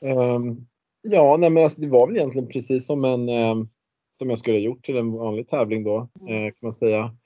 Um, 0.00 0.66
ja, 1.02 1.36
nej 1.38 1.50
men 1.50 1.64
alltså, 1.64 1.80
det 1.80 1.88
var 1.88 2.06
väl 2.06 2.16
egentligen 2.16 2.48
precis 2.48 2.86
som 2.86 3.04
en 3.04 3.28
um, 3.28 3.68
som 4.18 4.30
jag 4.30 4.38
skulle 4.38 4.56
ha 4.56 4.62
gjort 4.62 4.84
till 4.84 4.96
en 4.96 5.12
vanlig 5.12 5.48
tävling 5.48 5.84
då, 5.84 6.08
mm. 6.20 6.34
eh, 6.34 6.50
kan 6.50 6.66
man 6.66 6.74
säga. 6.74 7.16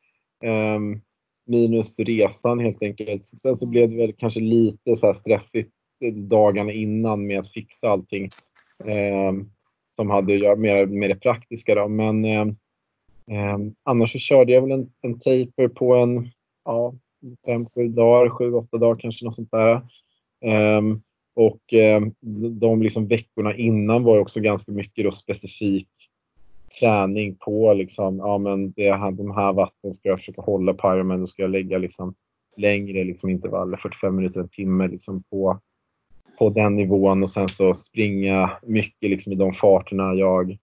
Um, 0.44 1.02
minus 1.46 1.98
resan 1.98 2.60
helt 2.60 2.82
enkelt. 2.82 3.28
Sen 3.28 3.56
så 3.56 3.66
blev 3.66 3.90
det 3.90 3.96
väl 3.96 4.12
kanske 4.12 4.40
lite 4.40 4.96
så 4.96 5.14
stressigt 5.14 5.70
dagarna 6.28 6.72
innan 6.72 7.26
med 7.26 7.38
att 7.40 7.52
fixa 7.52 7.88
allting 7.88 8.24
eh, 8.84 9.32
som 9.86 10.10
hade 10.10 10.34
att 10.34 10.40
göra 10.40 10.56
med, 10.56 10.90
med 10.90 11.10
det 11.10 11.16
praktiska. 11.16 11.74
Då. 11.74 11.88
Men 11.88 12.24
eh, 12.24 12.40
eh, 12.40 12.46
Ehm, 13.26 13.74
annars 13.82 14.12
så 14.12 14.18
körde 14.18 14.52
jag 14.52 14.62
väl 14.62 14.70
en, 14.70 14.92
en 15.00 15.18
taper 15.18 15.68
på 15.68 15.94
en 15.94 16.28
ja, 16.64 16.94
fem, 17.46 17.66
sju 17.74 17.88
dagar, 17.88 18.30
sju, 18.30 18.52
åtta 18.52 18.78
dagar 18.78 19.00
kanske 19.00 19.24
något 19.24 19.34
sånt 19.34 19.50
där. 19.50 19.80
Ehm, 20.44 21.02
och 21.34 21.72
ehm, 21.72 22.14
de 22.60 22.82
liksom 22.82 23.06
veckorna 23.06 23.56
innan 23.56 24.04
var 24.04 24.14
ju 24.14 24.20
också 24.20 24.40
ganska 24.40 24.72
mycket 24.72 25.04
då 25.04 25.12
specifik 25.12 25.88
träning 26.80 27.36
på 27.36 27.74
liksom, 27.74 28.18
ja 28.18 28.38
men 28.38 28.72
det 28.72 28.92
här, 28.92 29.12
de 29.12 29.30
här 29.30 29.52
vatten 29.52 29.94
ska 29.94 30.08
jag 30.08 30.18
försöka 30.18 30.42
hålla 30.42 30.74
på 30.74 30.94
Ironman, 30.94 31.20
då 31.20 31.26
ska 31.26 31.42
jag 31.42 31.50
lägga 31.50 31.78
liksom 31.78 32.14
längre 32.56 33.04
liksom 33.04 33.30
intervaller, 33.30 33.76
45 33.76 34.16
minuter, 34.16 34.40
en 34.40 34.48
timme 34.48 34.88
liksom 34.88 35.22
på, 35.22 35.60
på 36.38 36.50
den 36.50 36.76
nivån 36.76 37.22
och 37.22 37.30
sen 37.30 37.48
så 37.48 37.74
springa 37.74 38.50
mycket 38.62 39.10
liksom 39.10 39.32
i 39.32 39.36
de 39.36 39.52
farterna 39.52 40.14
jag, 40.14 40.58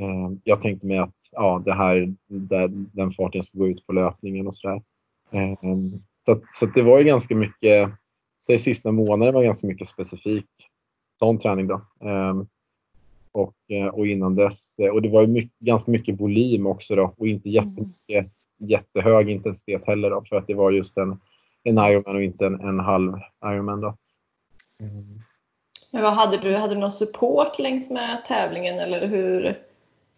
Eh, 0.00 0.30
jag 0.44 0.62
tänkte 0.62 0.86
mig 0.86 0.98
att 0.98 1.14
ja, 1.32 1.62
det 1.64 1.72
här, 1.72 2.14
det, 2.26 2.68
den 2.68 3.12
farten 3.12 3.42
ska 3.42 3.58
gå 3.58 3.68
ut 3.68 3.86
på 3.86 3.92
löpningen 3.92 4.46
och 4.46 4.54
sådär. 4.54 4.82
Eh, 5.30 5.54
så, 6.26 6.40
så 6.52 6.66
det 6.66 6.82
var 6.82 6.98
ju 6.98 7.04
ganska 7.04 7.34
mycket, 7.34 7.90
säg 8.46 8.58
sista 8.58 8.92
månaden 8.92 9.34
var 9.34 9.42
ganska 9.42 9.66
mycket 9.66 9.88
specifik 9.88 10.46
sån 11.18 11.38
träning 11.38 11.66
då. 11.66 11.74
Eh, 12.04 12.34
och, 13.32 13.54
eh, 13.68 13.86
och 13.86 14.06
innan 14.06 14.34
dess. 14.34 14.78
Eh, 14.78 14.88
och 14.88 15.02
det 15.02 15.08
var 15.08 15.26
mycket, 15.26 15.58
ganska 15.58 15.90
mycket 15.90 16.20
volym 16.20 16.66
också 16.66 16.96
då 16.96 17.14
och 17.16 17.26
inte 17.26 17.50
jättemycket, 17.50 18.26
jättehög 18.58 19.30
intensitet 19.30 19.86
heller 19.86 20.10
då 20.10 20.24
för 20.28 20.36
att 20.36 20.46
det 20.46 20.54
var 20.54 20.70
just 20.70 20.96
en, 20.96 21.20
en 21.62 21.78
Ironman 21.78 22.16
och 22.16 22.22
inte 22.22 22.46
en, 22.46 22.60
en 22.60 22.80
halv 22.80 23.12
Ironman 23.44 23.80
då. 23.80 23.96
Mm. 24.80 25.20
Men 25.92 26.02
vad 26.02 26.12
hade 26.12 26.36
du? 26.36 26.56
Hade 26.56 26.74
du 26.74 26.80
någon 26.80 26.92
support 26.92 27.58
längs 27.58 27.90
med 27.90 28.24
tävlingen 28.24 28.78
eller 28.78 29.06
hur, 29.06 29.58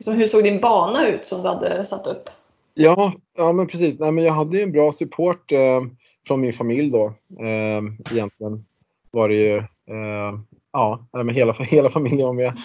liksom, 0.02 0.14
hur 0.14 0.26
såg 0.26 0.44
din 0.44 0.60
bana 0.60 1.08
ut 1.08 1.26
som 1.26 1.42
du 1.42 1.48
hade 1.48 1.84
satt 1.84 2.06
upp? 2.06 2.30
Ja, 2.74 3.12
ja 3.36 3.52
men 3.52 3.66
precis. 3.66 3.98
Nej, 3.98 4.12
men 4.12 4.24
jag 4.24 4.32
hade 4.32 4.56
ju 4.56 4.62
en 4.62 4.72
bra 4.72 4.92
support 4.92 5.52
eh, 5.52 5.82
från 6.26 6.40
min 6.40 6.52
familj 6.52 6.90
då. 6.90 7.06
Eh, 7.40 7.82
egentligen 8.12 8.64
var 9.10 9.28
det 9.28 9.34
ju 9.34 9.56
eh, 9.56 10.38
ja, 10.72 11.06
men 11.12 11.28
hela, 11.28 11.52
hela 11.58 11.90
familjen 11.90 12.26
var 12.26 12.32
med. 12.32 12.58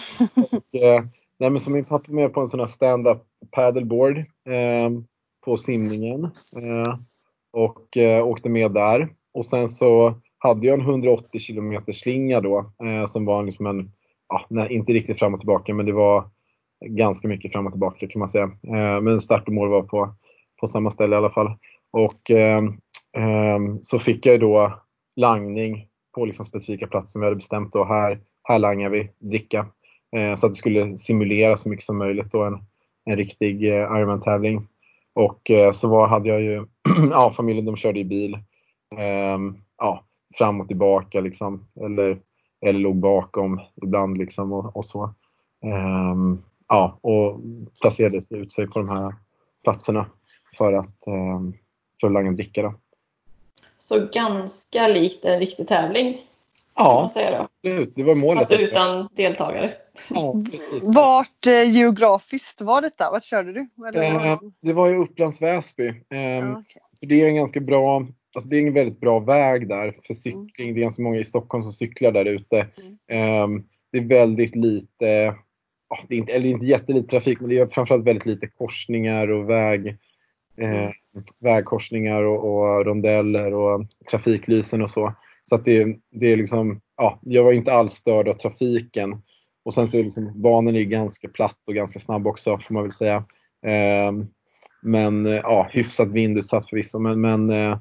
Och, 0.50 0.80
eh, 0.80 1.02
nej, 1.38 1.50
men 1.50 1.60
så 1.60 1.70
min 1.70 1.84
pappa 1.84 2.04
var 2.08 2.14
med 2.14 2.32
på 2.32 2.40
en 2.40 2.48
sån 2.48 2.60
här 2.60 2.66
stand-up 2.66 3.22
paddleboard 3.50 4.18
eh, 4.18 4.90
på 5.44 5.56
simningen. 5.56 6.24
Eh, 6.56 6.98
och 7.52 7.96
eh, 7.96 8.26
åkte 8.26 8.48
med 8.48 8.72
där. 8.72 9.08
Och 9.34 9.46
sen 9.46 9.68
så 9.68 10.14
hade 10.38 10.66
jag 10.66 10.74
en 10.74 10.86
180 10.86 11.40
km 11.46 11.82
slinga 11.94 12.40
då 12.40 12.58
eh, 12.58 13.06
som 13.06 13.24
var 13.24 13.42
liksom 13.42 13.66
en, 13.66 13.90
ja, 14.28 14.46
nej, 14.48 14.72
inte 14.72 14.92
riktigt 14.92 15.18
fram 15.18 15.34
och 15.34 15.40
tillbaka 15.40 15.74
men 15.74 15.86
det 15.86 15.92
var 15.92 16.24
ganska 16.86 17.28
mycket 17.28 17.52
fram 17.52 17.66
och 17.66 17.72
tillbaka 17.72 18.06
kan 18.08 18.20
man 18.20 18.28
säga. 18.28 18.44
Eh, 18.44 19.00
men 19.00 19.20
start 19.20 19.46
och 19.46 19.54
mål 19.54 19.68
var 19.68 19.82
på, 19.82 20.14
på 20.60 20.68
samma 20.68 20.90
ställe 20.90 21.14
i 21.14 21.18
alla 21.18 21.30
fall. 21.30 21.56
Och 21.90 22.30
eh, 22.30 22.64
eh, 23.16 23.58
så 23.82 23.98
fick 23.98 24.26
jag 24.26 24.40
då 24.40 24.80
langning 25.16 25.86
på 26.14 26.24
liksom 26.24 26.44
specifika 26.44 26.86
platser 26.86 27.10
som 27.10 27.20
vi 27.20 27.26
hade 27.26 27.36
bestämt. 27.36 27.72
Då. 27.72 27.84
Här, 27.84 28.20
här 28.42 28.58
langar 28.58 28.90
vi 28.90 29.10
dricka. 29.18 29.66
Eh, 30.16 30.36
så 30.36 30.46
att 30.46 30.52
det 30.52 30.58
skulle 30.58 30.98
simulera 30.98 31.56
så 31.56 31.68
mycket 31.68 31.84
som 31.84 31.98
möjligt 31.98 32.32
då 32.32 32.42
en, 32.42 32.58
en 33.04 33.16
riktig 33.16 33.68
eh, 33.68 33.82
Ironman-tävling. 33.82 34.68
Och 35.14 35.50
eh, 35.50 35.72
så 35.72 35.88
var, 35.88 36.08
hade 36.08 36.28
jag 36.28 36.42
ju, 36.42 36.66
ja 37.10 37.32
familjen 37.36 37.66
de 37.66 37.76
körde 37.76 38.00
i 38.00 38.04
bil. 38.04 38.38
Ehm, 38.96 39.56
ja, 39.78 40.04
fram 40.38 40.60
och 40.60 40.68
tillbaka 40.68 41.20
liksom. 41.20 41.66
Eller 41.84 42.18
eller 42.60 42.80
låg 42.80 42.96
bakom 42.96 43.60
ibland 43.82 44.18
liksom 44.18 44.52
och, 44.52 44.76
och 44.76 44.84
så. 44.84 45.14
Um, 45.64 46.42
ja, 46.68 46.98
och 47.00 47.40
placerade 47.80 48.20
ut 48.30 48.52
sig 48.52 48.66
på 48.66 48.78
de 48.78 48.88
här 48.88 49.14
platserna 49.64 50.06
för 50.58 50.72
att, 50.72 51.02
um, 51.06 51.54
för 52.00 52.06
att 52.06 52.12
langa 52.12 52.28
en 52.28 52.36
dricka. 52.36 52.62
Då. 52.62 52.74
Så 53.78 54.08
ganska 54.12 54.88
likt 54.88 55.24
en 55.24 55.40
riktig 55.40 55.68
tävling? 55.68 56.24
Ja, 56.74 57.02
absolut. 57.02 57.92
Det 57.94 58.02
var 58.02 58.14
målet. 58.14 58.38
Fast 58.38 58.60
utan 58.60 59.08
deltagare? 59.16 59.72
Ja, 60.10 60.34
Vart 60.82 61.46
eh, 61.46 61.70
geografiskt 61.70 62.60
var 62.60 62.82
detta? 62.82 63.10
Vart 63.10 63.24
körde 63.24 63.52
du? 63.52 63.60
Eh, 63.94 64.38
det 64.60 64.72
var 64.72 64.90
i 64.90 64.96
Upplands 64.96 65.42
Väsby. 65.42 65.88
Eh, 65.88 66.18
ja, 66.18 66.50
okay. 66.50 66.82
Det 67.00 67.22
är 67.22 67.26
en 67.26 67.34
ganska 67.34 67.60
bra 67.60 68.06
Alltså 68.34 68.50
det 68.50 68.56
är 68.56 68.66
en 68.66 68.74
väldigt 68.74 69.00
bra 69.00 69.18
väg 69.18 69.68
där 69.68 69.94
för 70.06 70.14
cykling. 70.14 70.68
Mm. 70.68 70.74
Det 70.74 70.80
är 70.80 70.82
ganska 70.82 71.02
många 71.02 71.18
i 71.18 71.24
Stockholm 71.24 71.62
som 71.62 71.72
cyklar 71.72 72.12
där 72.12 72.24
ute. 72.24 72.66
Mm. 73.08 73.44
Um, 73.44 73.64
det 73.92 73.98
är 73.98 74.04
väldigt 74.04 74.56
lite, 74.56 75.34
det 76.08 76.14
är 76.14 76.18
inte, 76.18 76.32
eller 76.32 76.48
inte 76.48 76.66
jättelite 76.66 77.08
trafik, 77.08 77.40
men 77.40 77.50
det 77.50 77.58
är 77.58 77.66
framförallt 77.66 78.06
väldigt 78.06 78.26
lite 78.26 78.46
korsningar 78.46 79.30
och 79.30 79.50
väg, 79.50 79.88
eh, 80.56 80.90
vägkorsningar 81.40 82.22
och, 82.22 82.52
och, 82.52 82.86
rondeller 82.86 83.54
och 83.54 83.86
trafiklysen 84.10 84.82
och 84.82 84.90
så. 84.90 85.14
Så 85.44 85.54
att 85.54 85.64
det, 85.64 85.98
det 86.10 86.32
är 86.32 86.36
liksom, 86.36 86.80
ja, 86.96 87.18
jag 87.22 87.44
var 87.44 87.52
inte 87.52 87.72
alls 87.72 87.92
störd 87.92 88.28
av 88.28 88.34
trafiken. 88.34 89.22
Och 89.64 89.74
sen 89.74 89.88
så 89.88 89.98
är 89.98 90.04
liksom, 90.04 90.42
banan 90.42 90.76
är 90.76 90.82
ganska 90.82 91.28
platt 91.28 91.58
och 91.66 91.74
ganska 91.74 92.00
snabb 92.00 92.26
också 92.26 92.58
får 92.58 92.74
man 92.74 92.82
väl 92.82 92.92
säga. 92.92 93.24
Um, 94.08 94.28
men 94.82 95.26
ja, 95.26 95.68
hyfsat 95.70 96.10
vindutsatt 96.10 96.68
förvisso. 96.70 96.98
Men, 96.98 97.20
men 97.20 97.50
eh, 97.50 97.78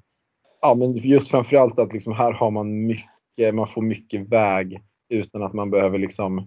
ja, 0.62 0.76
men 0.76 0.98
just 0.98 1.32
framförallt 1.32 1.80
att 1.80 1.94
liksom 1.94 2.14
här 2.14 2.32
har 2.32 2.52
man 2.52 2.86
mycket, 2.86 3.56
man 3.56 3.68
får 3.68 3.82
mycket 3.82 4.30
väg 4.30 4.82
utan 5.10 5.44
att 5.44 5.54
man 5.54 5.72
behöver 5.72 6.00
liksom 6.00 6.38
eh, 6.38 6.46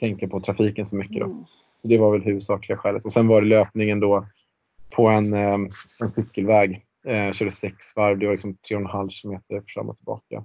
tänka 0.00 0.28
på 0.28 0.40
trafiken 0.40 0.86
så 0.86 0.96
mycket. 0.96 1.20
Då. 1.20 1.24
Mm. 1.24 1.44
Så 1.76 1.88
det 1.88 1.98
var 1.98 2.12
väl 2.12 2.22
huvudsakliga 2.22 2.78
skälet. 2.78 3.04
Och 3.04 3.12
sen 3.12 3.28
var 3.28 3.40
det 3.40 3.48
löpningen 3.48 4.00
då 4.00 4.26
på 4.90 5.08
en, 5.08 5.34
eh, 5.34 5.58
en 6.00 6.08
cykelväg. 6.08 6.86
Eh, 7.04 7.32
körde 7.32 7.52
sex 7.52 7.76
varv, 7.96 8.18
det 8.18 8.26
var 8.26 8.32
liksom 8.32 8.56
3,5 8.68 9.10
kilometer 9.10 9.62
fram 9.66 9.88
och 9.88 9.96
tillbaka. 9.96 10.44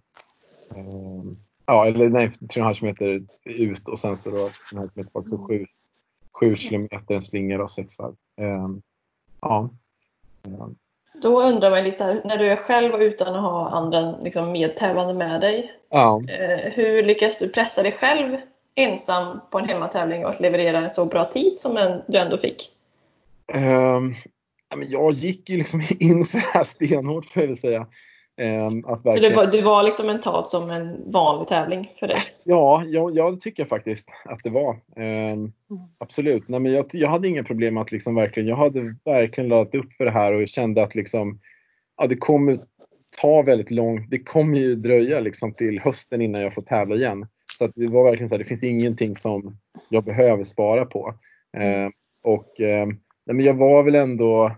Eh, 0.75 1.23
ja, 1.65 1.87
eller 1.87 2.09
nej, 2.09 2.31
3,5 2.53 2.73
kilometer 2.73 3.25
ut 3.45 3.87
och 3.87 3.99
sen 3.99 4.17
så 4.17 4.29
då 4.29 4.49
den 4.71 4.79
här 4.79 4.87
tillbaka, 4.87 5.29
så 5.29 5.47
7, 5.47 5.65
7 6.31 6.55
kilometer 6.55 7.15
en 7.15 7.21
slinga 7.21 7.63
och 7.63 7.71
sex 7.71 7.99
varv. 7.99 8.15
Ja. 9.41 9.69
Då 11.21 11.41
undrar 11.41 11.71
man 11.71 11.83
lite 11.83 11.97
så 11.97 12.03
här, 12.03 12.21
när 12.25 12.37
du 12.37 12.45
är 12.45 12.55
själv 12.55 12.93
och 12.93 12.99
utan 12.99 13.35
att 13.35 13.41
ha 13.41 13.69
andra 13.69 14.19
liksom, 14.19 14.51
medtävlande 14.51 15.13
med 15.13 15.41
dig. 15.41 15.71
Ja. 15.89 16.21
Eh, 16.27 16.71
hur 16.71 17.03
lyckas 17.03 17.39
du 17.39 17.49
pressa 17.49 17.83
dig 17.83 17.91
själv 17.91 18.37
ensam 18.77 19.39
på 19.51 19.59
en 19.59 19.69
hemmatävling 19.69 20.25
och 20.25 20.29
att 20.29 20.39
leverera 20.39 20.77
en 20.77 20.89
så 20.89 21.05
bra 21.05 21.25
tid 21.25 21.57
som 21.57 21.77
en, 21.77 22.01
du 22.07 22.17
ändå 22.17 22.37
fick? 22.37 22.71
Um, 23.53 24.15
jag 24.89 25.11
gick 25.11 25.49
ju 25.49 25.57
liksom 25.57 25.81
in 25.99 26.25
för 26.25 26.37
det 26.37 26.45
här 26.53 26.63
stenhårt 26.63 27.25
får 27.25 27.41
jag 27.41 27.47
väl 27.47 27.57
säga. 27.57 27.87
Um, 28.41 28.81
verkligen... 28.81 29.13
Så 29.13 29.29
det 29.29 29.35
var, 29.35 29.51
det 29.51 29.61
var 29.61 29.83
liksom 29.83 30.07
mentalt 30.07 30.47
som 30.47 30.69
en 30.69 31.11
vanlig 31.11 31.47
tävling 31.47 31.91
för 31.99 32.07
dig? 32.07 32.21
Ja, 32.43 32.83
jag, 32.85 33.15
jag 33.15 33.41
tycker 33.41 33.65
faktiskt 33.65 34.09
att 34.25 34.39
det 34.43 34.49
var. 34.49 34.79
Um, 34.95 35.53
absolut. 35.97 36.47
Nej, 36.47 36.59
men 36.59 36.73
jag, 36.73 36.85
jag 36.91 37.09
hade 37.09 37.27
inga 37.27 37.43
problem 37.43 37.77
att 37.77 37.91
liksom 37.91 38.15
verkligen, 38.15 38.49
jag 38.49 38.55
hade 38.55 38.95
verkligen 39.05 39.49
laddat 39.49 39.75
upp 39.75 39.93
för 39.93 40.05
det 40.05 40.11
här 40.11 40.33
och 40.33 40.47
kände 40.47 40.83
att 40.83 40.95
liksom, 40.95 41.39
ja, 41.97 42.07
det 42.07 42.17
kommer 42.17 42.59
ta 43.21 43.41
väldigt 43.41 43.71
långt, 43.71 44.09
det 44.09 44.19
kommer 44.19 44.57
ju 44.57 44.75
dröja 44.75 45.19
liksom 45.19 45.53
till 45.53 45.79
hösten 45.79 46.21
innan 46.21 46.41
jag 46.41 46.53
får 46.53 46.61
tävla 46.61 46.95
igen. 46.95 47.27
Så 47.57 47.65
att 47.65 47.71
det 47.75 47.87
var 47.87 48.03
verkligen 48.03 48.29
så 48.29 48.35
här, 48.35 48.39
det 48.39 48.49
finns 48.49 48.63
ingenting 48.63 49.15
som 49.15 49.57
jag 49.89 50.03
behöver 50.03 50.43
spara 50.43 50.85
på. 50.85 51.13
Uh, 51.57 51.89
och 52.21 52.59
uh, 52.59 52.85
nej, 53.25 53.35
men 53.35 53.39
jag 53.39 53.53
var 53.53 53.83
väl 53.83 53.95
ändå, 53.95 54.55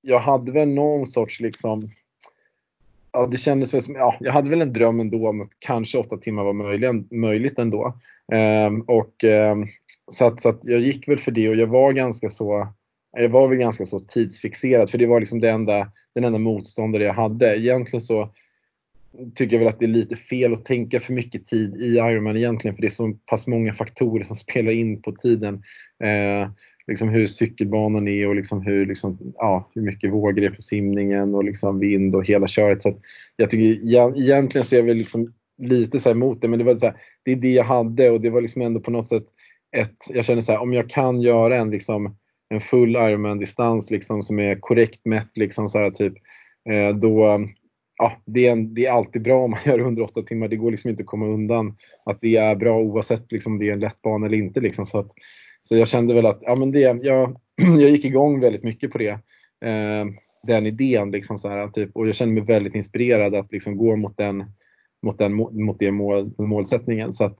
jag 0.00 0.18
hade 0.18 0.52
väl 0.52 0.68
någon 0.68 1.06
sorts 1.06 1.40
liksom 1.40 1.90
ja, 3.14 3.26
det 3.26 3.36
kändes 3.36 3.74
väl 3.74 3.82
som, 3.82 3.94
ja, 3.94 4.16
jag 4.20 4.32
hade 4.32 4.50
väl 4.50 4.62
en 4.62 4.72
dröm 4.72 5.00
ändå 5.00 5.28
om 5.28 5.40
att 5.40 5.50
kanske 5.58 5.98
åtta 5.98 6.16
timmar 6.16 6.44
var 6.44 6.52
möjlig, 6.52 7.12
möjligt 7.12 7.58
ändå. 7.58 7.98
Um, 8.32 8.80
och, 8.80 9.24
um, 9.24 9.68
så, 10.08 10.24
att, 10.24 10.40
så 10.40 10.48
att 10.48 10.60
jag 10.62 10.80
gick 10.80 11.08
väl 11.08 11.18
för 11.18 11.30
det 11.30 11.48
och 11.48 11.56
jag 11.56 11.66
var 11.66 11.92
ganska 11.92 12.30
så 12.30 12.68
jag 13.16 13.28
var 13.28 13.48
väl 13.48 13.58
ganska 13.58 13.86
så 13.86 13.98
tidsfixerad 13.98 14.90
för 14.90 14.98
det 14.98 15.06
var 15.06 15.20
liksom 15.20 15.40
det 15.40 15.50
enda, 15.50 15.92
den 16.14 16.24
enda 16.24 16.38
motståndare 16.38 17.04
jag 17.04 17.14
hade. 17.14 17.58
Egentligen 17.58 18.00
så 18.00 18.28
tycker 19.34 19.56
jag 19.56 19.64
väl 19.64 19.68
att 19.68 19.78
det 19.78 19.86
är 19.86 19.88
lite 19.88 20.16
fel 20.16 20.52
att 20.52 20.64
tänka 20.64 21.00
för 21.00 21.12
mycket 21.12 21.46
tid 21.46 21.76
i 21.76 21.86
Ironman 21.86 22.36
egentligen 22.36 22.74
för 22.74 22.82
det 22.82 22.88
är 22.88 22.90
så 22.90 23.12
pass 23.26 23.46
många 23.46 23.74
faktorer 23.74 24.24
som 24.24 24.36
spelar 24.46 24.72
in 24.72 25.02
på 25.02 25.12
tiden. 25.12 25.54
Eh, 26.04 26.50
liksom 26.86 27.08
hur 27.08 27.26
cykelbanan 27.26 28.08
är 28.08 28.28
och 28.28 28.36
liksom 28.36 28.62
hur, 28.62 28.86
liksom, 28.86 29.18
ja, 29.34 29.70
hur 29.74 29.82
mycket 29.82 30.12
vågor 30.12 30.40
det 30.40 30.46
är 30.46 30.50
på 30.50 30.62
simningen 30.62 31.34
och 31.34 31.44
liksom 31.44 31.78
vind 31.78 32.16
och 32.16 32.26
hela 32.26 32.46
köret. 32.46 32.82
Så 32.82 32.94
jag 33.36 33.50
tycker 33.50 33.88
egentligen 34.18 34.64
ser 34.64 34.82
vi 34.82 34.94
liksom 34.94 35.32
lite 35.58 36.00
så 36.00 36.10
emot 36.10 36.40
det 36.40 36.48
men 36.48 36.58
det 36.58 36.64
var 36.64 36.76
så 36.76 36.86
här, 36.86 36.96
det 37.22 37.32
är 37.32 37.36
det 37.36 37.52
jag 37.52 37.64
hade 37.64 38.10
och 38.10 38.20
det 38.20 38.30
var 38.30 38.40
liksom 38.40 38.62
ändå 38.62 38.80
på 38.80 38.90
något 38.90 39.08
sätt 39.08 39.26
ett, 39.76 39.96
jag 40.08 40.24
känner 40.24 40.42
så 40.42 40.52
här, 40.52 40.60
om 40.60 40.72
jag 40.72 40.90
kan 40.90 41.20
göra 41.20 41.56
en 41.56 41.70
liksom 41.70 42.16
en 42.48 42.60
full 42.60 42.96
Ironman-distans 42.96 43.90
liksom 43.90 44.22
som 44.22 44.38
är 44.38 44.54
korrekt 44.60 45.00
mätt 45.04 45.30
liksom 45.34 45.68
så 45.68 45.78
här 45.78 45.90
typ 45.90 46.14
eh, 46.70 46.96
då 46.96 47.40
ja, 47.98 48.22
det 48.24 48.46
är, 48.46 48.52
en, 48.52 48.74
det 48.74 48.86
är 48.86 48.92
alltid 48.92 49.22
bra 49.22 49.44
om 49.44 49.50
man 49.50 49.60
gör 49.64 49.78
108 49.78 50.22
timmar. 50.22 50.48
Det 50.48 50.56
går 50.56 50.70
liksom 50.70 50.90
inte 50.90 51.02
att 51.02 51.06
komma 51.06 51.26
undan 51.26 51.76
att 52.04 52.20
det 52.20 52.36
är 52.36 52.56
bra 52.56 52.78
oavsett 52.78 53.32
liksom, 53.32 53.52
om 53.52 53.58
det 53.58 53.68
är 53.68 53.72
en 53.72 53.80
lätt 53.80 54.02
bana 54.02 54.26
eller 54.26 54.38
inte. 54.38 54.60
Liksom. 54.60 54.86
Så, 54.86 54.98
att, 54.98 55.12
så 55.62 55.76
jag 55.76 55.88
kände 55.88 56.14
väl 56.14 56.26
att 56.26 56.38
ja, 56.42 56.54
men 56.54 56.72
det, 56.72 56.80
jag, 56.80 57.36
jag 57.56 57.90
gick 57.90 58.04
igång 58.04 58.40
väldigt 58.40 58.62
mycket 58.62 58.90
på 58.90 58.98
det. 58.98 59.10
Eh, 59.64 60.04
den 60.46 60.66
idén 60.66 61.10
liksom 61.10 61.38
så 61.38 61.48
här, 61.48 61.68
typ, 61.68 61.90
och 61.96 62.08
jag 62.08 62.14
kände 62.14 62.34
mig 62.34 62.44
väldigt 62.44 62.74
inspirerad 62.74 63.34
att 63.34 63.52
liksom 63.52 63.76
gå 63.76 63.96
mot 63.96 64.16
den, 64.16 64.44
mot 65.02 65.18
den, 65.18 65.34
mot 65.34 65.78
det 65.78 65.90
mål, 65.90 66.32
målsättningen. 66.38 67.12
Så, 67.12 67.24
att, 67.24 67.38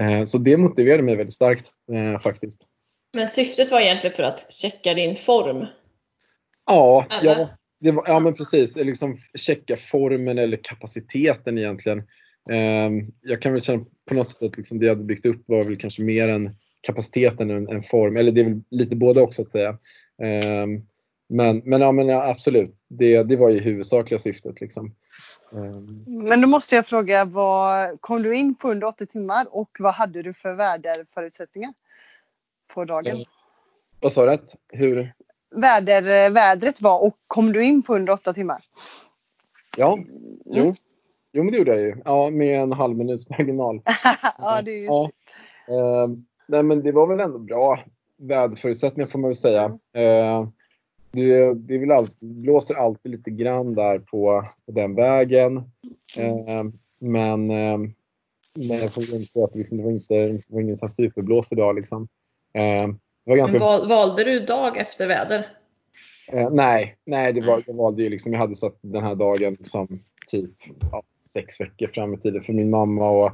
eh, 0.00 0.24
så 0.24 0.38
det 0.38 0.56
motiverade 0.56 1.02
mig 1.02 1.16
väldigt 1.16 1.34
starkt 1.34 1.72
eh, 1.92 2.20
faktiskt. 2.20 2.68
Men 3.14 3.26
syftet 3.26 3.70
var 3.70 3.80
egentligen 3.80 4.16
för 4.16 4.22
att 4.22 4.52
checka 4.52 4.94
din 4.94 5.16
form? 5.16 5.66
Ja, 6.66 7.06
ja, 7.22 7.48
var, 7.92 8.04
ja 8.06 8.20
men 8.20 8.34
precis. 8.34 8.76
Liksom 8.76 9.18
checka 9.34 9.76
formen 9.90 10.38
eller 10.38 10.56
kapaciteten 10.56 11.58
egentligen. 11.58 11.98
Um, 12.50 13.12
jag 13.22 13.42
kan 13.42 13.52
väl 13.52 13.62
känna 13.62 13.84
på 14.08 14.14
något 14.14 14.28
sätt 14.28 14.42
att 14.42 14.56
liksom 14.56 14.78
det 14.78 14.86
jag 14.86 14.94
hade 14.94 15.04
byggt 15.04 15.26
upp 15.26 15.42
var 15.46 15.64
väl 15.64 15.76
kanske 15.76 16.02
mer 16.02 16.28
en 16.28 16.56
kapaciteten 16.80 17.50
än 17.50 17.68
en 17.68 17.82
form. 17.82 18.16
Eller 18.16 18.32
det 18.32 18.40
är 18.40 18.44
väl 18.44 18.62
lite 18.70 18.96
både 18.96 19.20
också 19.20 19.42
att 19.42 19.50
säga. 19.50 19.70
Um, 20.18 20.86
men, 21.28 21.62
men, 21.64 21.80
ja, 21.80 21.92
men 21.92 22.08
ja, 22.08 22.30
absolut, 22.30 22.74
det, 22.88 23.22
det 23.22 23.36
var 23.36 23.50
ju 23.50 23.60
huvudsakliga 23.60 24.18
syftet. 24.18 24.60
Liksom. 24.60 24.94
Um. 25.52 26.04
Men 26.06 26.40
då 26.40 26.48
måste 26.48 26.74
jag 26.74 26.86
fråga, 26.86 27.24
vad, 27.24 28.00
kom 28.00 28.22
du 28.22 28.36
in 28.36 28.54
på 28.54 28.70
under 28.70 28.86
80 28.86 29.06
timmar 29.06 29.46
och 29.50 29.76
vad 29.78 29.94
hade 29.94 30.22
du 30.22 30.34
för 30.34 30.54
väderförutsättningar 30.54 31.74
på 32.74 32.84
dagen? 32.84 33.16
Uh, 33.16 33.22
vad 34.00 34.12
sa 34.12 34.26
du? 34.26 34.38
Hur? 34.68 35.12
Väder, 35.54 36.30
vädret 36.30 36.80
var 36.80 37.02
och 37.02 37.14
kom 37.26 37.52
du 37.52 37.64
in 37.64 37.82
på 37.82 37.94
under 37.94 38.12
åtta 38.12 38.32
timmar? 38.32 38.58
Ja, 39.78 39.98
jo. 40.44 40.62
Mm. 40.62 40.74
Jo 41.36 41.42
men 41.42 41.52
det 41.52 41.58
gjorde 41.58 41.70
jag 41.70 41.80
ju. 41.80 41.96
Ja, 42.04 42.30
med 42.30 42.60
en 42.60 42.72
halv 42.72 42.96
minuts 42.96 43.30
marginal. 43.30 43.80
ja, 44.38 44.62
det 44.62 44.70
är 44.70 44.78
ju 44.78 44.84
ja. 44.84 45.10
Uh, 45.68 46.16
nej 46.48 46.62
men 46.62 46.82
det 46.82 46.92
var 46.92 47.06
väl 47.06 47.20
ändå 47.20 47.38
bra 47.38 47.78
väderförutsättningar 48.16 49.08
får 49.08 49.18
man 49.18 49.30
väl 49.30 49.36
säga. 49.36 49.66
Uh, 49.66 50.48
det, 51.10 51.54
det, 51.54 51.78
vill 51.78 51.90
alltid, 51.90 52.28
blåser 52.28 52.74
alltid 52.74 53.12
lite 53.12 53.30
grann 53.30 53.74
där 53.74 53.98
på, 53.98 54.44
på 54.66 54.72
den 54.72 54.94
vägen. 54.94 55.56
Uh, 56.18 56.64
men, 56.98 57.46
men 58.54 58.78
jag 58.80 58.94
får 58.94 59.14
inte 59.14 59.44
att 59.44 59.54
liksom, 59.54 59.76
det 59.76 59.84
var 59.84 59.90
inte 59.90 60.14
det 60.14 60.42
var 60.48 60.60
ingen 60.60 60.76
superblås 60.76 61.52
idag 61.52 61.76
liksom. 61.76 62.08
Ganska... 63.26 63.58
Val, 63.58 63.88
valde 63.88 64.24
du 64.24 64.40
dag 64.40 64.76
efter 64.76 65.06
väder? 65.06 65.48
Eh, 66.32 66.50
nej, 66.50 66.96
nej 67.04 67.32
det 67.32 67.40
var, 67.40 67.62
jag 67.66 67.74
valde 67.74 68.02
ju 68.02 68.08
liksom, 68.08 68.32
jag 68.32 68.40
hade 68.40 68.56
satt 68.56 68.78
den 68.80 69.04
här 69.04 69.14
dagen 69.14 69.56
som 69.64 70.02
typ 70.26 70.50
ja, 70.92 71.02
sex 71.32 71.60
veckor 71.60 71.86
fram 71.86 72.14
i 72.14 72.18
tiden 72.18 72.42
för 72.42 72.52
min 72.52 72.70
mamma 72.70 73.10
och, 73.10 73.32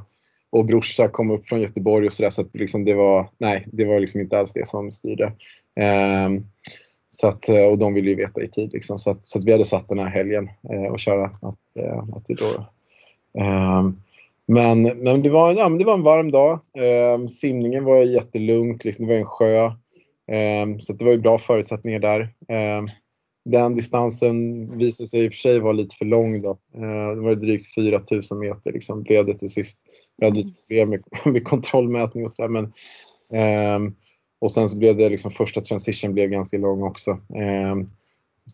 och 0.49 0.65
brorsa 0.65 1.07
kom 1.07 1.31
upp 1.31 1.47
från 1.47 1.61
Göteborg 1.61 2.07
och 2.07 2.13
sådär 2.13 2.29
så 2.29 2.41
att 2.41 2.55
liksom 2.55 2.85
det 2.85 2.93
var, 2.93 3.29
nej 3.37 3.63
det 3.67 3.85
var 3.85 3.99
liksom 3.99 4.21
inte 4.21 4.39
alls 4.39 4.53
det 4.53 4.67
som 4.67 4.91
styrde. 4.91 5.25
Eh, 5.75 6.29
så 7.09 7.27
att, 7.27 7.49
och 7.49 7.77
de 7.77 7.93
ville 7.93 8.09
ju 8.09 8.15
veta 8.15 8.41
i 8.41 8.47
tid 8.47 8.73
liksom, 8.73 8.99
så, 8.99 9.09
att, 9.09 9.27
så 9.27 9.39
att 9.39 9.45
vi 9.45 9.51
hade 9.51 9.65
satt 9.65 9.89
den 9.89 9.99
här 9.99 10.09
helgen 10.09 10.49
eh, 10.69 10.91
och 10.91 10.99
köra. 10.99 11.25
Att, 11.25 11.59
eh, 11.75 11.99
att 11.99 12.25
det 12.27 12.33
då, 12.33 12.65
ehm, 13.39 14.01
men, 14.45 14.83
men 14.83 15.21
det, 15.21 15.29
var, 15.29 15.53
ja, 15.53 15.69
men 15.69 15.77
det 15.77 15.85
var 15.85 15.93
en 15.93 16.03
varm 16.03 16.31
dag. 16.31 16.59
Eh, 16.73 17.27
simningen 17.27 17.83
var 17.83 18.03
jättelugnt, 18.03 18.83
liksom, 18.85 19.05
det 19.05 19.13
var 19.13 19.19
en 19.19 19.25
sjö. 19.25 19.71
Eh, 20.31 20.77
så 20.79 20.93
det 20.93 21.05
var 21.05 21.11
ju 21.11 21.17
bra 21.17 21.39
förutsättningar 21.39 21.99
där. 21.99 22.21
Eh, 22.47 22.83
den 23.45 23.75
distansen 23.75 24.67
visade 24.77 25.09
sig 25.09 25.25
i 25.25 25.29
och 25.29 25.31
för 25.31 25.37
sig 25.37 25.59
vara 25.59 25.73
lite 25.73 25.95
för 25.95 26.05
lång. 26.05 26.41
Då. 26.41 26.49
Eh, 26.49 27.15
det 27.15 27.21
var 27.21 27.35
drygt 27.35 27.73
4000 27.73 28.39
meter 28.39 28.71
liksom, 28.71 29.03
blev 29.03 29.25
det 29.25 29.37
till 29.37 29.49
sist. 29.49 29.77
Jag 30.15 30.27
hade 30.27 30.37
lite 30.37 30.61
problem 30.61 30.89
med, 30.89 31.03
med 31.33 31.43
kontrollmätning 31.43 32.23
och 32.23 32.31
sådär. 32.31 32.49
Men, 32.49 32.73
och 34.41 34.51
sen 34.51 34.69
så 34.69 34.77
blev 34.77 34.97
det 34.97 35.09
liksom 35.09 35.31
första 35.31 35.61
transition 35.61 36.13
blev 36.13 36.29
ganska 36.29 36.57
lång 36.57 36.83
också. 36.83 37.17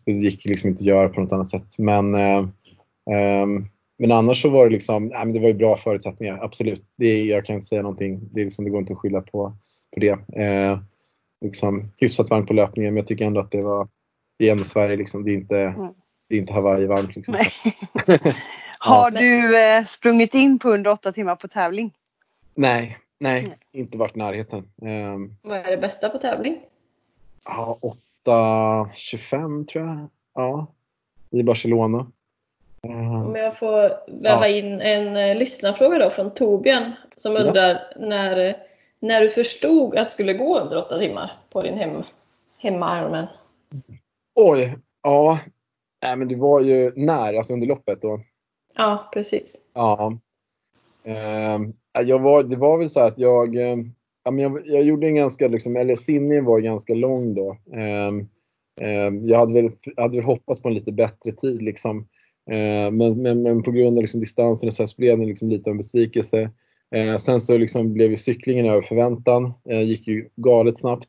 Det 0.04 0.12
gick 0.12 0.44
liksom 0.44 0.70
inte 0.70 0.80
att 0.80 0.86
göra 0.86 1.08
på 1.08 1.20
något 1.20 1.32
annat 1.32 1.48
sätt. 1.48 1.78
Men, 1.78 2.14
ehm, 2.14 3.66
men 3.98 4.12
annars 4.12 4.42
så 4.42 4.48
var 4.48 4.64
det 4.64 4.72
liksom, 4.72 5.06
nej, 5.06 5.24
men 5.24 5.34
det 5.34 5.40
var 5.40 5.48
ju 5.48 5.54
bra 5.54 5.76
förutsättningar, 5.76 6.38
absolut. 6.42 6.84
Det, 6.96 7.24
jag 7.24 7.46
kan 7.46 7.56
inte 7.56 7.68
säga 7.68 7.82
någonting, 7.82 8.20
det, 8.32 8.44
liksom, 8.44 8.64
det 8.64 8.70
går 8.70 8.80
inte 8.80 8.92
att 8.92 8.98
skylla 8.98 9.20
på, 9.20 9.56
på 9.94 10.00
det. 10.00 10.18
Liksom, 11.40 11.92
hyfsat 11.96 12.30
varmt 12.30 12.48
på 12.48 12.52
löpningen 12.52 12.94
men 12.94 13.00
jag 13.00 13.06
tycker 13.06 13.24
ändå 13.24 13.40
att 13.40 13.50
det 13.50 13.62
var 13.62 13.88
det 14.38 14.48
är 14.48 14.52
ändå 14.52 14.64
Sverige 14.64 14.96
liksom. 14.96 15.24
Det 15.24 15.30
är 15.30 15.34
inte, 15.34 15.58
mm. 15.58 15.94
det 16.28 16.34
är 16.34 16.38
inte 16.38 16.52
Hawaii 16.52 16.86
varmt 16.86 17.16
liksom. 17.16 17.34
Har 18.78 19.10
du 19.10 19.62
eh, 19.64 19.84
sprungit 19.84 20.34
in 20.34 20.58
på 20.58 20.70
under 20.70 20.90
åtta 20.90 21.12
timmar 21.12 21.36
på 21.36 21.48
tävling? 21.48 21.94
Nej, 22.54 22.98
nej, 23.20 23.44
nej. 23.46 23.58
inte 23.72 23.98
varit 23.98 24.16
i 24.16 24.18
närheten. 24.18 24.58
Um, 24.82 25.36
Vad 25.42 25.58
är 25.58 25.70
det 25.70 25.76
bästa 25.76 26.08
på 26.08 26.18
tävling? 26.18 26.60
Ja, 27.44 27.78
8.25 28.26 29.66
tror 29.66 29.86
jag. 29.86 30.08
Ja, 30.34 30.66
i 31.30 31.42
Barcelona. 31.42 32.06
Um, 32.82 33.26
Om 33.26 33.36
jag 33.36 33.58
får 33.58 33.80
väva 34.22 34.48
ja. 34.48 34.56
in 34.56 34.80
en 34.80 35.16
eh, 35.16 35.36
lyssnarfråga 35.36 35.98
då 35.98 36.10
från 36.10 36.34
Torbjörn 36.34 36.92
som 37.16 37.36
undrar 37.36 37.92
ja. 37.94 38.06
när, 38.06 38.56
när 39.00 39.20
du 39.20 39.28
förstod 39.28 39.96
att 39.96 40.06
det 40.06 40.10
skulle 40.10 40.34
gå 40.34 40.60
under 40.60 40.76
åtta 40.76 40.98
timmar 40.98 41.32
på 41.50 41.62
din 41.62 41.74
hem, 41.74 42.02
hemma 42.58 43.28
Oj, 44.34 44.78
ja. 45.02 45.38
Nej, 46.02 46.16
men 46.16 46.28
du 46.28 46.34
var 46.34 46.60
ju 46.60 46.92
när, 46.96 47.34
alltså 47.34 47.52
under 47.52 47.66
loppet 47.66 48.02
då? 48.02 48.20
Ja, 48.74 49.10
precis. 49.12 49.62
Ja. 49.74 50.18
Eh, 51.04 51.60
jag 52.02 52.18
var, 52.18 52.42
det 52.42 52.56
var 52.56 52.78
väl 52.78 52.90
så 52.90 53.00
att 53.00 53.18
jag, 53.18 53.56
eh, 53.56 53.76
jag, 54.24 54.66
jag, 54.66 54.82
gjorde 54.82 55.06
en 55.06 55.14
ganska, 55.14 55.48
liksom, 55.48 55.76
eller 55.76 55.96
simningen 55.96 56.44
var 56.44 56.60
ganska 56.60 56.94
lång 56.94 57.34
då. 57.34 57.56
Eh, 57.72 58.12
jag 59.22 59.38
hade 59.38 59.62
väl, 59.62 59.70
hade 59.96 60.16
väl 60.16 60.24
hoppats 60.24 60.62
på 60.62 60.68
en 60.68 60.74
lite 60.74 60.92
bättre 60.92 61.32
tid 61.32 61.62
liksom. 61.62 62.08
Ehm, 62.50 62.96
men, 62.96 63.22
men, 63.22 63.42
men, 63.42 63.62
på 63.62 63.70
grund 63.70 63.96
av 63.96 64.02
liksom 64.02 64.20
distansen 64.20 64.72
så, 64.72 64.86
så 64.86 64.96
blev 64.96 65.18
det 65.18 65.24
liksom 65.24 65.48
lite 65.48 65.70
en 65.70 65.76
besvikelse. 65.76 66.50
Eh, 66.96 67.16
sen 67.16 67.40
så 67.40 67.58
liksom 67.58 67.92
blev 67.92 68.10
ju 68.10 68.16
cyklingen 68.16 68.66
över 68.66 68.82
förväntan. 68.82 69.52
Eh, 69.70 69.82
gick 69.82 70.08
ju 70.08 70.28
galet 70.36 70.78
snabbt. 70.78 71.08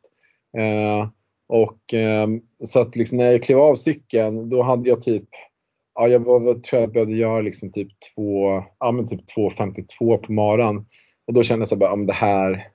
Eh, 0.58 1.10
och 1.48 1.94
eh, 1.94 2.28
så 2.66 2.80
att 2.80 2.96
liksom 2.96 3.18
när 3.18 3.32
jag 3.32 3.44
klev 3.44 3.60
av 3.60 3.76
cykeln, 3.76 4.50
då 4.50 4.62
hade 4.64 4.90
jag 4.90 5.02
typ, 5.02 5.30
ja 5.96 6.08
jag 6.08 6.20
var, 6.20 6.60
tror 6.60 6.82
jag 6.82 6.92
behövde 6.92 7.16
göra 7.16 7.42
liksom 7.42 7.72
typ 7.72 7.92
2, 8.16 8.64
ja 8.80 8.92
men 8.92 9.08
typ 9.08 9.22
2.52 9.38 10.18
på 10.18 10.34
maran. 10.34 10.86
Och 11.28 11.34
då 11.34 11.44
kände 11.44 11.62
jag 11.62 11.70
så 11.70 11.76
bara, 11.76 11.96
det 11.96 12.14
här, 12.14 12.68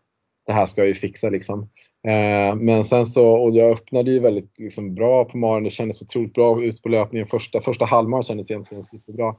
det 0.46 0.52
här 0.52 0.66
ska 0.66 0.80
jag 0.80 0.88
ju 0.88 0.94
fixa 0.94 1.30
liksom. 1.30 1.70
Eh, 2.06 2.56
men 2.56 2.84
sen 2.84 3.06
så, 3.06 3.26
och 3.28 3.50
jag 3.50 3.70
öppnade 3.70 4.10
ju 4.10 4.20
väldigt 4.20 4.58
liksom, 4.58 4.94
bra 4.94 5.24
på 5.24 5.38
maran, 5.38 5.64
det 5.64 5.70
kändes 5.70 6.02
otroligt 6.02 6.32
bra 6.32 6.64
ut 6.64 6.82
på 6.82 6.88
löpningen. 6.88 7.28
Första, 7.28 7.60
första 7.60 7.84
halvmaran 7.84 8.22
kändes 8.22 8.50
egentligen 8.50 8.84
superbra. 8.84 9.36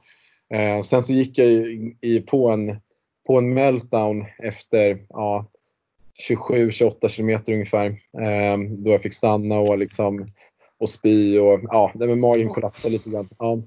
Eh, 0.54 0.82
sen 0.82 1.02
så 1.02 1.12
gick 1.12 1.38
jag 1.38 1.48
ju 1.48 1.94
i, 2.00 2.20
på 2.20 2.50
en 2.50 2.76
på 3.26 3.38
en 3.38 3.54
meltdown 3.54 4.24
efter 4.38 5.06
ja, 5.08 5.46
27-28 6.28 7.08
kilometer 7.08 7.52
ungefär. 7.52 7.86
Eh, 8.20 8.58
då 8.68 8.90
jag 8.90 9.02
fick 9.02 9.14
stanna 9.14 9.58
och 9.58 9.78
liksom 9.78 10.26
och 10.78 10.88
spy 10.88 11.38
och 11.38 11.60
ja, 11.62 11.92
det 11.94 12.06
med 12.06 12.18
magen 12.18 12.48
kollapsade 12.48 12.92
lite 12.92 13.10
grann. 13.10 13.28
Ja. 13.38 13.62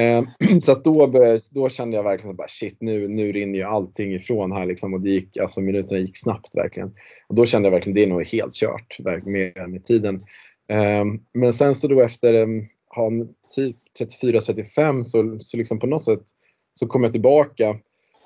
Eh, 0.00 0.24
så 0.62 0.72
att 0.72 0.84
då, 0.84 1.06
började, 1.06 1.40
då 1.50 1.68
kände 1.68 1.96
jag 1.96 2.04
verkligen 2.04 2.40
att 2.40 2.50
shit, 2.50 2.76
nu, 2.80 3.08
nu 3.08 3.32
rinner 3.32 3.58
ju 3.58 3.64
allting 3.64 4.14
ifrån 4.14 4.52
här 4.52 4.66
liksom 4.66 4.94
och 4.94 5.00
det 5.00 5.10
gick, 5.10 5.36
alltså 5.36 5.60
minuterna 5.60 5.98
gick 6.00 6.16
snabbt 6.16 6.54
verkligen. 6.54 6.94
Och 7.26 7.34
då 7.34 7.46
kände 7.46 7.66
jag 7.66 7.72
verkligen 7.72 7.94
det 7.94 8.02
är 8.02 8.06
nog 8.06 8.24
helt 8.24 8.54
kört 8.54 8.98
med, 9.24 9.70
med 9.70 9.86
tiden. 9.86 10.24
Eh, 10.68 11.04
men 11.32 11.54
sen 11.54 11.74
så 11.74 11.88
då 11.88 12.00
efter 12.00 12.34
ehm, 12.34 12.66
ja, 12.96 13.10
typ 13.54 13.76
34-35 13.98 15.02
så, 15.02 15.38
så 15.40 15.56
liksom 15.56 15.78
på 15.78 15.86
något 15.86 16.04
sätt 16.04 16.22
så 16.72 16.86
kom 16.86 17.02
jag 17.02 17.12
tillbaka 17.12 17.78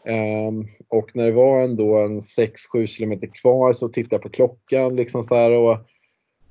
Ehm, 0.06 0.66
och 0.88 1.16
när 1.16 1.26
det 1.26 1.32
var 1.32 1.62
ändå 1.62 1.98
en 1.98 2.20
6-7 2.20 2.86
kilometer 2.86 3.26
kvar 3.26 3.72
så 3.72 3.88
tittade 3.88 4.14
jag 4.14 4.22
på 4.22 4.28
klockan 4.28 4.96
liksom 4.96 5.22
så 5.22 5.34
här 5.34 5.50
och, 5.52 5.78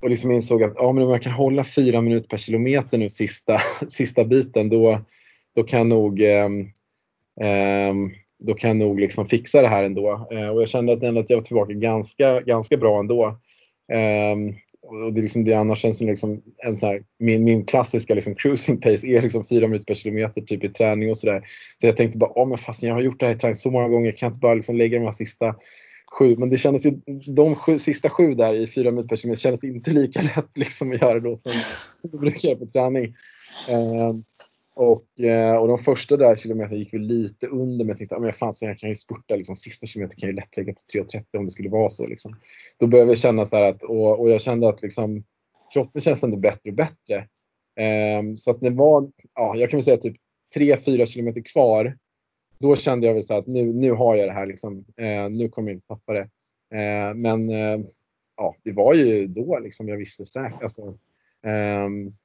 och 0.01 0.09
liksom 0.09 0.31
insåg 0.31 0.63
att 0.63 0.73
ja, 0.75 0.91
men 0.91 1.03
om 1.03 1.09
jag 1.09 1.21
kan 1.21 1.31
hålla 1.31 1.63
4 1.63 2.01
minuter 2.01 2.27
per 2.27 2.37
kilometer 2.37 2.97
nu 2.97 3.09
sista, 3.09 3.61
sista 3.87 4.25
biten 4.25 4.69
då, 4.69 5.01
då 5.55 5.63
kan 5.63 5.79
jag 5.79 5.87
nog, 5.87 6.21
um, 6.21 6.71
um, 7.89 8.13
då 8.39 8.53
kan 8.53 8.69
jag 8.69 8.77
nog 8.77 8.99
liksom 8.99 9.27
fixa 9.27 9.61
det 9.61 9.67
här 9.67 9.83
ändå. 9.83 10.27
Uh, 10.33 10.49
och 10.49 10.61
jag 10.61 10.69
kände 10.69 10.93
att, 10.93 11.03
ändå 11.03 11.19
att 11.19 11.29
jag 11.29 11.37
var 11.37 11.43
tillbaka 11.43 11.73
ganska, 11.73 12.41
ganska 12.41 12.77
bra 12.77 12.99
ändå. 12.99 13.39
Och 14.87 15.13
det, 15.13 15.21
liksom, 15.21 15.43
det 15.43 15.53
annars 15.53 15.79
känns 15.79 15.97
som 15.97 16.07
liksom 16.07 16.41
en 16.57 16.77
sån 16.77 16.89
här, 16.89 17.03
min, 17.19 17.43
min 17.43 17.65
klassiska 17.65 18.15
liksom 18.15 18.35
cruising 18.35 18.81
pace 18.81 19.07
är 19.07 19.21
liksom 19.21 19.45
fyra 19.45 19.67
minuter 19.67 19.85
per 19.85 19.95
kilometer 19.95 20.41
typ 20.41 20.63
i 20.63 20.69
träning 20.69 21.11
och 21.11 21.17
sådär. 21.17 21.41
Så 21.81 21.87
jag 21.87 21.97
tänkte 21.97 22.17
bara, 22.17 22.31
oh, 22.35 22.47
men 22.47 22.57
fast 22.57 22.83
jag 22.83 22.93
har 22.93 23.01
gjort 23.01 23.19
det 23.19 23.25
här 23.25 23.35
i 23.35 23.37
träning 23.37 23.55
så 23.55 23.71
många 23.71 23.87
gånger, 23.87 24.11
kan 24.11 24.27
jag 24.27 24.31
inte 24.31 24.39
bara 24.39 24.53
liksom 24.53 24.75
lägga 24.75 24.97
de 24.97 25.05
här 25.05 25.11
sista 25.11 25.55
sju. 26.19 26.35
Men 26.37 26.49
det 26.49 26.57
kändes 26.57 26.85
ju, 26.85 26.91
de 27.35 27.55
sju, 27.55 27.79
sista 27.79 28.09
sju 28.09 28.33
där 28.33 28.53
i 28.53 28.67
fyra 28.67 28.91
minuter 28.91 29.09
per 29.09 29.15
kilometer 29.15 29.41
kändes 29.41 29.63
inte 29.63 29.91
lika 29.91 30.21
lätt 30.21 30.57
liksom 30.57 30.91
att 30.91 31.01
göra 31.01 31.19
då 31.19 31.37
som 31.37 31.51
jag 32.01 32.19
brukar 32.21 32.49
göra 32.49 32.59
på 32.59 32.65
träning. 32.65 33.15
Uh, 33.69 34.15
och, 34.75 35.19
eh, 35.19 35.55
och 35.55 35.67
de 35.67 35.77
första 35.77 36.17
där 36.17 36.35
kilometerna 36.35 36.77
gick 36.77 36.93
vi 36.93 36.99
lite 36.99 37.47
under 37.47 37.85
men 37.85 37.87
jag 37.87 37.97
tänkte 37.97 38.15
att 38.15 38.41
ah, 38.41 38.53
jag 38.59 38.79
kan 38.79 38.89
ju 38.89 38.95
spurta 38.95 39.35
liksom, 39.35 39.55
sista 39.55 39.85
kilometern 39.85 40.19
kan 40.19 40.27
jag 40.27 40.33
ju 40.33 40.41
lätt 40.41 40.57
lägga 40.57 40.73
på 40.73 40.79
3.30 40.93 41.37
om 41.37 41.45
det 41.45 41.51
skulle 41.51 41.69
vara 41.69 41.89
så. 41.89 42.07
Liksom. 42.07 42.35
Då 42.79 42.87
började 42.87 43.11
jag 43.11 43.17
känna 43.17 43.45
så 43.45 43.55
att, 43.63 43.83
och, 43.83 44.19
och 44.19 44.29
jag 44.29 44.41
kände 44.41 44.69
att 44.69 44.81
liksom, 44.81 45.23
kroppen 45.73 46.01
känns 46.01 46.23
ändå 46.23 46.37
bättre 46.37 46.69
och 46.69 46.75
bättre. 46.75 47.27
Um, 48.19 48.37
så 48.37 48.51
att 48.51 48.61
det 48.61 48.69
var, 48.69 49.11
ja, 49.33 49.55
jag 49.55 49.69
kan 49.69 49.77
väl 49.77 49.83
säga 49.83 49.97
typ 49.97 50.15
3-4 50.55 51.05
kilometer 51.05 51.41
kvar. 51.41 51.97
Då 52.59 52.75
kände 52.75 53.07
jag 53.07 53.13
väl 53.13 53.23
så 53.23 53.33
att 53.33 53.47
nu, 53.47 53.73
nu 53.73 53.91
har 53.91 54.15
jag 54.15 54.27
det 54.27 54.33
här 54.33 54.45
liksom. 54.45 54.77
Uh, 54.77 55.29
nu 55.29 55.49
kommer 55.49 55.69
jag 55.69 55.77
inte 55.77 55.87
tappa 55.87 56.13
det. 56.13 56.29
Uh, 56.75 57.15
men 57.15 57.49
uh, 57.49 57.85
ja, 58.37 58.55
det 58.63 58.71
var 58.71 58.93
ju 58.93 59.27
då 59.27 59.59
liksom 59.59 59.87
jag 59.87 59.97
visste 59.97 60.25
säkert. 60.25 60.63
Alltså, 60.63 60.97
um, 61.85 62.15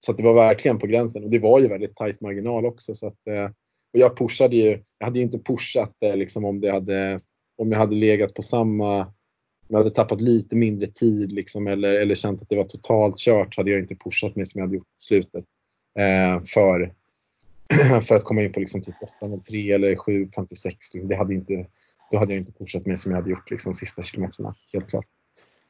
så 0.00 0.12
det 0.12 0.22
var 0.22 0.34
verkligen 0.34 0.78
på 0.78 0.86
gränsen 0.86 1.24
och 1.24 1.30
det 1.30 1.38
var 1.38 1.60
ju 1.60 1.68
väldigt 1.68 1.96
tajt 1.96 2.20
marginal 2.20 2.66
också. 2.66 2.94
Så 2.94 3.06
att, 3.06 3.26
eh, 3.26 3.44
och 3.92 3.98
jag 3.98 4.16
pushade 4.16 4.56
ju, 4.56 4.82
jag 4.98 5.06
hade 5.06 5.18
ju 5.18 5.24
inte 5.24 5.38
pushat 5.38 5.96
det 5.98 6.16
liksom 6.16 6.44
om 6.44 6.60
det 6.60 6.70
hade, 6.70 7.20
om 7.56 7.72
jag 7.72 7.78
hade 7.78 7.96
legat 7.96 8.34
på 8.34 8.42
samma, 8.42 9.00
om 9.00 9.68
jag 9.68 9.78
hade 9.78 9.90
tappat 9.90 10.20
lite 10.20 10.56
mindre 10.56 10.86
tid 10.86 11.32
liksom 11.32 11.66
eller, 11.66 11.94
eller 11.94 12.14
känt 12.14 12.42
att 12.42 12.48
det 12.48 12.56
var 12.56 12.64
totalt 12.64 13.18
kört 13.18 13.54
så 13.54 13.60
hade 13.60 13.70
jag 13.70 13.80
inte 13.80 13.96
pushat 13.96 14.36
mig 14.36 14.46
som 14.46 14.58
jag 14.58 14.66
hade 14.66 14.76
gjort 14.76 14.86
i 14.86 15.02
slutet. 15.02 15.44
Eh, 15.98 16.44
för, 16.54 16.92
för 18.06 18.14
att 18.14 18.24
komma 18.24 18.42
in 18.42 18.52
på 18.52 18.60
liksom 18.60 18.82
typ 18.82 18.94
8.03 19.20 19.74
eller 19.74 19.94
7.56. 19.94 20.64
Liksom. 20.64 21.08
Det 21.08 21.16
hade 21.16 21.34
inte, 21.34 21.66
då 22.10 22.18
hade 22.18 22.32
jag 22.32 22.40
inte 22.40 22.52
pushat 22.52 22.86
mig 22.86 22.96
som 22.96 23.12
jag 23.12 23.18
hade 23.18 23.30
gjort 23.30 23.50
liksom 23.50 23.74
sista 23.74 24.02
kilometrarna, 24.02 24.54
helt 24.72 24.88
klart. 24.88 25.06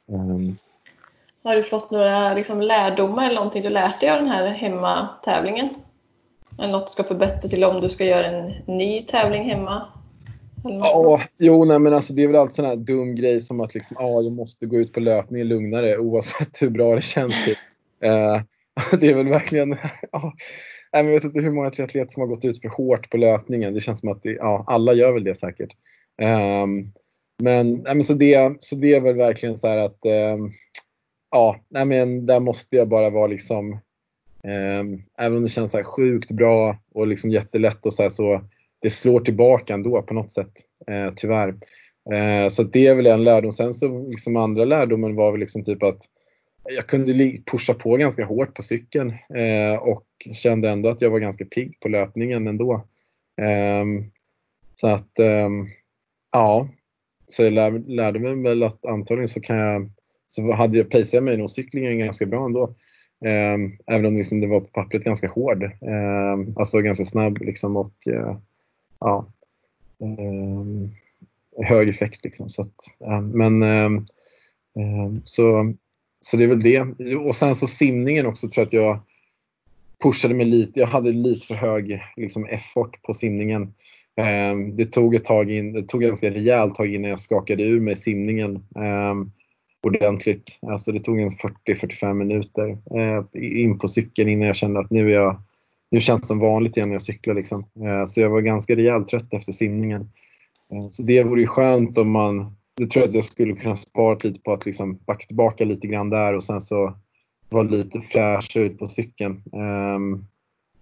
Um, 0.06 0.56
har 1.44 1.56
du 1.56 1.62
fått 1.62 1.90
några 1.90 2.34
liksom, 2.34 2.60
lärdomar 2.60 3.24
eller 3.24 3.34
någonting 3.34 3.62
du 3.62 3.68
lärt 3.68 4.00
dig 4.00 4.10
av 4.10 4.18
den 4.18 4.28
här 4.28 4.46
hemmatävlingen? 4.46 5.68
Eller 6.58 6.72
något 6.72 6.86
du 6.86 6.90
ska 6.90 7.04
förbättra 7.04 7.48
till 7.48 7.64
om 7.64 7.80
du 7.80 7.88
ska 7.88 8.04
göra 8.04 8.26
en 8.26 8.52
ny 8.66 9.02
tävling 9.02 9.44
hemma? 9.44 9.88
Ja, 10.64 11.20
jo, 11.38 11.64
nej, 11.64 11.78
men 11.78 11.94
alltså, 11.94 12.12
det 12.12 12.22
är 12.22 12.26
väl 12.26 12.36
alltid 12.36 12.54
sån 12.54 12.64
här 12.64 12.76
dum 12.76 13.14
grej 13.14 13.40
som 13.40 13.60
att 13.60 13.74
liksom, 13.74 13.96
ah, 13.96 14.20
jag 14.22 14.32
måste 14.32 14.66
gå 14.66 14.76
ut 14.76 14.92
på 14.92 15.00
löpningen 15.00 15.48
lugnare 15.48 15.98
oavsett 15.98 16.62
hur 16.62 16.70
bra 16.70 16.94
det 16.94 17.02
känns. 17.02 17.44
Typ. 17.44 17.58
Uh, 18.04 18.42
det 19.00 19.10
är 19.10 19.14
väl 19.14 19.28
verkligen... 19.28 19.76
ja, 20.12 20.32
jag 20.92 21.04
vet 21.04 21.24
inte 21.24 21.40
hur 21.40 21.50
många 21.50 21.70
triatleter 21.70 22.12
som 22.12 22.20
har 22.20 22.26
gått 22.26 22.44
ut 22.44 22.60
för 22.60 22.68
hårt 22.68 23.10
på 23.10 23.16
löpningen. 23.16 23.74
Det 23.74 23.80
känns 23.80 24.00
som 24.00 24.08
att 24.08 24.22
det, 24.22 24.32
ja, 24.32 24.64
alla 24.66 24.92
gör 24.92 25.12
väl 25.12 25.24
det 25.24 25.34
säkert. 25.34 25.70
Um, 26.22 26.92
men, 27.42 27.74
nej, 27.74 27.94
men 27.94 28.04
så, 28.04 28.14
det, 28.14 28.56
så 28.60 28.74
det 28.74 28.94
är 28.94 29.00
väl 29.00 29.16
verkligen 29.16 29.56
så 29.56 29.68
här 29.68 29.78
att 29.78 29.98
um, 30.04 30.52
ja, 31.30 31.60
nej 31.68 31.84
men 31.84 32.26
där 32.26 32.40
måste 32.40 32.76
jag 32.76 32.88
bara 32.88 33.10
vara 33.10 33.26
liksom, 33.26 33.72
eh, 34.44 34.84
även 35.18 35.36
om 35.36 35.42
det 35.42 35.48
känns 35.48 35.72
så 35.72 35.84
sjukt 35.84 36.30
bra 36.30 36.76
och 36.94 37.06
liksom 37.06 37.30
jättelätt 37.30 37.86
och 37.86 37.94
så 37.94 38.02
här, 38.02 38.10
så 38.10 38.40
det 38.80 38.90
slår 38.90 39.20
tillbaka 39.20 39.74
ändå 39.74 40.02
på 40.02 40.14
något 40.14 40.30
sätt, 40.30 40.52
eh, 40.86 41.12
tyvärr. 41.16 41.48
Eh, 42.12 42.48
så 42.48 42.62
det 42.62 42.86
är 42.86 42.94
väl 42.94 43.06
en 43.06 43.24
lärdom. 43.24 43.52
Sen 43.52 43.74
så 43.74 44.08
liksom 44.08 44.36
andra 44.36 44.64
lärdomen 44.64 45.16
var 45.16 45.30
väl 45.30 45.40
liksom 45.40 45.64
typ 45.64 45.82
att 45.82 45.98
jag 46.76 46.86
kunde 46.86 47.38
pusha 47.46 47.74
på 47.74 47.96
ganska 47.96 48.24
hårt 48.24 48.54
på 48.54 48.62
cykeln 48.62 49.10
eh, 49.10 49.78
och 49.78 50.06
kände 50.34 50.70
ändå 50.70 50.88
att 50.88 51.02
jag 51.02 51.10
var 51.10 51.18
ganska 51.18 51.44
pigg 51.44 51.80
på 51.80 51.88
löpningen 51.88 52.46
ändå. 52.46 52.86
Ehm, 53.40 54.10
så 54.80 54.86
att, 54.86 55.18
ehm, 55.18 55.68
ja, 56.32 56.68
så 57.28 57.42
jag 57.42 57.52
lär, 57.52 57.70
lärde 57.70 58.18
mig 58.18 58.42
väl 58.42 58.62
att 58.62 58.86
antagligen 58.86 59.28
så 59.28 59.40
kan 59.40 59.56
jag 59.56 59.90
så 60.28 60.52
hade 60.52 60.78
jag 60.78 60.90
paceat 60.90 61.24
mig 61.24 61.36
nog 61.36 61.50
cyklingen 61.50 61.98
ganska 61.98 62.26
bra 62.26 62.44
ändå. 62.44 62.74
Ehm, 63.24 63.72
även 63.86 64.06
om 64.06 64.16
liksom 64.16 64.40
det 64.40 64.46
var 64.46 64.60
på 64.60 64.66
pappret 64.66 65.04
ganska 65.04 65.28
hård. 65.28 65.62
Ehm, 65.64 66.54
alltså 66.56 66.80
ganska 66.80 67.04
snabb 67.04 67.38
liksom 67.38 67.76
och 67.76 67.92
eh, 68.06 68.36
ja, 69.00 69.26
ehm, 70.00 70.90
hög 71.64 71.90
effekt. 71.90 72.24
Liksom, 72.24 72.50
så 72.50 72.62
att, 72.62 72.74
men 73.32 74.06
så, 75.24 75.74
så 76.20 76.36
det 76.36 76.44
är 76.44 76.48
väl 76.48 76.62
det. 76.62 76.80
Och 77.16 77.36
sen 77.36 77.54
så 77.54 77.66
simningen 77.66 78.26
också 78.26 78.48
tror 78.48 78.60
jag 78.60 78.66
att 78.66 78.72
jag 78.72 79.00
pushade 80.02 80.34
mig 80.34 80.46
lite. 80.46 80.80
Jag 80.80 80.86
hade 80.86 81.12
lite 81.12 81.46
för 81.46 81.54
hög 81.54 82.02
liksom, 82.16 82.46
effort 82.46 83.02
på 83.02 83.14
simningen. 83.14 83.74
Det 84.74 84.86
tog 84.86 85.14
ett 85.14 85.24
tag 85.24 85.50
in, 85.50 85.72
det 85.72 85.82
tog 85.82 86.00
ganska 86.00 86.30
rejält 86.30 86.74
tag 86.74 86.94
innan 86.94 87.10
jag 87.10 87.20
skakade 87.20 87.62
ur 87.62 87.80
mig 87.80 87.96
simningen 87.96 88.64
ordentligt. 89.82 90.58
Alltså 90.62 90.92
det 90.92 91.00
tog 91.00 91.20
en 91.20 91.30
40-45 91.66 92.14
minuter 92.14 92.78
eh, 92.94 93.24
in 93.62 93.78
på 93.78 93.88
cykeln 93.88 94.28
innan 94.28 94.46
jag 94.46 94.56
kände 94.56 94.80
att 94.80 94.90
nu, 94.90 95.10
är 95.10 95.14
jag, 95.14 95.42
nu 95.90 96.00
känns 96.00 96.20
det 96.20 96.26
som 96.26 96.38
vanligt 96.38 96.76
igen 96.76 96.88
när 96.88 96.94
jag 96.94 97.02
cyklar. 97.02 97.34
Liksom. 97.34 97.60
Eh, 97.60 98.06
så 98.06 98.20
jag 98.20 98.30
var 98.30 98.40
ganska 98.40 98.76
rejält 98.76 99.08
trött 99.08 99.34
efter 99.34 99.52
simningen. 99.52 100.10
Eh, 100.72 100.88
så 100.90 101.02
det 101.02 101.22
vore 101.22 101.40
ju 101.40 101.46
skönt 101.46 101.98
om 101.98 102.10
man... 102.10 102.54
Det 102.76 102.86
tror 102.86 103.02
jag 103.02 103.08
att 103.08 103.14
jag 103.14 103.24
skulle 103.24 103.54
kunna 103.54 103.76
spara 103.76 104.18
lite 104.22 104.40
på 104.40 104.52
att 104.52 104.66
liksom 104.66 104.98
backa 105.06 105.26
tillbaka 105.26 105.64
lite 105.64 105.86
grann 105.86 106.10
där 106.10 106.34
och 106.34 106.44
sen 106.44 106.60
så 106.60 106.94
vara 107.48 107.62
lite 107.62 108.00
fräschare 108.00 108.64
ut 108.64 108.78
på 108.78 108.86
cykeln. 108.86 109.42
Ehm, 109.52 110.24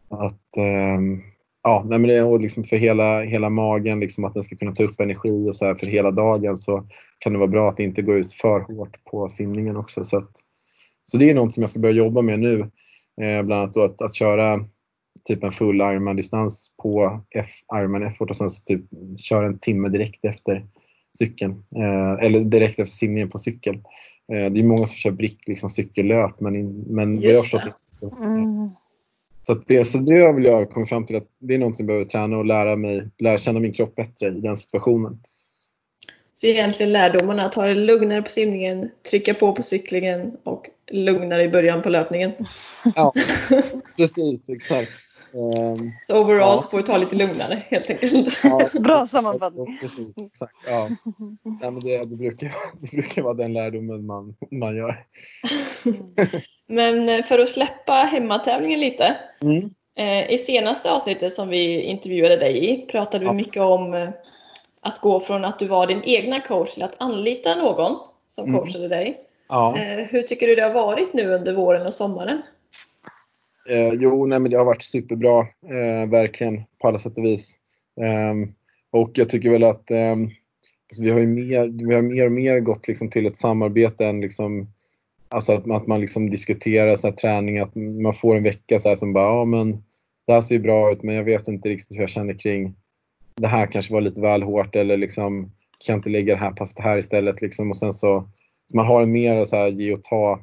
att 0.09 0.57
ehm, 0.57 1.23
ja, 1.67 1.83
nej 1.87 1.99
men 1.99 2.09
det 2.09 2.17
är 2.17 2.39
liksom 2.39 2.65
för 2.65 2.77
hela, 2.77 3.23
hela 3.23 3.51
magen, 3.51 4.01
liksom 4.01 4.25
att 4.25 4.35
den 4.35 4.43
ska 4.43 4.57
kunna 4.57 4.73
ta 4.73 4.83
upp 4.83 5.01
energi 5.01 5.49
och 5.51 5.57
så 5.57 5.65
här 5.65 5.75
för 5.75 5.87
hela 5.87 6.11
dagen 6.11 6.57
så 6.57 6.87
kan 7.19 7.33
det 7.33 7.39
vara 7.39 7.49
bra 7.49 7.69
att 7.69 7.81
inte 7.81 8.03
gå 8.03 8.15
ut 8.15 8.33
för 8.33 8.61
hårt 8.61 9.05
på 9.05 9.29
simningen 9.29 9.77
också. 9.77 10.05
Så, 10.05 10.17
att, 10.17 10.31
så 11.05 11.19
det 11.19 11.31
är 11.31 11.35
något 11.35 11.53
som 11.53 11.61
jag 11.61 11.71
ska 11.71 11.81
börja 11.81 11.95
jobba 11.95 12.23
med 12.23 12.39
nu. 12.39 12.61
Eh, 13.23 13.43
bland 13.43 13.53
annat 13.53 13.77
att, 13.77 14.03
att 14.03 14.15
köra 14.15 14.61
typ 15.25 15.45
en 15.45 15.53
full 15.53 15.81
Ironman-distans 15.81 16.71
på 16.83 17.21
F, 17.35 17.51
Ironman 17.75 18.03
effort 18.03 18.31
och 18.31 18.37
sen 18.37 18.51
så 18.51 18.65
typ 18.65 18.85
köra 19.19 19.47
en 19.47 19.59
timme 19.59 19.89
direkt 19.89 20.25
efter 20.25 20.67
cykeln. 21.19 21.65
Eh, 21.77 22.27
eller 22.27 22.41
direkt 22.41 22.79
efter 22.79 22.97
simningen 22.97 23.31
på 23.31 23.39
cykel. 23.39 23.75
Eh, 24.33 24.53
det 24.53 24.61
är 24.61 24.65
många 24.65 24.87
som 24.87 24.97
kör 24.97 25.11
brick, 25.11 25.49
liksom 25.49 25.71
cykellöp 25.71 26.41
men, 26.41 26.81
men 26.81 27.21
Just 27.21 27.53
det. 27.53 27.75
Mm. 28.21 28.71
Så, 29.47 29.55
det, 29.67 29.85
så 29.85 29.99
det 29.99 30.21
har 30.21 30.33
väl 30.33 30.45
jag 30.45 30.71
kommit 30.71 30.89
fram 30.89 31.07
till 31.07 31.17
att 31.17 31.29
det 31.39 31.55
är 31.55 31.59
något 31.59 31.79
jag 31.79 31.87
behöver 31.87 32.05
träna 32.05 32.37
och 32.37 32.45
lära 32.45 32.77
mig, 32.77 33.09
lära 33.19 33.39
känna 33.39 33.61
min 33.61 33.73
kropp 33.73 33.95
bättre 33.95 34.29
i 34.29 34.31
den 34.31 34.57
situationen. 34.57 35.19
Så 36.35 36.47
egentligen 36.47 36.93
lärdomarna 36.93 37.45
att 37.45 37.55
ha 37.55 37.67
det 37.67 37.75
lugnare 37.75 38.23
på 38.23 38.31
simningen, 38.31 38.91
trycka 39.11 39.35
på 39.35 39.53
på 39.53 39.63
cyklingen 39.63 40.37
och 40.45 40.71
lugnare 40.91 41.43
i 41.43 41.49
början 41.49 41.83
på 41.83 41.89
löpningen. 41.89 42.33
Ja, 42.95 43.13
precis, 43.97 44.49
exakt. 44.49 44.91
Um, 45.37 45.93
så 46.03 46.21
overall 46.21 46.41
ja. 46.41 46.59
så 46.59 46.69
får 46.69 46.79
du 46.79 46.83
ta 46.83 46.97
lite 46.97 47.17
lugnare 47.17 47.63
helt 47.69 47.91
enkelt. 47.91 48.41
Ja, 48.45 48.69
Bra 48.81 49.07
sammanfattning. 49.07 49.79
Precis, 49.81 50.15
exakt. 50.17 50.55
Ja. 50.67 50.89
Nej, 51.43 51.71
men 51.71 51.81
det, 51.81 52.05
det, 52.05 52.17
brukar, 52.17 52.53
det 52.81 52.91
brukar 52.91 53.23
vara 53.23 53.35
den 53.35 53.53
lärdomen 53.53 54.07
man, 54.07 54.35
man 54.51 54.77
gör. 54.77 55.05
Men 56.69 57.09
eh, 57.09 57.23
för 57.23 57.39
att 57.39 57.49
släppa 57.49 57.93
hemmatävlingen 57.93 58.81
lite. 58.81 59.17
Mm. 59.43 59.71
Eh, 59.97 60.31
I 60.31 60.39
senaste 60.39 60.93
avsnittet 60.93 61.33
som 61.33 61.49
vi 61.49 61.81
intervjuade 61.81 62.37
dig 62.37 62.71
i 62.71 62.87
pratade 62.87 63.25
vi 63.25 63.27
ja. 63.27 63.33
mycket 63.33 63.63
om 63.63 63.95
eh, 63.95 64.09
att 64.81 65.01
gå 65.01 65.21
från 65.21 65.45
att 65.45 65.59
du 65.59 65.67
var 65.67 65.87
din 65.87 66.03
egna 66.05 66.41
coach 66.41 66.75
till 66.75 66.83
att 66.83 67.03
anlita 67.03 67.55
någon 67.55 67.99
som 68.27 68.49
mm. 68.49 68.61
coachade 68.61 68.89
dig. 68.89 69.21
Ja. 69.49 69.75
Hur 70.11 70.23
tycker 70.23 70.47
du 70.47 70.55
det 70.55 70.63
har 70.63 70.73
varit 70.73 71.13
nu 71.13 71.35
under 71.35 71.53
våren 71.53 71.87
och 71.87 71.95
sommaren? 71.95 72.43
Eh, 73.69 73.93
jo, 73.93 74.27
nej, 74.27 74.41
men 74.41 74.51
det 74.51 74.59
har 74.59 74.65
varit 74.65 74.85
superbra, 74.85 75.41
eh, 75.41 76.11
verkligen 76.11 76.65
på 76.79 76.89
alla 76.89 76.99
sätt 76.99 77.19
och 77.19 77.25
vis. 77.25 77.59
Eh, 78.01 78.51
och 78.91 79.11
jag 79.15 79.31
tycker 79.31 79.51
väl 79.51 79.65
att 79.65 79.91
ehm, 79.91 80.31
alltså, 80.89 81.03
vi, 81.03 81.11
har 81.11 81.19
ju 81.19 81.27
mer, 81.27 81.87
vi 81.87 81.95
har 81.95 82.03
mer 82.03 82.27
och 82.27 82.33
mer 82.33 82.61
gått 82.61 82.89
liksom, 82.89 83.11
till 83.11 83.27
ett 83.27 83.37
samarbete 83.37 84.07
än 84.07 84.21
liksom, 84.21 84.69
Alltså 85.29 85.53
att, 85.53 85.71
att 85.71 85.87
man 85.87 86.01
liksom 86.01 86.31
diskuterar 86.31 86.97
så 86.97 87.07
här 87.07 87.15
träning, 87.15 87.59
att 87.59 87.75
man 87.75 88.15
får 88.15 88.37
en 88.37 88.43
vecka 88.43 88.81
så 88.81 88.89
här 88.89 88.97
som 88.97 89.13
bara, 89.13 89.25
ja 89.25 89.45
men 89.45 89.83
det 90.27 90.33
här 90.33 90.43
ser 90.43 90.55
ju 90.55 90.61
bra 90.61 90.93
ut 90.93 91.03
men 91.03 91.15
jag 91.15 91.25
vet 91.25 91.49
inte 91.49 91.69
riktigt 91.69 91.97
hur 91.97 92.01
jag 92.01 92.11
känner 92.11 92.39
kring 92.39 92.75
det 93.35 93.47
här 93.47 93.67
kanske 93.67 93.93
var 93.93 94.01
lite 94.01 94.21
väl 94.21 94.43
hårt 94.43 94.77
eller 94.77 94.97
liksom 94.97 95.45
kan 95.79 95.93
jag 95.93 95.99
inte 95.99 96.09
lägga 96.09 96.35
det 96.35 96.41
här 96.41 96.53
passet 96.53 96.79
här 96.79 96.99
istället 96.99 97.41
liksom 97.41 97.71
och 97.71 97.77
sen 97.77 97.95
så, 97.95 98.29
så 98.67 98.77
man 98.77 98.87
har 98.87 99.03
en 99.03 99.13
mer 99.13 99.45
så 99.45 99.57
här 99.57 99.69
ge 99.69 99.93
och 99.93 100.03
ta. 100.03 100.41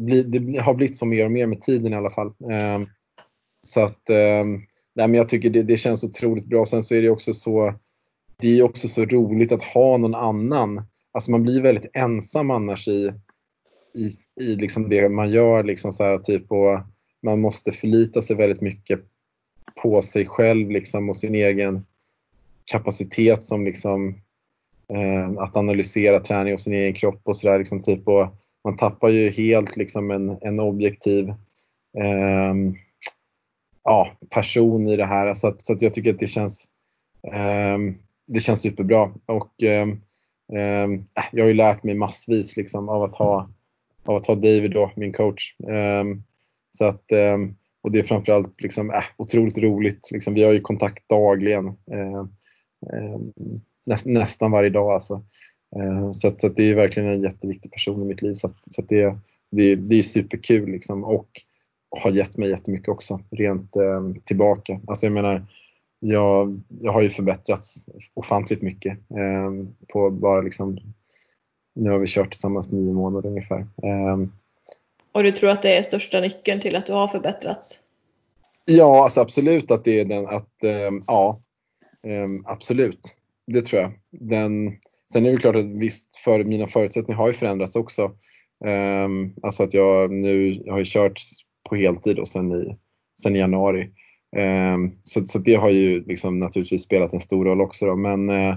Det 0.00 0.58
har 0.58 0.74
blivit 0.74 0.96
så 0.96 1.06
mer 1.06 1.24
och 1.24 1.32
mer 1.32 1.46
med 1.46 1.62
tiden 1.62 1.92
i 1.92 1.96
alla 1.96 2.10
fall. 2.10 2.32
Ehm, 2.50 2.84
så 3.62 3.80
att, 3.80 4.10
ehm, 4.10 4.52
nej 4.94 5.08
men 5.08 5.14
jag 5.14 5.28
tycker 5.28 5.50
det, 5.50 5.62
det 5.62 5.76
känns 5.76 6.04
otroligt 6.04 6.46
bra. 6.46 6.66
Sen 6.66 6.82
så 6.82 6.94
är 6.94 7.02
det 7.02 7.10
också 7.10 7.34
så, 7.34 7.74
det 8.36 8.58
är 8.58 8.62
också 8.62 8.88
så 8.88 9.04
roligt 9.04 9.52
att 9.52 9.62
ha 9.62 9.96
någon 9.96 10.14
annan. 10.14 10.82
Alltså 11.12 11.30
man 11.30 11.42
blir 11.42 11.62
väldigt 11.62 11.90
ensam 11.94 12.50
annars 12.50 12.88
i 12.88 13.12
i, 13.94 14.10
i 14.40 14.56
liksom 14.56 14.88
det 14.88 15.08
man 15.08 15.30
gör. 15.30 15.64
Liksom 15.64 15.92
så 15.92 16.04
här, 16.04 16.18
typ, 16.18 16.52
och 16.52 16.80
man 17.22 17.40
måste 17.40 17.72
förlita 17.72 18.22
sig 18.22 18.36
väldigt 18.36 18.60
mycket 18.60 19.00
på 19.82 20.02
sig 20.02 20.26
själv 20.26 20.70
liksom, 20.70 21.10
och 21.10 21.16
sin 21.16 21.34
egen 21.34 21.86
kapacitet 22.64 23.44
som 23.44 23.64
liksom, 23.64 24.20
eh, 24.88 25.42
att 25.42 25.56
analysera 25.56 26.20
träning 26.20 26.54
och 26.54 26.60
sin 26.60 26.74
egen 26.74 26.94
kropp 26.94 27.20
och 27.24 27.36
sådär. 27.36 27.58
Liksom, 27.58 27.82
typ, 27.82 28.08
man 28.64 28.76
tappar 28.76 29.08
ju 29.08 29.30
helt 29.30 29.76
liksom, 29.76 30.10
en, 30.10 30.38
en 30.40 30.60
objektiv 30.60 31.28
eh, 31.98 32.54
ja, 33.84 34.16
person 34.30 34.88
i 34.88 34.96
det 34.96 35.06
här. 35.06 35.34
Så, 35.34 35.48
att, 35.48 35.62
så 35.62 35.72
att 35.72 35.82
jag 35.82 35.94
tycker 35.94 36.10
att 36.10 36.18
det 36.18 36.26
känns, 36.26 36.68
eh, 37.32 37.78
det 38.26 38.40
känns 38.40 38.60
superbra. 38.60 39.12
Och, 39.26 39.62
eh, 39.62 39.86
jag 41.32 41.44
har 41.44 41.48
ju 41.48 41.54
lärt 41.54 41.82
mig 41.82 41.94
massvis 41.94 42.56
liksom, 42.56 42.88
av 42.88 43.02
att 43.02 43.14
ha 43.14 43.48
av 44.04 44.16
att 44.16 44.26
ha 44.26 44.34
David 44.34 44.70
då, 44.70 44.92
min 44.96 45.12
coach. 45.12 45.54
Ehm, 45.68 46.22
så 46.72 46.84
att, 46.84 47.12
ehm, 47.12 47.54
och 47.82 47.92
det 47.92 47.98
är 47.98 48.02
framförallt 48.02 48.60
liksom, 48.60 48.90
äh, 48.90 49.04
otroligt 49.16 49.58
roligt. 49.58 50.10
Liksom, 50.10 50.34
vi 50.34 50.44
har 50.44 50.52
ju 50.52 50.60
kontakt 50.60 51.08
dagligen. 51.08 51.76
Näst, 53.86 54.06
nästan 54.06 54.50
varje 54.50 54.70
dag 54.70 54.92
alltså. 54.92 55.24
Uh, 55.76 56.12
så, 56.12 56.28
att, 56.28 56.40
så 56.40 56.46
att 56.46 56.56
det 56.56 56.70
är 56.70 56.74
verkligen 56.74 57.08
en 57.08 57.22
jätteviktig 57.22 57.72
person 57.72 58.02
i 58.02 58.04
mitt 58.04 58.22
liv. 58.22 58.34
Så, 58.34 58.46
att, 58.46 58.56
så 58.70 58.82
att 58.82 58.88
det, 58.88 59.16
det, 59.50 59.74
det 59.74 59.98
är 59.98 60.02
superkul 60.02 60.70
liksom, 60.70 61.04
och 61.04 61.28
har 61.90 62.10
gett 62.10 62.36
mig 62.36 62.50
jättemycket 62.50 62.88
också, 62.88 63.20
rent 63.30 63.76
um, 63.76 64.20
tillbaka. 64.20 64.80
Alltså 64.86 65.06
jag 65.06 65.12
menar, 65.12 65.46
jag, 66.00 66.60
jag 66.80 66.92
har 66.92 67.02
ju 67.02 67.10
förbättrats 67.10 67.88
ofantligt 68.14 68.62
mycket 68.62 68.98
um, 69.08 69.76
på 69.88 70.10
bara 70.10 70.40
liksom 70.40 70.78
nu 71.74 71.90
har 71.90 71.98
vi 71.98 72.06
kört 72.06 72.30
tillsammans 72.30 72.70
nio 72.70 72.92
månader 72.92 73.28
ungefär. 73.28 73.66
Um, 73.82 74.32
och 75.12 75.22
du 75.22 75.32
tror 75.32 75.50
att 75.50 75.62
det 75.62 75.76
är 75.76 75.82
största 75.82 76.20
nyckeln 76.20 76.60
till 76.60 76.76
att 76.76 76.86
du 76.86 76.92
har 76.92 77.06
förbättrats? 77.06 77.80
Ja, 78.64 79.02
alltså 79.02 79.20
absolut 79.20 79.70
att 79.70 79.84
det 79.84 80.00
är 80.00 80.04
den. 80.04 80.26
Att, 80.26 80.54
um, 80.88 81.04
ja, 81.06 81.40
um, 82.02 82.44
absolut. 82.46 83.14
Det 83.46 83.62
tror 83.62 83.80
jag. 83.80 83.92
Den, 84.10 84.76
sen 85.12 85.26
är 85.26 85.32
det 85.32 85.38
klart 85.38 85.56
att 85.56 85.64
visst, 85.64 86.16
för 86.16 86.44
mina 86.44 86.66
förutsättningar 86.66 87.18
har 87.18 87.28
ju 87.28 87.34
förändrats 87.34 87.76
också. 87.76 88.12
Um, 88.64 89.34
alltså 89.42 89.62
att 89.62 89.74
jag 89.74 90.10
nu 90.10 90.62
har 90.68 90.78
ju 90.78 90.84
kört 90.86 91.20
på 91.68 91.76
heltid 91.76 92.18
och 92.18 92.28
sen 92.28 92.52
i, 92.52 92.76
sen 93.22 93.36
i 93.36 93.38
januari. 93.38 93.90
Um, 94.36 94.98
så, 95.02 95.26
så 95.26 95.38
det 95.38 95.54
har 95.54 95.70
ju 95.70 96.04
liksom 96.04 96.38
naturligtvis 96.38 96.82
spelat 96.82 97.12
en 97.12 97.20
stor 97.20 97.44
roll 97.44 97.60
också. 97.60 97.86
Då. 97.86 97.96
Men 97.96 98.30
uh, 98.30 98.56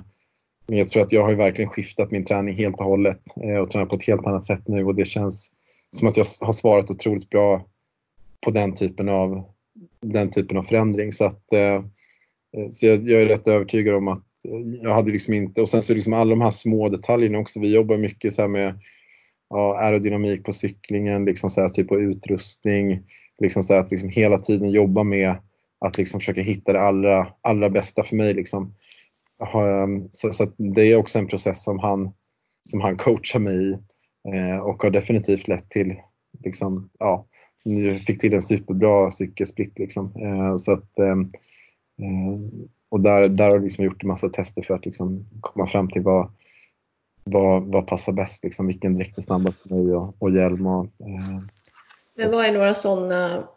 jag 0.68 0.90
tror 0.90 1.04
att 1.04 1.12
jag 1.12 1.24
har 1.24 1.34
verkligen 1.34 1.70
skiftat 1.70 2.12
min 2.12 2.26
träning 2.26 2.56
helt 2.56 2.80
och 2.80 2.86
hållet 2.86 3.22
uh, 3.44 3.58
och 3.58 3.70
tränar 3.70 3.86
på 3.86 3.96
ett 3.96 4.08
helt 4.08 4.28
annat 4.28 4.46
sätt 4.46 4.68
nu 4.68 4.86
och 4.86 4.96
det 4.96 5.06
känns 5.06 5.52
som 5.90 6.08
att 6.08 6.18
jag 6.18 6.26
har 6.42 6.54
svarat 6.54 6.92
otroligt 6.92 7.30
bra 7.30 7.68
på 8.42 8.52
den 8.52 8.76
typen 8.76 9.10
av, 9.10 9.44
den 10.02 10.32
typen 10.32 10.58
av 10.58 10.64
förändring. 10.64 11.14
Så, 11.14 11.26
att, 11.26 11.44
uh, 11.54 11.86
så 12.72 12.86
jag, 12.86 13.10
jag, 13.10 13.22
är 13.22 13.26
rätt 13.26 13.48
övertygad 13.48 13.96
om 13.96 14.08
att 14.08 14.24
jag 14.82 14.96
hade 14.96 15.12
liksom 15.12 15.34
inte, 15.34 15.62
och 15.62 15.70
sen 15.70 15.82
så 15.82 15.94
liksom 15.94 16.14
alla 16.14 16.30
de 16.30 16.42
här 16.42 16.52
små 16.52 16.90
detaljerna 16.90 17.40
också. 17.40 17.60
Vi 17.60 17.76
jobbar 17.76 17.98
mycket 17.98 18.34
så 18.34 18.48
med 18.48 18.80
ja, 19.50 19.80
aerodynamik 19.80 20.44
på 20.44 20.54
cyklingen, 20.54 21.26
liksom 21.26 21.50
så 21.50 21.62
här, 21.62 21.70
typ 21.70 21.88
på 21.88 22.00
utrustning. 22.00 23.04
Liksom 23.40 23.64
så 23.64 23.74
här, 23.74 23.80
att 23.80 23.92
liksom 23.92 24.10
hela 24.10 24.40
tiden 24.40 24.72
jobba 24.72 25.04
med 25.04 25.36
att 25.80 25.98
liksom 25.98 26.20
försöka 26.20 26.42
hitta 26.42 26.74
det 26.74 26.82
allra, 26.82 27.28
allra 27.42 27.70
bästa 27.70 28.04
för 28.04 28.16
mig. 28.16 28.34
Liksom. 28.34 28.74
Ehm, 29.54 30.10
så, 30.12 30.34
så 30.34 30.46
det 30.58 30.82
är 30.82 30.96
också 30.96 31.20
en 31.20 31.28
process 31.28 31.64
som 31.64 31.80
han, 31.80 32.14
som 32.70 32.82
han 32.82 32.98
coachar 32.98 33.40
mig 33.40 33.56
i 33.56 33.72
eh, 34.34 34.58
och 34.58 34.84
har 34.84 34.90
definitivt 34.90 35.48
lett 35.48 35.70
till, 35.70 35.96
liksom, 36.44 36.90
ja, 37.00 37.28
nu 37.66 38.00
fick 38.00 38.22
till 38.22 38.34
en 38.34 38.42
superbra 38.42 39.12
cykelsplitt 39.12 39.80
Liksom. 39.80 40.14
Eh, 40.16 40.58
så 40.58 40.72
att, 40.72 41.00
eh, 41.00 41.16
och 42.94 43.00
där, 43.00 43.30
där 43.30 43.52
har 43.52 43.58
vi 43.58 43.66
liksom 43.66 43.86
gjort 43.86 44.04
en 44.04 44.08
massa 44.08 44.30
tester 44.30 44.62
för 44.62 44.74
att 44.74 44.86
liksom 44.86 45.26
komma 45.42 45.68
fram 45.68 45.90
till 45.90 46.02
vad, 46.02 46.32
vad, 47.24 47.64
vad 47.64 47.88
passar 47.88 48.12
bäst, 48.12 48.44
liksom, 48.44 48.68
vilken 48.68 48.96
dräkt 48.96 49.18
är 49.18 49.22
snabbast 49.22 49.62
för 49.62 49.70
mig 49.70 49.96
och, 49.96 50.16
och 50.20 50.32
hjälm. 50.32 50.68
Och, 50.68 50.88
Men 52.18 52.32
vad 52.32 52.46
är 52.46 52.54
några 52.54 52.74
sådana 52.74 53.48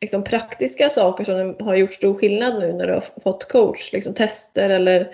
liksom, 0.00 0.24
praktiska 0.24 0.90
saker 0.90 1.24
som 1.24 1.66
har 1.66 1.76
gjort 1.76 1.92
stor 1.92 2.18
skillnad 2.18 2.60
nu 2.60 2.72
när 2.72 2.86
du 2.86 2.92
har 2.92 3.04
fått 3.22 3.48
coach? 3.48 3.92
Liksom 3.92 4.14
tester 4.14 4.70
eller 4.70 5.08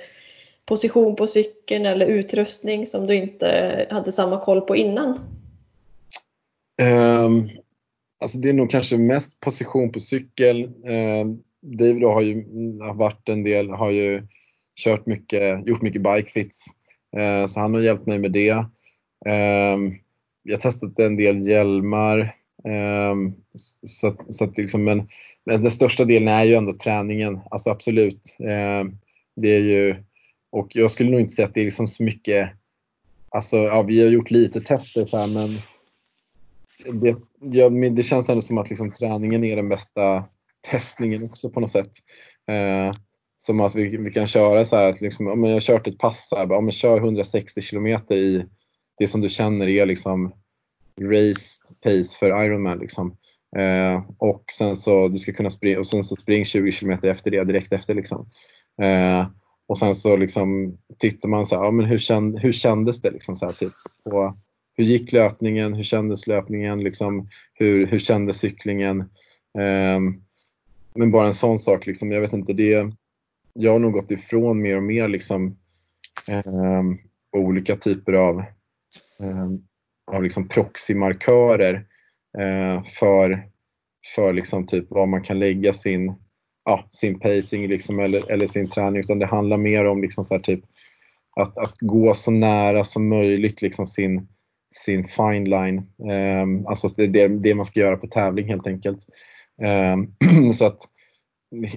position 0.64 1.16
på 1.16 1.26
cykeln 1.26 1.86
eller 1.86 2.06
utrustning 2.06 2.86
som 2.86 3.06
du 3.06 3.14
inte 3.14 3.86
hade 3.90 4.12
samma 4.12 4.40
koll 4.40 4.60
på 4.60 4.76
innan? 4.76 5.18
Um, 6.82 7.50
alltså 8.20 8.38
det 8.38 8.48
är 8.48 8.52
nog 8.52 8.70
kanske 8.70 8.96
mest 8.98 9.40
position 9.40 9.92
på 9.92 10.00
cykel. 10.00 10.64
Um, 10.64 11.42
David 11.76 12.02
har 12.02 12.22
ju 12.22 12.32
mm, 12.32 12.80
har 12.80 12.94
varit 12.94 13.28
en 13.28 13.44
del, 13.44 13.70
har 13.70 13.90
ju 13.90 14.22
kört 14.74 15.06
mycket, 15.06 15.66
gjort 15.66 15.82
mycket 15.82 16.02
bikefits. 16.02 16.64
Eh, 17.16 17.46
så 17.46 17.60
han 17.60 17.74
har 17.74 17.80
hjälpt 17.80 18.06
mig 18.06 18.18
med 18.18 18.32
det. 18.32 18.64
Ehm, 19.26 19.94
jag 20.42 20.56
har 20.56 20.60
testat 20.60 20.98
en 20.98 21.16
del 21.16 21.48
hjälmar. 21.48 22.34
Ehm, 22.64 23.34
så, 23.86 24.14
så 24.30 24.44
att 24.44 24.58
liksom, 24.58 24.84
men, 24.84 25.08
men 25.44 25.62
den 25.62 25.70
största 25.70 26.04
delen 26.04 26.28
är 26.28 26.44
ju 26.44 26.54
ändå 26.54 26.72
träningen, 26.72 27.40
alltså 27.50 27.70
absolut. 27.70 28.36
Ehm, 28.38 28.98
det 29.36 29.48
är 29.48 29.60
ju, 29.60 29.96
och 30.50 30.76
jag 30.76 30.90
skulle 30.90 31.10
nog 31.10 31.20
inte 31.20 31.34
säga 31.34 31.48
att 31.48 31.54
det 31.54 31.60
är 31.60 31.64
liksom 31.64 31.88
så 31.88 32.02
mycket, 32.02 32.50
alltså 33.30 33.56
ja, 33.56 33.82
vi 33.82 34.02
har 34.02 34.08
gjort 34.08 34.30
lite 34.30 34.60
tester 34.60 35.04
så 35.04 35.18
här, 35.18 35.26
men 35.26 35.60
det, 37.00 37.16
ja, 37.40 37.70
det 37.70 38.02
känns 38.02 38.28
ändå 38.28 38.42
som 38.42 38.58
att 38.58 38.70
liksom, 38.70 38.92
träningen 38.92 39.44
är 39.44 39.56
den 39.56 39.68
bästa 39.68 40.24
testningen 40.60 41.24
också 41.24 41.50
på 41.50 41.60
något 41.60 41.70
sätt. 41.70 41.90
Eh, 42.48 42.92
som 43.46 43.60
att 43.60 43.74
vi, 43.74 43.96
vi 43.96 44.10
kan 44.10 44.26
köra 44.26 44.64
så 44.64 44.76
här 44.76 44.84
att 44.92 45.00
liksom, 45.00 45.26
om 45.26 45.44
jag 45.44 45.52
har 45.52 45.60
kört 45.60 45.86
ett 45.86 45.98
pass 45.98 46.28
här, 46.36 46.52
om 46.52 46.64
jag 46.64 46.74
kör 46.74 46.98
160 46.98 47.60
kilometer 47.60 48.16
i 48.16 48.46
det 48.98 49.08
som 49.08 49.20
du 49.20 49.28
känner 49.28 49.68
är 49.68 49.86
liksom 49.86 50.32
race 51.00 51.74
pace 51.82 52.18
för 52.18 52.44
Ironman. 52.44 52.78
Liksom. 52.78 53.16
Eh, 53.56 54.02
och 54.18 54.44
sen 54.58 54.76
så 54.76 55.08
du 55.08 55.18
ska 55.18 55.32
kunna 55.32 55.50
springa 55.50 55.78
och 55.78 55.86
sen 55.86 56.04
så 56.04 56.16
spring 56.16 56.44
20 56.44 56.72
kilometer 56.72 57.08
efter 57.08 57.30
det 57.30 57.44
direkt 57.44 57.72
efter. 57.72 57.94
Liksom. 57.94 58.30
Eh, 58.82 59.26
och 59.66 59.78
sen 59.78 59.94
så 59.94 60.16
liksom 60.16 60.78
tittar 60.98 61.28
man 61.28 61.46
så 61.46 61.56
här, 61.56 61.64
ja, 61.64 61.70
men 61.70 61.86
hur, 61.86 61.98
känd, 61.98 62.38
hur 62.38 62.52
kändes 62.52 63.00
det? 63.00 63.10
Liksom, 63.10 63.36
så 63.36 63.46
här, 63.46 63.52
typ, 63.52 63.72
på, 64.04 64.38
hur 64.76 64.84
gick 64.84 65.12
löpningen? 65.12 65.74
Hur 65.74 65.84
kändes 65.84 66.26
löpningen? 66.26 66.84
Liksom, 66.84 67.28
hur, 67.54 67.86
hur 67.86 67.98
kändes 67.98 68.38
cyklingen? 68.38 69.00
Eh, 69.58 70.00
men 70.94 71.10
bara 71.10 71.26
en 71.26 71.34
sån 71.34 71.58
sak, 71.58 71.86
liksom, 71.86 72.12
jag 72.12 72.20
vet 72.20 72.32
inte, 72.32 72.52
det, 72.52 72.92
jag 73.52 73.72
har 73.72 73.78
nog 73.78 73.92
gått 73.92 74.10
ifrån 74.10 74.62
mer 74.62 74.76
och 74.76 74.82
mer 74.82 75.08
liksom, 75.08 75.56
eh, 76.28 76.82
olika 77.32 77.76
typer 77.76 78.12
av 78.12 78.38
eh, 79.20 79.48
av 80.08 80.22
liksom 80.22 80.48
proxymarkörer 80.48 81.74
eh, 82.38 82.82
för, 82.98 83.46
för 84.14 84.32
liksom 84.32 84.66
typ 84.66 84.86
vad 84.90 85.08
man 85.08 85.22
kan 85.22 85.38
lägga 85.38 85.72
sin, 85.72 86.14
ja, 86.64 86.88
sin 86.90 87.18
pacing 87.20 87.68
liksom 87.68 87.98
eller, 87.98 88.30
eller 88.30 88.46
sin 88.46 88.70
träning 88.70 89.00
utan 89.00 89.18
det 89.18 89.26
handlar 89.26 89.56
mer 89.56 89.84
om 89.84 90.02
liksom 90.02 90.24
så 90.24 90.34
här, 90.34 90.40
typ 90.40 90.64
att, 91.36 91.58
att 91.58 91.74
gå 91.80 92.14
så 92.14 92.30
nära 92.30 92.84
som 92.84 93.08
möjligt 93.08 93.62
liksom 93.62 93.86
sin, 93.86 94.28
sin 94.74 95.08
fine 95.08 95.44
line. 95.44 95.82
Um, 96.42 96.66
alltså 96.66 96.88
det, 96.96 97.06
det, 97.06 97.28
det 97.28 97.54
man 97.54 97.64
ska 97.64 97.80
göra 97.80 97.96
på 97.96 98.06
tävling 98.06 98.48
helt 98.48 98.66
enkelt. 98.66 98.98
Ehm, 99.62 100.12
så 100.54 100.64
att 100.64 100.78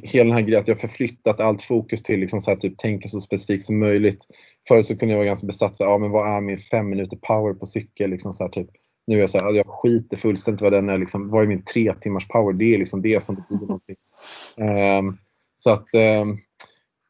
hela 0.03 0.27
den 0.27 0.33
här 0.33 0.41
grejen 0.41 0.61
att 0.61 0.67
jag 0.67 0.81
förflyttat 0.81 1.39
allt 1.39 1.61
fokus 1.61 2.03
till 2.03 2.19
liksom 2.19 2.41
så 2.41 2.51
här, 2.51 2.57
typ 2.57 2.77
tänka 2.77 3.07
så 3.07 3.21
specifikt 3.21 3.65
som 3.65 3.79
möjligt. 3.79 4.27
Förut 4.67 4.87
så 4.87 4.97
kunde 4.97 5.13
jag 5.13 5.19
vara 5.19 5.27
ganska 5.27 5.47
besatt 5.47 5.81
av, 5.81 5.87
ja 5.87 5.97
men 5.97 6.11
vad 6.11 6.37
är 6.37 6.41
min 6.41 6.57
fem 6.57 6.89
minuter 6.89 7.17
power 7.17 7.53
på 7.53 7.65
cykel? 7.65 8.09
Liksom 8.09 8.33
så 8.33 8.43
här, 8.43 8.51
typ. 8.51 8.69
Nu 9.07 9.15
är 9.15 9.19
jag 9.19 9.29
så 9.29 9.37
här, 9.37 9.53
jag 9.53 9.67
skiter 9.67 10.17
fullständigt 10.17 10.61
vad 10.61 10.73
den 10.73 10.89
är, 10.89 10.97
liksom, 10.97 11.29
vad 11.29 11.43
är 11.43 11.47
min 11.47 11.65
tre 11.65 11.93
timmars 11.93 12.27
power? 12.27 12.53
Det 12.53 12.73
är 12.73 12.77
liksom 12.77 13.01
det 13.01 13.23
som 13.23 13.35
betyder 13.35 13.65
någonting. 13.67 13.95
Um, 14.57 15.17
så 15.57 15.69
att, 15.69 15.87
um, 15.93 16.39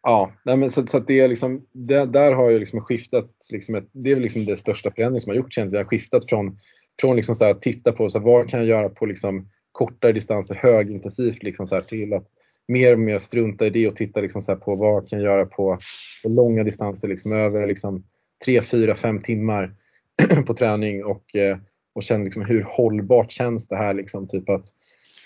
ja, 0.03 0.32
nej, 0.45 0.57
men 0.57 0.72
så, 0.72 0.88
så, 0.88 0.97
att 0.97 1.07
det 1.07 1.19
är 1.19 1.28
liksom, 1.28 1.65
det, 1.72 2.05
där 2.05 2.32
har 2.32 2.51
jag 2.51 2.59
liksom 2.59 2.82
skiftat, 2.82 3.30
liksom 3.49 3.76
ett, 3.76 3.89
det 3.91 4.11
är 4.11 4.15
liksom 4.15 4.45
det 4.45 4.57
största 4.57 4.91
förändringen 4.91 5.22
som 5.22 5.30
har 5.30 5.38
gjorts. 5.38 5.57
Jag 5.57 5.76
har 5.76 5.84
skiftat 5.84 6.30
från, 6.30 6.57
från 7.01 7.15
liksom 7.15 7.36
så 7.36 7.43
här, 7.43 7.51
att 7.51 7.61
titta 7.61 7.91
på 7.91 8.09
så 8.09 8.17
här, 8.19 8.26
vad 8.26 8.49
kan 8.49 8.59
jag 8.59 8.69
göra 8.69 8.89
på 8.89 9.05
liksom 9.05 9.49
kortare 9.72 10.11
distanser 10.11 10.55
högintensivt 10.55 11.43
liksom 11.43 11.67
så 11.67 11.76
här, 11.76 11.82
till 11.82 12.13
att 12.13 12.28
mer 12.67 12.93
och 12.93 12.99
mer 12.99 13.19
strunta 13.19 13.65
i 13.65 13.69
det 13.69 13.88
och 13.88 13.95
titta 13.95 14.22
liksom 14.22 14.41
så 14.41 14.55
på 14.55 14.76
vad 14.76 15.09
kan 15.09 15.19
jag 15.19 15.26
göra 15.26 15.45
på, 15.45 15.80
på 16.24 16.30
långa 16.30 16.63
distanser 16.63 17.07
liksom 17.07 17.32
över 17.32 17.67
liksom 17.67 18.03
3, 18.45 18.61
4, 18.61 18.95
5 18.95 19.22
timmar 19.22 19.76
på 20.45 20.53
träning 20.53 21.05
och, 21.05 21.36
eh, 21.36 21.57
och 21.95 22.03
känna 22.03 22.24
liksom 22.24 22.45
hur 22.45 22.61
hållbart 22.61 23.32
känns 23.32 23.67
det 23.67 23.76
här 23.76 23.93
liksom 23.93 24.28
typ 24.28 24.49
att 24.49 24.65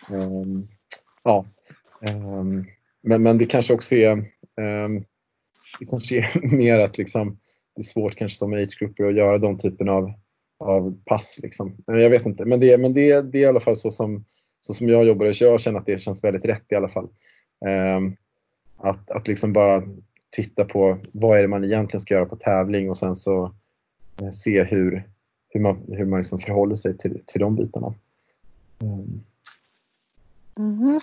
um, 0.10 0.68
ja 1.24 1.46
um, 2.02 2.66
men, 3.02 3.24
men 3.24 3.38
det 3.38 3.46
kanske 3.46 3.74
också 3.74 3.96
är 3.96 4.12
um, 4.62 5.06
det 5.80 5.86
kanske 5.86 6.18
är 6.18 6.40
mer 6.56 6.80
att 6.80 6.98
liksom 6.98 7.40
det 7.76 7.82
är 7.82 7.84
svårt 7.84 8.16
kanske 8.16 8.38
som 8.38 8.54
age-grupper 8.54 9.04
att 9.04 9.16
göra 9.16 9.38
de 9.38 9.58
typen 9.58 9.90
av, 9.90 10.14
av 10.58 10.98
pass 11.06 11.40
liksom. 11.44 11.76
Jag 11.86 12.10
vet 12.10 12.26
inte 12.26 12.46
men 12.46 12.60
det, 12.60 12.78
men 12.78 12.94
det, 12.94 13.22
det 13.22 13.38
är 13.38 13.42
i 13.42 13.46
alla 13.46 13.60
fall 13.60 13.78
så 13.78 13.92
som 13.92 14.26
så 14.66 14.74
som 14.74 14.90
jag 14.90 15.06
jobbar 15.06 15.34
så 15.34 15.44
jag 15.44 15.62
känner 15.62 15.80
att 15.80 15.86
det 15.86 16.02
känns 16.02 16.24
väldigt 16.24 16.46
rätt 16.46 16.72
i 16.72 16.76
alla 16.76 16.90
fall. 16.90 17.10
Um, 17.98 18.18
att, 18.78 19.12
att 19.12 19.28
liksom 19.28 19.54
bara 19.54 19.84
titta 20.30 20.66
på 20.66 20.98
vad 21.12 21.38
är 21.38 21.42
det 21.42 21.48
man 21.48 21.64
egentligen 21.64 22.02
ska 22.02 22.14
göra 22.14 22.26
på 22.26 22.36
tävling 22.36 22.90
och 22.90 22.98
sen 22.98 23.16
så 23.16 23.54
eh, 24.22 24.32
se 24.32 24.64
hur, 24.64 25.10
hur 25.50 25.60
man, 25.60 25.86
hur 25.88 26.06
man 26.06 26.20
liksom 26.20 26.40
förhåller 26.40 26.76
sig 26.76 26.98
till, 26.98 27.22
till 27.26 27.42
de 27.42 27.56
bitarna. 27.56 27.94
Mm. 28.82 29.24
Mm. 30.58 31.02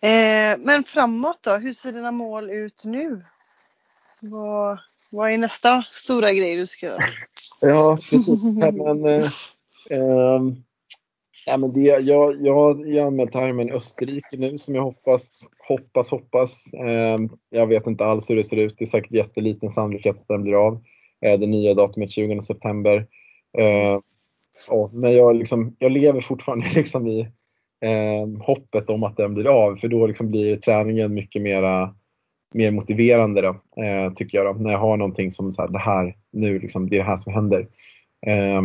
Eh, 0.00 0.66
men 0.66 0.84
framåt 0.84 1.38
då, 1.42 1.56
hur 1.56 1.72
ser 1.72 1.92
dina 1.92 2.10
mål 2.10 2.50
ut 2.50 2.84
nu? 2.84 3.24
Vad, 4.20 4.78
vad 5.10 5.30
är 5.30 5.38
nästa 5.38 5.82
stora 5.90 6.32
grej 6.32 6.56
du 6.56 6.66
ska 6.66 6.86
göra? 6.86 7.04
Ja, 7.60 7.96
precis. 7.96 8.56
men, 8.76 9.04
eh, 9.04 9.22
eh, 9.90 10.40
Ja, 11.48 11.56
men 11.56 11.72
det, 11.72 11.80
jag, 11.80 12.02
jag, 12.02 12.46
jag 12.46 12.54
har 12.54 13.06
anmält 13.06 13.34
Ironman 13.34 13.70
Österrike 13.70 14.36
nu 14.36 14.58
som 14.58 14.74
jag 14.74 14.82
hoppas, 14.82 15.40
hoppas, 15.68 16.10
hoppas. 16.10 16.72
Eh, 16.72 17.18
jag 17.50 17.66
vet 17.66 17.86
inte 17.86 18.04
alls 18.04 18.30
hur 18.30 18.36
det 18.36 18.44
ser 18.44 18.56
ut. 18.56 18.74
Det 18.78 18.84
är 18.84 18.86
säkert 18.86 19.12
jätteliten 19.12 19.70
sannolikhet 19.70 20.16
att 20.16 20.28
den 20.28 20.42
blir 20.42 20.66
av. 20.66 20.82
Eh, 21.20 21.40
det 21.40 21.46
nya 21.46 21.74
datumet 21.74 22.10
20 22.10 22.42
september. 22.42 23.06
Eh, 23.58 24.00
och, 24.68 24.94
men 24.94 25.16
jag, 25.16 25.36
liksom, 25.36 25.76
jag 25.78 25.92
lever 25.92 26.20
fortfarande 26.20 26.70
liksom 26.74 27.06
i 27.06 27.20
eh, 27.80 28.46
hoppet 28.46 28.90
om 28.90 29.02
att 29.02 29.16
den 29.16 29.34
blir 29.34 29.46
av 29.46 29.76
för 29.76 29.88
då 29.88 30.06
liksom 30.06 30.30
blir 30.30 30.56
träningen 30.56 31.14
mycket 31.14 31.42
mera, 31.42 31.94
mer 32.54 32.70
motiverande 32.70 33.40
då, 33.42 33.82
eh, 33.82 34.12
tycker 34.12 34.38
jag. 34.38 34.46
Då, 34.46 34.62
när 34.62 34.70
jag 34.70 34.78
har 34.78 34.96
någonting 34.96 35.30
som 35.30 35.52
så 35.52 35.62
här, 35.62 35.68
det 35.68 35.78
här 35.78 36.16
nu, 36.32 36.58
liksom, 36.58 36.90
det 36.90 36.96
är 36.96 36.98
det 36.98 37.10
här 37.10 37.16
som 37.16 37.32
händer. 37.32 37.68
Eh, 38.26 38.62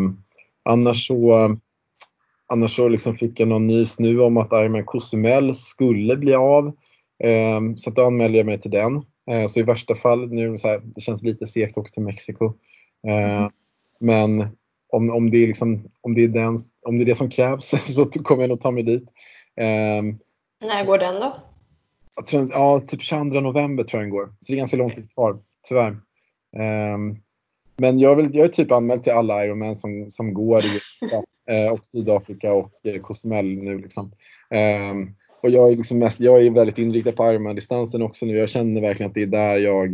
annars 0.63 1.07
så 1.07 1.49
Annars 2.47 2.75
så 2.75 2.87
liksom 2.87 3.15
fick 3.15 3.39
jag 3.39 3.47
någon 3.47 3.67
nys 3.67 3.99
nu 3.99 4.21
om 4.21 4.37
att 4.37 4.51
Ironman 4.51 4.85
Cozumel 4.85 5.55
skulle 5.55 6.15
bli 6.15 6.33
av. 6.33 6.67
Eh, 7.23 7.61
så 7.75 7.89
då 7.89 8.05
anmälde 8.05 8.37
jag 8.37 8.45
mig 8.45 8.61
till 8.61 8.71
den. 8.71 8.95
Eh, 9.31 9.47
så 9.47 9.59
i 9.59 9.63
värsta 9.63 9.95
fall, 9.95 10.29
nu 10.29 10.57
så 10.57 10.67
här, 10.67 10.81
det 10.83 11.01
känns 11.01 11.23
lite 11.23 11.47
segt 11.47 11.71
att 11.71 11.81
åka 11.81 11.91
till 11.91 12.03
Mexiko. 12.03 12.45
Eh, 13.07 13.37
mm. 13.37 13.51
Men 13.99 14.47
om, 14.89 15.09
om, 15.09 15.31
det 15.31 15.37
är 15.37 15.47
liksom, 15.47 15.89
om, 16.01 16.13
det 16.13 16.23
är 16.23 16.27
den, 16.27 16.57
om 16.81 16.97
det 16.97 17.03
är 17.03 17.05
det 17.05 17.15
som 17.15 17.29
krävs 17.29 17.73
så 17.95 18.05
kommer 18.05 18.43
jag 18.43 18.49
nog 18.49 18.61
ta 18.61 18.71
mig 18.71 18.83
dit. 18.83 19.09
Ehm, 19.55 20.19
När 20.61 20.85
går 20.85 20.97
den 20.97 21.15
då? 21.15 21.35
Jag 22.15 22.27
tror, 22.27 22.49
ja, 22.51 22.79
typ 22.87 23.01
22 23.01 23.23
november 23.23 23.83
tror 23.83 24.01
jag 24.01 24.05
den 24.05 24.17
går. 24.17 24.25
Så 24.25 24.51
det 24.51 24.53
är 24.53 24.57
ganska 24.57 24.77
lång 24.77 24.91
tid 24.91 25.13
kvar, 25.13 25.39
tyvärr. 25.67 25.97
Um, 26.93 27.23
men 27.77 27.99
jag, 27.99 28.15
vill, 28.15 28.35
jag 28.35 28.45
är 28.45 28.49
typ 28.49 28.71
anmäld 28.71 29.03
till 29.03 29.11
alla 29.11 29.45
Ironman 29.45 29.75
som, 29.75 30.11
som 30.11 30.33
går 30.33 30.63
i 30.65 30.79
eh, 31.51 31.73
och 31.73 31.85
Sydafrika 31.85 32.53
och 32.53 32.71
eh, 32.83 33.01
Cozumel 33.01 33.45
nu. 33.45 33.77
Liksom. 33.77 34.11
Eh, 34.49 34.93
och 35.43 35.49
jag 35.49 35.71
är, 35.71 35.77
liksom 35.77 35.99
mest, 35.99 36.19
jag 36.19 36.45
är 36.45 36.51
väldigt 36.51 36.77
inriktad 36.77 37.11
på 37.11 37.31
Ironman-distansen 37.31 38.01
också 38.01 38.25
nu. 38.25 38.37
Jag 38.37 38.49
känner 38.49 38.81
verkligen 38.81 39.09
att 39.09 39.15
det 39.15 39.23
är 39.23 39.27
där 39.27 39.57
jag, 39.57 39.91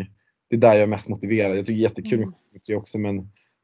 det 0.50 0.56
är 0.56 0.60
där 0.60 0.74
jag 0.74 0.82
är 0.82 0.88
mest 0.88 1.08
motiverad. 1.08 1.58
Jag 1.58 1.66
tycker 1.66 1.78
det 1.78 1.82
är 1.82 1.90
jättekul 1.90 2.20
med 2.20 2.34
mm. 2.70 2.80
också 2.80 2.98
men, 2.98 3.16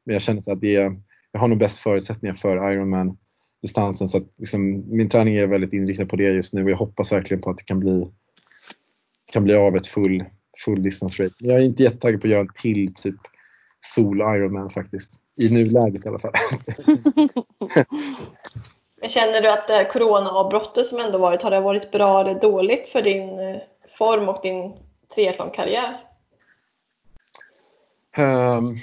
men 0.04 0.12
jag 0.12 0.22
känner 0.22 0.40
så 0.40 0.52
att 0.52 0.60
det 0.60 0.76
är, 0.76 0.96
jag 1.32 1.40
har 1.40 1.48
nog 1.48 1.58
bäst 1.58 1.78
förutsättningar 1.78 2.34
för 2.34 2.72
Ironman-distansen. 2.72 4.08
Så 4.08 4.16
att 4.16 4.26
liksom, 4.36 4.84
min 4.96 5.08
träning 5.08 5.34
är 5.34 5.46
väldigt 5.46 5.72
inriktad 5.72 6.06
på 6.06 6.16
det 6.16 6.24
just 6.24 6.52
nu 6.52 6.64
och 6.64 6.70
jag 6.70 6.76
hoppas 6.76 7.12
verkligen 7.12 7.40
på 7.40 7.50
att 7.50 7.58
det 7.58 7.64
kan 7.64 7.80
bli, 7.80 8.10
kan 9.36 9.44
bli 9.44 9.54
av 9.54 9.76
ett 9.76 9.86
full, 9.86 10.24
full 10.64 10.82
distance 10.82 11.24
rate. 11.24 11.34
Jag 11.38 11.56
är 11.56 11.64
inte 11.64 11.82
jättetaggad 11.82 12.20
på 12.20 12.26
att 12.26 12.30
göra 12.30 12.40
en 12.40 12.48
till 12.62 12.94
typ 12.94 13.14
sol 13.94 14.20
Ironman 14.20 14.70
faktiskt. 14.70 15.12
I 15.36 15.48
nuläget 15.48 16.06
i 16.06 16.08
alla 16.08 16.18
fall. 16.18 16.32
Men 19.00 19.08
känner 19.08 19.40
du 19.40 19.50
att 19.50 19.68
det 19.68 19.74
här 19.74 19.90
coronaavbrottet 19.90 20.86
som 20.86 21.00
ändå 21.00 21.18
varit, 21.18 21.42
har 21.42 21.50
det 21.50 21.60
varit 21.60 21.90
bra 21.90 22.20
eller 22.20 22.40
dåligt 22.40 22.86
för 22.86 23.02
din 23.02 23.38
eh, 23.38 23.56
form 23.98 24.28
och 24.28 24.38
din 24.42 24.72
triathlonkarriär? 25.14 26.00
Um, 28.18 28.78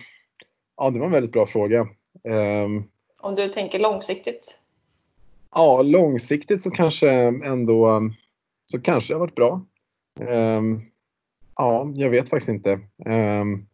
ja, 0.78 0.89
det 0.89 0.99
var 0.99 1.06
en 1.06 1.12
väldigt 1.12 1.32
bra 1.32 1.47
fråga. 1.47 1.82
Um, 2.24 2.89
Om 3.22 3.36
du 3.36 3.47
tänker 3.47 3.80
långsiktigt? 3.80 4.62
Ja, 5.56 5.82
långsiktigt 5.82 6.62
så 6.62 6.72
kanske 6.72 7.10
ändå 7.45 8.01
så 8.66 8.82
kanske 8.82 9.14
det 9.14 9.16
har 9.16 9.20
varit 9.20 9.36
bra. 9.36 9.62
Um, 10.20 10.82
ja, 11.55 11.91
jag 11.95 12.09
vet 12.09 12.30
faktiskt 12.30 12.49
inte. 12.49 12.80
Um, 13.05 13.68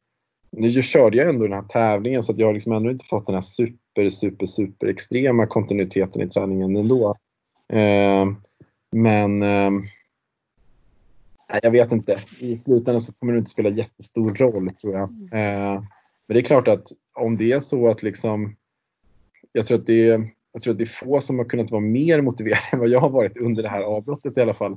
nu 0.52 0.82
körde 0.82 1.18
jag 1.18 1.30
ändå 1.30 1.44
den 1.44 1.54
här 1.54 1.64
tävlingen 1.70 2.24
så 2.24 2.32
att 2.32 2.40
jag 2.40 2.48
har 2.48 2.54
liksom 2.54 2.72
ändå 2.72 2.92
inte 2.92 3.06
fått 3.06 3.26
den 3.26 3.36
här 3.36 3.42
super, 3.42 4.10
super, 4.10 4.46
super 4.46 4.88
extrema 4.88 5.48
kontinuiteten 5.48 6.22
i 6.22 6.30
träningen 6.30 6.76
ändå. 6.76 7.16
Um, 7.74 8.42
men 8.92 9.44
Nej, 11.52 11.60
jag 11.64 11.72
vet 11.72 11.92
inte. 11.92 12.20
I 12.40 12.58
slutändan 12.58 13.02
så 13.02 13.14
kommer 13.14 13.34
det 13.34 13.40
inte 13.40 13.52
spela 13.52 13.70
jättestor 13.70 14.36
roll 14.36 14.72
tror 14.82 14.94
jag. 14.94 15.10
Eh, 15.10 15.82
men 16.28 16.34
det 16.36 16.40
är 16.40 16.44
klart 16.44 16.68
att 16.68 16.88
om 17.14 17.38
det 17.38 17.52
är 17.52 17.60
så 17.60 17.88
att 17.88 18.04
liksom, 18.04 18.56
jag 19.52 19.66
tror 19.66 19.78
att 19.78 19.86
det 19.86 20.10
är, 20.10 20.30
jag 20.54 20.62
tror 20.62 20.72
att 20.72 20.78
det 20.78 20.84
är 20.84 21.06
få 21.06 21.22
som 21.22 21.38
har 21.38 21.46
kunnat 21.46 21.72
vara 21.72 21.82
mer 21.82 22.22
motiverade 22.22 22.64
än 22.72 22.80
vad 22.80 22.90
jag 22.90 23.00
har 23.00 23.10
varit 23.10 23.38
under 23.38 23.64
det 23.64 23.70
här 23.70 23.82
avbrottet 23.82 24.38
i 24.38 24.42
alla 24.42 24.54
fall. 24.54 24.72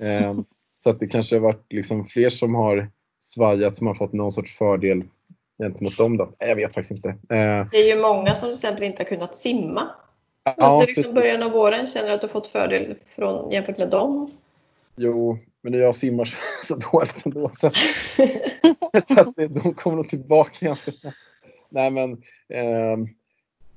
Eh, 0.00 0.38
så 0.82 0.90
att 0.90 1.00
det 1.00 1.06
kanske 1.06 1.36
har 1.36 1.40
varit 1.40 1.72
liksom 1.72 2.06
fler 2.06 2.30
som 2.30 2.54
har 2.54 2.90
svajat 3.18 3.74
som 3.74 3.86
har 3.86 3.94
fått 3.94 4.12
någon 4.12 4.32
sorts 4.32 4.58
fördel 4.58 5.04
gentemot 5.58 5.96
dem 5.96 6.16
då. 6.16 6.32
Jag 6.38 6.56
vet 6.56 6.74
faktiskt 6.74 6.90
inte. 6.90 7.08
Eh, 7.08 7.66
det 7.70 7.76
är 7.76 7.94
ju 7.94 8.02
många 8.02 8.34
som 8.34 8.48
till 8.48 8.56
exempel 8.56 8.84
inte 8.84 9.02
har 9.02 9.08
kunnat 9.08 9.34
simma. 9.34 9.88
Ja, 10.56 10.72
Under 10.72 10.86
liksom 10.86 11.14
början 11.14 11.42
av 11.42 11.50
våren 11.50 11.86
känner 11.86 12.08
du 12.08 12.14
att 12.14 12.20
du 12.20 12.28
fått 12.28 12.46
fördel 12.46 12.94
från, 13.08 13.50
jämfört 13.50 13.78
med 13.78 13.90
dem? 13.90 14.30
Jo, 14.96 15.38
men 15.62 15.72
jag 15.72 15.96
simmar 15.96 16.38
så, 16.64 16.76
dåligt 16.92 17.26
ändå. 17.26 17.50
Så, 17.54 17.70
så 19.08 19.20
att 19.20 19.36
de 19.36 19.74
kommer 19.74 19.96
nog 19.96 20.08
tillbaka 20.08 20.66
ganska 20.66 20.92
snabbt. 20.92 21.16
Nej 21.68 21.90
men, 21.90 22.12
eh, 22.48 22.96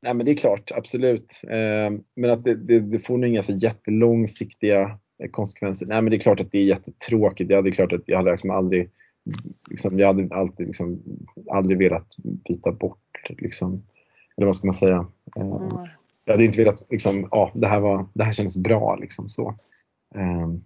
nej 0.02 0.14
men 0.14 0.26
det 0.26 0.32
är 0.32 0.36
klart, 0.36 0.72
absolut. 0.72 1.41
Eh, 1.43 2.00
men 2.16 2.30
att 2.30 2.43
det, 2.43 2.56
det, 2.56 2.80
det 2.80 3.00
får 3.00 3.18
nog 3.18 3.30
inga 3.30 3.43
så 3.43 3.52
jättelångsiktiga 3.52 5.00
konsekvenser. 5.32 5.86
Nej 5.86 6.01
men 6.01 6.11
det 6.11 6.17
är 6.17 6.20
klart 6.20 6.39
att 6.39 6.51
det 6.51 6.57
är 6.57 6.63
jättetråkigt. 6.63 7.49
Jag 7.49 7.57
hade 7.57 7.72
klart 7.72 7.93
att 7.93 8.03
jag 8.05 8.17
hade 8.17 8.32
liksom 8.32 8.49
aldrig 8.49 8.89
liksom, 9.70 9.99
jag 9.99 10.07
hade 10.07 10.36
alltid 10.36 10.67
liksom, 10.67 10.99
aldrig 11.51 11.78
velat 11.78 12.15
byta 12.17 12.72
bort 12.72 13.30
liksom, 13.30 13.84
eller 14.38 14.45
vad 14.45 14.55
ska 14.55 14.67
man 14.67 14.76
säga? 14.76 15.07
Eh, 15.36 15.86
jag 16.26 16.34
hade 16.34 16.45
inte 16.45 16.57
velat 16.57 16.84
liksom, 16.89 17.28
ja 17.32 17.51
det 17.55 17.67
här 17.67 17.80
var, 17.80 18.05
det 18.13 18.24
här 18.24 18.34
kändes 18.34 18.57
bra 18.57 18.95
liksom 18.95 19.30
så. 19.30 19.55
Um, 20.15 20.63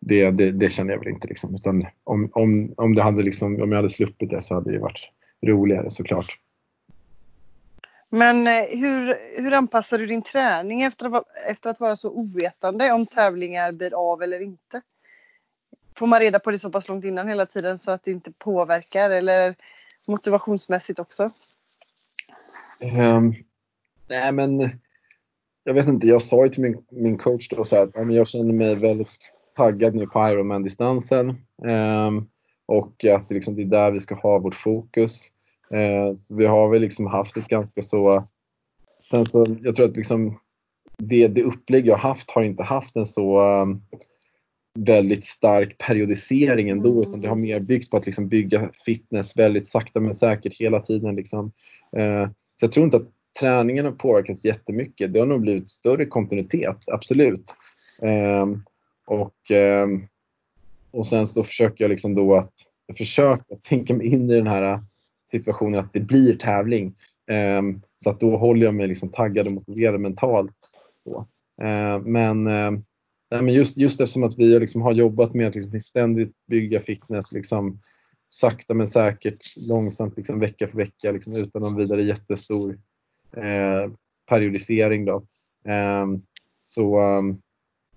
det, 0.00 0.30
det, 0.30 0.52
det 0.52 0.70
känner 0.70 0.92
jag 0.92 0.98
väl 0.98 1.08
inte. 1.08 1.28
Liksom. 1.28 1.54
Utan 1.54 1.86
om, 2.04 2.30
om, 2.32 2.74
om, 2.76 2.94
det 2.94 3.02
hade 3.02 3.22
liksom, 3.22 3.62
om 3.62 3.70
jag 3.70 3.76
hade 3.76 3.88
sluppit 3.88 4.30
det 4.30 4.42
så 4.42 4.54
hade 4.54 4.72
det 4.72 4.78
varit 4.78 5.10
roligare 5.46 5.90
såklart. 5.90 6.38
Men 8.14 8.46
eh, 8.46 8.78
hur, 8.78 9.16
hur 9.42 9.52
anpassar 9.52 9.98
du 9.98 10.06
din 10.06 10.22
träning 10.22 10.82
efter 10.82 11.16
att, 11.16 11.24
efter 11.46 11.70
att 11.70 11.80
vara 11.80 11.96
så 11.96 12.10
ovetande 12.10 12.92
om 12.92 13.06
tävlingar 13.06 13.72
blir 13.72 14.12
av 14.12 14.22
eller 14.22 14.40
inte? 14.40 14.82
Får 15.96 16.06
man 16.06 16.20
reda 16.20 16.38
på 16.38 16.50
det 16.50 16.58
så 16.58 16.70
pass 16.70 16.88
långt 16.88 17.04
innan 17.04 17.28
hela 17.28 17.46
tiden 17.46 17.78
så 17.78 17.90
att 17.90 18.04
det 18.04 18.10
inte 18.10 18.32
påverkar 18.32 19.10
eller 19.10 19.54
motivationsmässigt 20.06 20.98
också? 20.98 21.30
Um, 22.80 23.34
nej 24.08 24.32
men 24.32 24.70
jag 25.64 25.74
vet 25.74 25.88
inte, 25.88 26.06
jag 26.06 26.22
sa 26.22 26.44
ju 26.44 26.48
till 26.48 26.62
min, 26.62 26.84
min 26.90 27.18
coach 27.18 27.48
då 27.48 27.64
så 27.64 27.76
här, 27.76 28.10
jag 28.10 28.28
känner 28.28 28.52
mig 28.52 28.74
väldigt 28.74 29.32
taggad 29.56 29.94
nu 29.94 30.06
på 30.06 30.28
Ironman-distansen. 30.28 31.28
um, 31.62 32.28
och 32.66 33.04
att 33.04 33.28
det, 33.28 33.34
liksom, 33.34 33.56
det 33.56 33.62
är 33.62 33.66
där 33.66 33.90
vi 33.90 34.00
ska 34.00 34.14
ha 34.14 34.38
vårt 34.38 34.54
fokus. 34.54 35.30
Eh, 35.72 36.16
så 36.16 36.34
vi 36.34 36.46
har 36.46 36.68
väl 36.68 36.80
liksom 36.80 37.06
haft 37.06 37.36
ett 37.36 37.48
ganska 37.48 37.82
så... 37.82 38.28
Sen 39.10 39.26
så, 39.26 39.56
jag 39.62 39.74
tror 39.74 39.86
att 39.86 39.96
liksom 39.96 40.38
det, 40.98 41.28
det 41.28 41.42
upplägg 41.42 41.86
jag 41.86 41.96
haft 41.96 42.30
har 42.30 42.42
inte 42.42 42.62
haft 42.62 42.96
en 42.96 43.06
så 43.06 43.40
um, 43.62 43.82
väldigt 44.78 45.24
stark 45.24 45.78
periodisering 45.78 46.68
ändå 46.68 46.90
mm. 46.92 47.08
utan 47.08 47.20
det 47.20 47.28
har 47.28 47.36
mer 47.36 47.60
byggt 47.60 47.90
på 47.90 47.96
att 47.96 48.06
liksom 48.06 48.28
bygga 48.28 48.70
fitness 48.84 49.36
väldigt 49.36 49.66
sakta 49.66 50.00
men 50.00 50.14
säkert 50.14 50.60
hela 50.60 50.80
tiden. 50.80 51.16
Liksom. 51.16 51.52
Eh, 51.96 52.26
så 52.30 52.64
jag 52.64 52.72
tror 52.72 52.84
inte 52.84 52.96
att 52.96 53.08
träningen 53.40 53.84
har 53.84 53.92
påverkats 53.92 54.44
jättemycket. 54.44 55.12
Det 55.12 55.18
har 55.18 55.26
nog 55.26 55.40
blivit 55.40 55.68
större 55.68 56.06
kontinuitet, 56.06 56.78
absolut. 56.86 57.54
Eh, 58.02 58.46
och, 59.06 59.50
eh, 59.50 59.86
och 60.90 61.06
sen 61.06 61.26
så 61.26 61.44
försöker 61.44 61.84
jag 61.84 61.90
liksom 61.90 62.14
då 62.14 62.34
att 62.34 62.52
jag 62.86 62.96
försöker 62.96 63.56
tänka 63.56 63.94
mig 63.94 64.06
in 64.06 64.30
i 64.30 64.34
den 64.34 64.46
här 64.46 64.80
situationen 65.32 65.80
att 65.80 65.92
det 65.92 66.00
blir 66.00 66.36
tävling. 66.36 66.94
Ehm, 67.30 67.80
så 68.04 68.10
att 68.10 68.20
då 68.20 68.36
håller 68.36 68.66
jag 68.66 68.74
mig 68.74 68.86
liksom 68.86 69.08
taggad 69.08 69.46
och 69.46 69.52
motiverad 69.52 70.00
mentalt. 70.00 70.54
Ehm, 71.62 72.02
men, 72.02 72.46
ehm, 72.46 72.84
men 73.30 73.48
just, 73.48 73.76
just 73.76 74.00
eftersom 74.00 74.24
att 74.24 74.38
vi 74.38 74.58
liksom 74.58 74.82
har 74.82 74.92
jobbat 74.92 75.34
med 75.34 75.48
att 75.48 75.54
liksom 75.54 75.80
ständigt 75.80 76.32
bygga 76.46 76.80
fitness 76.80 77.32
liksom, 77.32 77.80
sakta 78.28 78.74
men 78.74 78.88
säkert, 78.88 79.56
långsamt, 79.56 80.16
liksom, 80.16 80.40
vecka 80.40 80.68
för 80.68 80.76
vecka 80.76 81.12
liksom, 81.12 81.36
utan 81.36 81.62
någon 81.62 81.76
vidare 81.76 82.02
jättestor 82.02 82.78
eh, 83.36 83.92
periodisering. 84.28 85.04
Då. 85.04 85.16
Eh, 85.64 86.06
så, 86.64 87.00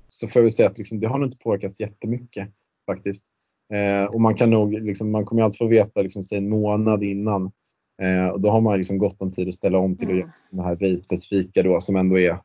så 0.10 0.28
får 0.28 0.40
jag 0.40 0.44
väl 0.44 0.52
säga 0.52 0.70
att 0.70 0.78
liksom, 0.78 1.00
det 1.00 1.08
har 1.08 1.18
nog 1.18 1.28
inte 1.28 1.44
påverkats 1.44 1.80
jättemycket 1.80 2.50
faktiskt. 2.86 3.26
Eh, 3.74 4.14
och 4.14 4.22
man 4.22 4.36
kan 4.36 4.50
nog, 4.50 4.74
liksom, 4.74 5.12
man 5.12 5.26
kommer 5.26 5.44
alltid 5.44 5.58
få 5.58 5.68
veta 5.68 6.02
liksom, 6.02 6.24
sig 6.24 6.38
en 6.38 6.50
månad 6.50 7.04
innan. 7.04 7.52
Eh, 8.02 8.28
och 8.28 8.42
då 8.42 8.50
har 8.50 8.62
man 8.62 8.78
liksom 8.78 8.98
gott 8.98 9.22
om 9.22 9.32
tid 9.32 9.50
att 9.50 9.56
ställa 9.56 9.78
om 9.78 9.98
till 9.98 10.10
mm. 10.10 10.18
att 10.18 10.20
göra 10.20 10.34
det 10.50 10.62
här 10.64 10.76
race-specifika 10.76 11.64
då 11.64 11.82
som 11.82 11.96
ändå 11.96 12.20
är, 12.20 12.38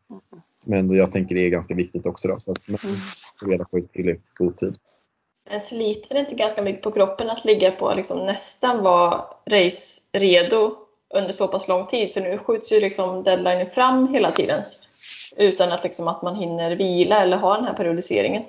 som 0.64 0.72
ändå 0.72 0.94
jag 0.94 1.12
tänker 1.12 1.36
är 1.36 1.48
ganska 1.48 1.74
viktigt 1.74 2.06
också 2.06 2.28
då. 2.28 2.40
Så 2.40 2.52
att 2.52 2.68
man 2.68 2.78
mm. 2.84 2.96
får 3.40 3.46
reda 3.46 3.64
på 3.64 3.78
i 3.78 3.82
tillräckligt 3.82 4.34
god 4.34 4.56
tid. 4.56 4.76
Men 5.50 5.60
sliter 5.60 6.14
det 6.14 6.20
inte 6.20 6.34
ganska 6.34 6.62
mycket 6.62 6.82
på 6.82 6.90
kroppen 6.90 7.30
att 7.30 7.44
ligga 7.44 7.70
på 7.70 7.94
liksom 7.94 8.24
nästan 8.24 8.82
vara 8.82 9.24
race-redo 9.50 10.76
under 11.14 11.32
så 11.32 11.48
pass 11.48 11.68
lång 11.68 11.86
tid? 11.86 12.10
För 12.10 12.20
nu 12.20 12.38
skjuts 12.38 12.72
ju 12.72 12.80
liksom 12.80 13.22
deadlinen 13.22 13.66
fram 13.66 14.14
hela 14.14 14.30
tiden 14.30 14.62
utan 15.36 15.72
att, 15.72 15.84
liksom, 15.84 16.08
att 16.08 16.22
man 16.22 16.36
hinner 16.36 16.76
vila 16.76 17.22
eller 17.22 17.36
ha 17.36 17.56
den 17.56 17.64
här 17.64 17.74
periodiseringen? 17.74 18.42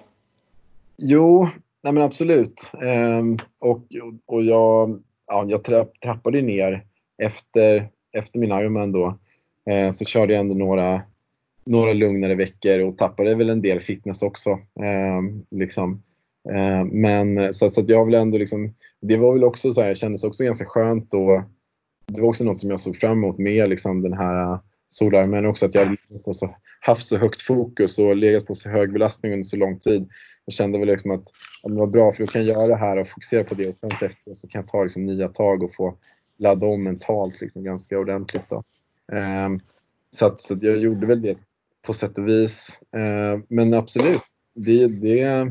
Jo, 0.97 1.49
nej 1.83 1.93
men 1.93 2.03
absolut. 2.03 2.71
Ehm, 2.83 3.37
och, 3.59 3.87
och 4.25 4.43
jag, 4.43 5.03
ja, 5.27 5.45
jag 5.47 5.63
trapp, 5.63 5.91
trappade 6.03 6.41
ner 6.41 6.85
efter, 7.23 7.89
efter 8.11 8.39
min 8.39 8.51
Ironman 8.51 8.91
då. 8.91 9.17
Ehm, 9.65 9.93
så 9.93 10.05
körde 10.05 10.33
jag 10.33 10.39
ändå 10.39 10.55
några, 10.55 11.01
några 11.65 11.93
lugnare 11.93 12.35
veckor 12.35 12.79
och 12.79 12.97
tappade 12.97 13.35
väl 13.35 13.49
en 13.49 13.61
del 13.61 13.81
fitness 13.81 14.21
också. 14.21 14.59
Ehm, 14.83 15.45
liksom. 15.51 16.03
Ehm, 16.49 16.87
men 16.87 17.53
så, 17.53 17.69
så 17.69 17.81
att 17.81 17.89
jag 17.89 18.05
vill 18.05 18.15
ändå 18.15 18.37
liksom, 18.37 18.73
det 19.01 19.17
var 19.17 19.33
väl 19.33 19.43
också 19.43 19.73
så 19.73 19.81
här, 19.81 19.87
jag 19.87 19.97
kändes 19.97 20.23
också 20.23 20.43
ganska 20.43 20.65
skönt 20.65 21.11
då. 21.11 21.43
Det 22.07 22.21
var 22.21 22.29
också 22.29 22.43
något 22.43 22.59
som 22.59 22.69
jag 22.69 22.79
såg 22.79 22.97
fram 22.97 23.11
emot 23.11 23.37
med 23.37 23.69
liksom 23.69 24.01
den 24.01 24.13
här 24.13 24.59
solar, 24.91 25.27
men 25.27 25.45
också 25.45 25.65
att 25.65 25.75
jag 25.75 25.85
hade 25.85 26.33
så, 26.33 26.55
haft 26.79 27.07
så 27.07 27.17
högt 27.17 27.41
fokus 27.41 27.99
och 27.99 28.15
legat 28.15 28.45
på 28.45 28.55
så 28.55 28.69
hög 28.69 28.93
belastning 28.93 29.33
under 29.33 29.43
så 29.43 29.57
lång 29.57 29.79
tid. 29.79 30.09
Jag 30.45 30.53
kände 30.53 30.79
väl 30.79 30.87
liksom 30.87 31.11
att, 31.11 31.27
att 31.63 31.71
det 31.71 31.79
var 31.79 31.87
bra 31.87 32.13
för 32.13 32.25
då 32.25 32.31
kan 32.31 32.45
jag 32.45 32.57
göra 32.57 32.67
det 32.67 32.75
här 32.75 32.97
och 32.97 33.07
fokusera 33.07 33.43
på 33.43 33.55
det 33.55 33.67
och 33.67 33.75
sen 33.79 34.09
efter 34.09 34.35
så 34.35 34.47
kan 34.47 34.61
jag 34.61 34.71
ta 34.71 34.83
liksom 34.83 35.05
nya 35.05 35.27
tag 35.27 35.63
och 35.63 35.75
få 35.75 35.97
ladda 36.37 36.67
om 36.67 36.83
mentalt 36.83 37.41
liksom 37.41 37.63
ganska 37.63 37.99
ordentligt. 37.99 38.49
Då. 38.49 38.63
Um, 39.11 39.61
så, 40.11 40.25
att, 40.25 40.41
så 40.41 40.53
att 40.53 40.63
jag 40.63 40.77
gjorde 40.77 41.07
väl 41.07 41.21
det 41.21 41.37
på 41.81 41.93
sätt 41.93 42.17
och 42.17 42.27
vis. 42.27 42.79
Uh, 42.95 43.43
men 43.47 43.73
absolut, 43.73 44.21
det, 44.53 44.87
det, 44.87 45.41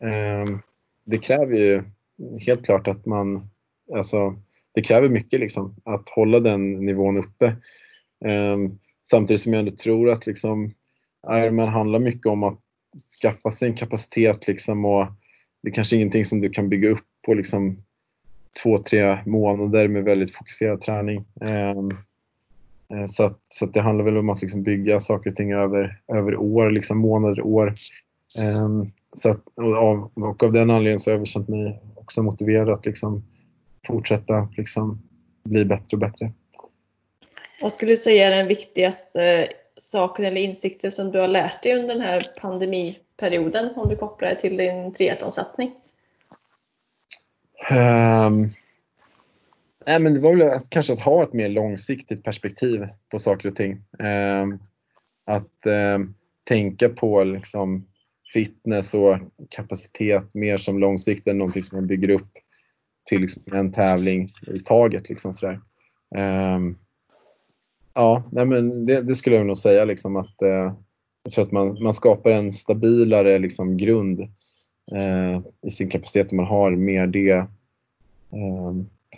um, 0.00 0.62
det 1.04 1.18
kräver 1.18 1.56
ju 1.56 1.82
helt 2.40 2.64
klart 2.64 2.88
att 2.88 3.06
man, 3.06 3.50
alltså 3.94 4.36
det 4.72 4.82
kräver 4.82 5.08
mycket 5.08 5.40
liksom 5.40 5.74
att 5.84 6.08
hålla 6.08 6.40
den 6.40 6.72
nivån 6.72 7.16
uppe. 7.16 7.56
Ehm, 8.24 8.78
samtidigt 9.10 9.42
som 9.42 9.52
jag 9.52 9.60
ändå 9.60 9.72
tror 9.72 10.10
att 10.10 10.26
liksom, 10.26 10.74
Ironman 11.28 11.68
handlar 11.68 11.98
mycket 11.98 12.26
om 12.26 12.42
att 12.42 12.58
skaffa 13.22 13.50
sig 13.50 13.68
en 13.68 13.76
kapacitet 13.76 14.46
liksom, 14.46 14.84
och 14.84 15.06
det 15.62 15.68
är 15.68 15.74
kanske 15.74 15.96
ingenting 15.96 16.24
som 16.24 16.40
du 16.40 16.50
kan 16.50 16.68
bygga 16.68 16.88
upp 16.90 17.04
på 17.26 17.34
liksom, 17.34 17.82
två, 18.62 18.78
tre 18.78 19.18
månader 19.26 19.88
med 19.88 20.04
väldigt 20.04 20.36
fokuserad 20.36 20.82
träning. 20.82 21.24
Ehm, 21.40 21.90
eh, 22.88 23.06
så, 23.06 23.22
att, 23.22 23.40
så 23.48 23.64
att 23.64 23.74
det 23.74 23.80
handlar 23.80 24.04
väl 24.04 24.16
om 24.16 24.30
att 24.30 24.42
liksom 24.42 24.62
bygga 24.62 25.00
saker 25.00 25.30
och 25.30 25.36
ting 25.36 25.52
över, 25.52 26.00
över 26.08 26.36
år, 26.36 26.70
liksom 26.70 26.98
månader, 26.98 27.42
år. 27.46 27.74
Ehm, 28.38 28.92
så 29.16 29.30
att, 29.30 29.42
och, 29.54 29.74
av, 29.74 30.10
och 30.14 30.42
av 30.42 30.52
den 30.52 30.70
anledningen 30.70 31.00
så 31.00 31.10
har 31.10 31.18
jag 31.18 31.26
känt 31.26 31.48
mig 31.48 31.80
också 31.94 32.22
motiverad 32.22 32.68
att 32.68 32.86
liksom 32.86 33.22
fortsätta 33.86 34.48
liksom 34.56 35.02
bli 35.44 35.64
bättre 35.64 35.86
och 35.92 35.98
bättre. 35.98 36.32
Vad 37.60 37.72
skulle 37.72 37.92
du 37.92 37.96
säga 37.96 38.26
är 38.26 38.36
den 38.36 38.48
viktigaste 38.48 39.48
saken 39.76 40.24
eller 40.24 40.40
insikten 40.40 40.90
som 40.90 41.12
du 41.12 41.20
har 41.20 41.28
lärt 41.28 41.62
dig 41.62 41.74
under 41.74 41.94
den 41.94 42.02
här 42.02 42.32
pandemiperioden 42.40 43.70
om 43.76 43.88
du 43.88 43.96
kopplar 43.96 44.28
det 44.28 44.34
till 44.34 44.56
din 44.56 44.92
triathlonsatsning? 44.92 45.74
Um, 47.70 48.54
nej, 49.86 50.00
men 50.00 50.14
det 50.14 50.20
var 50.20 50.36
väl 50.36 50.60
kanske 50.70 50.92
att 50.92 51.00
ha 51.00 51.22
ett 51.22 51.32
mer 51.32 51.48
långsiktigt 51.48 52.24
perspektiv 52.24 52.88
på 53.10 53.18
saker 53.18 53.48
och 53.48 53.56
ting. 53.56 53.84
Um, 53.98 54.62
att 55.26 55.66
um, 55.66 56.14
tänka 56.44 56.88
på 56.88 57.24
liksom, 57.24 57.86
fitness 58.32 58.94
och 58.94 59.18
kapacitet 59.48 60.34
mer 60.34 60.58
som 60.58 60.78
långsiktigt 60.78 61.26
än 61.26 61.38
någonting 61.38 61.64
som 61.64 61.78
man 61.78 61.86
bygger 61.86 62.10
upp 62.10 62.32
till 63.08 63.20
liksom, 63.20 63.42
en 63.52 63.72
tävling 63.72 64.32
i 64.46 64.60
taget. 64.60 65.08
Liksom, 65.08 65.34
sådär. 65.34 65.60
Um, 66.16 66.78
ja, 67.94 68.22
nej, 68.32 68.46
men 68.46 68.86
det, 68.86 69.02
det, 69.02 69.14
skulle 69.14 69.36
jag 69.36 69.46
nog 69.46 69.58
säga 69.58 69.84
liksom, 69.84 70.16
att 70.16 70.42
eh, 70.42 70.74
jag 71.22 71.32
tror 71.32 71.44
att 71.44 71.52
man, 71.52 71.82
man 71.82 71.94
skapar 71.94 72.30
en 72.30 72.52
stabilare 72.52 73.38
liksom, 73.38 73.76
grund 73.76 74.20
eh, 74.92 75.40
i 75.62 75.70
sin 75.70 75.90
kapacitet 75.90 76.30
om 76.30 76.36
man 76.36 76.46
har 76.46 76.70
mer 76.70 77.06
det 77.06 77.30
eh, 77.30 77.46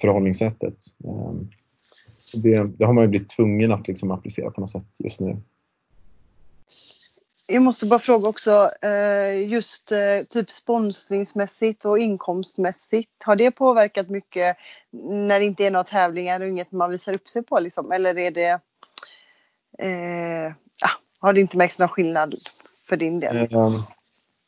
förhållningssättet. 0.00 0.76
Eh, 1.04 1.32
det, 2.34 2.64
det, 2.78 2.84
har 2.84 2.92
man 2.92 3.04
ju 3.04 3.08
blivit 3.08 3.28
tvungen 3.28 3.72
att 3.72 3.88
liksom, 3.88 4.10
applicera 4.10 4.50
på 4.50 4.60
något 4.60 4.70
sätt 4.70 4.86
just 4.98 5.20
nu. 5.20 5.36
Jag 7.52 7.62
måste 7.62 7.86
bara 7.86 7.98
fråga 7.98 8.28
också, 8.28 8.70
eh, 8.82 9.48
just 9.48 9.92
eh, 9.92 10.22
typ 10.28 10.50
sponsringsmässigt 10.50 11.84
och 11.84 11.98
inkomstmässigt, 11.98 13.10
har 13.24 13.36
det 13.36 13.50
påverkat 13.50 14.08
mycket 14.10 14.56
när 14.92 15.38
det 15.38 15.44
inte 15.44 15.64
är 15.64 15.70
några 15.70 15.84
tävlingar 15.84 16.40
och 16.40 16.48
inget 16.48 16.72
man 16.72 16.90
visar 16.90 17.14
upp 17.14 17.28
sig 17.28 17.42
på 17.42 17.60
liksom? 17.60 17.92
Eller 17.92 18.18
är 18.18 18.30
det, 18.30 18.60
eh, 19.78 20.52
har 21.18 21.32
det 21.32 21.40
inte 21.40 21.56
märkts 21.56 21.78
någon 21.78 21.88
skillnad 21.88 22.34
för 22.88 22.96
din 22.96 23.20
del? 23.20 23.36
Um, 23.36 23.72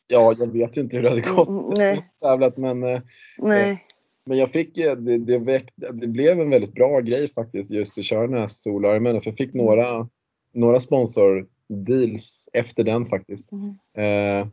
ja, 0.07 0.35
jag 0.39 0.53
vet 0.53 0.77
ju 0.77 0.81
inte 0.81 0.95
hur 0.95 1.03
det 1.03 1.09
hade 1.09 1.21
gått. 1.21 1.47
Mm, 1.47 1.73
nej. 1.77 2.09
Tävlat, 2.21 2.57
men, 2.57 2.83
eh, 2.83 3.01
nej. 3.37 3.85
men 4.25 4.37
jag 4.37 4.51
fick, 4.51 4.75
det, 4.75 5.17
det, 5.17 5.39
väck, 5.39 5.73
det 5.75 6.07
blev 6.07 6.39
en 6.39 6.49
väldigt 6.49 6.73
bra 6.73 6.99
grej 6.99 7.33
faktiskt 7.33 7.71
just 7.71 7.97
i 7.97 8.03
Körnäs 8.03 8.61
solarmen, 8.61 9.21
för 9.21 9.29
jag 9.29 9.37
fick 9.37 9.53
några, 9.53 10.07
några 10.53 10.81
sponsor 10.81 11.47
deals 11.69 12.49
efter 12.53 12.83
den 12.83 13.05
faktiskt. 13.05 13.49
Mm. 13.51 13.69
Eh, 13.97 14.47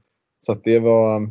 så 0.46 0.52
att 0.52 0.64
det 0.64 0.78
var, 0.78 1.22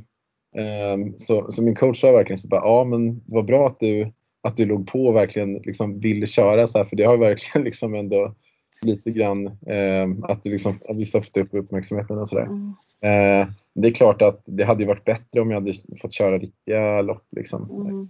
eh, 0.56 0.98
så, 1.18 1.52
så 1.52 1.62
min 1.62 1.76
coach 1.76 2.02
sa 2.02 2.12
verkligen 2.12 2.40
så 2.40 2.48
bara, 2.48 2.66
ja 2.66 2.84
men 2.84 3.22
var 3.26 3.44
bra 3.44 3.68
att 3.68 3.80
du, 3.80 4.12
att 4.42 4.58
du 4.58 4.66
låg 4.66 4.88
på 4.88 5.06
och 5.06 5.16
verkligen 5.16 5.54
liksom 5.54 6.00
ville 6.00 6.28
köra 6.28 6.68
så 6.68 6.78
här, 6.78 6.86
för 6.86 6.96
det 6.96 7.04
har 7.04 7.18
verkligen 7.18 7.64
liksom 7.66 7.94
ändå 7.94 8.36
lite 8.82 9.12
grann 9.12 9.48
eh, 9.48 10.10
att 10.22 10.44
du 10.44 10.52
liksom, 10.52 10.80
vissa 10.90 11.22
fått 11.22 11.38
upp 11.38 11.50
uppmärksamheten 11.52 12.18
och 12.18 12.30
sådär. 12.30 12.46
Mm. 12.46 12.74
Eh, 13.02 13.48
det 13.74 13.88
är 13.88 13.94
klart 13.94 14.22
att 14.22 14.42
det 14.46 14.64
hade 14.64 14.86
varit 14.86 15.06
bättre 15.06 15.42
om 15.42 15.52
jag 15.52 15.62
hade 15.62 15.74
fått 16.02 16.14
köra 16.14 16.38
riktiga 16.38 17.02
lopp 17.02 17.28
liksom. 17.32 17.88
Mm. 17.88 18.10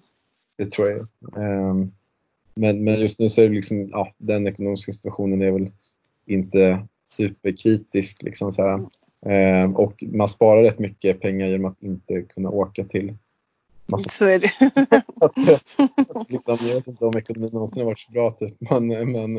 Det 0.58 0.72
tror 0.72 0.88
jag. 0.88 1.00
Eh, 1.38 1.76
men, 2.54 2.84
men 2.84 3.02
just 3.02 3.20
nu 3.20 3.30
så 3.30 3.42
är 3.42 3.50
det 3.50 3.56
liksom, 3.56 3.90
ja, 3.90 4.14
den 4.18 4.48
ekonomiska 4.48 4.92
situationen 4.92 5.42
är 5.42 5.52
väl 5.52 5.72
inte 6.26 6.88
superkritisk. 7.10 8.24
Liksom 8.24 8.52
så 8.52 8.62
här. 8.62 8.80
Eh, 9.26 9.72
och 9.72 10.04
man 10.08 10.30
sparar 10.30 10.64
rätt 10.64 10.80
mycket 10.80 11.22
pengar 11.22 11.48
genom 11.48 11.72
att 11.72 11.84
inte 11.84 12.22
kunna 12.22 12.50
åka 12.50 12.84
till 12.84 13.14
massa... 13.86 14.10
Så 14.10 14.26
är 14.26 14.40
det. 14.40 14.52
liksom, 16.30 16.58
jag 16.68 16.76
vet 16.76 16.88
inte 16.88 17.06
om 17.06 17.18
ekonomin 17.18 17.50
någonsin 17.54 17.80
har 17.80 17.86
varit 17.86 18.00
så 18.00 18.12
bra 18.12 18.32
typ. 18.32 18.56
Men, 18.60 19.12
men 19.12 19.38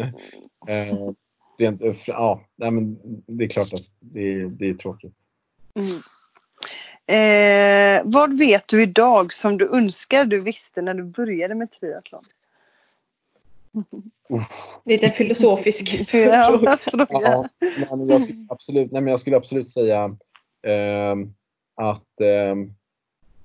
eh, 0.68 1.10
rent, 1.58 1.82
ja, 2.06 2.44
nej, 2.56 2.70
men 2.70 2.98
det 3.26 3.44
är 3.44 3.48
klart 3.48 3.72
att 3.72 3.86
det, 4.00 4.48
det 4.48 4.68
är 4.68 4.74
tråkigt. 4.74 5.14
Mm. 5.74 6.00
Eh, 7.06 8.02
vad 8.04 8.38
vet 8.38 8.68
du 8.68 8.82
idag 8.82 9.32
som 9.32 9.58
du 9.58 9.76
önskar 9.76 10.24
du 10.24 10.40
visste 10.40 10.82
när 10.82 10.94
du 10.94 11.04
började 11.04 11.54
med 11.54 11.70
triathlon? 11.70 12.22
Lite 14.86 15.10
filosofisk 15.10 16.10
fråga. 16.10 17.48
Ja, 17.88 17.96
men 17.96 18.06
jag 18.06 18.22
skulle 18.22 18.46
absolut, 18.48 18.92
nej, 18.92 19.02
men 19.02 19.10
jag 19.10 19.20
skulle 19.20 19.36
absolut 19.36 19.68
säga 19.68 20.04
eh, 20.66 21.16
att, 21.76 22.20
eh, 22.20 22.56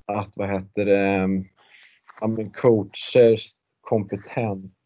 att 0.06 0.34
vad 0.36 0.50
heter 0.50 0.86
det, 0.86 1.28
men 2.28 2.50
coachers 2.50 3.52
kompetens 3.82 4.86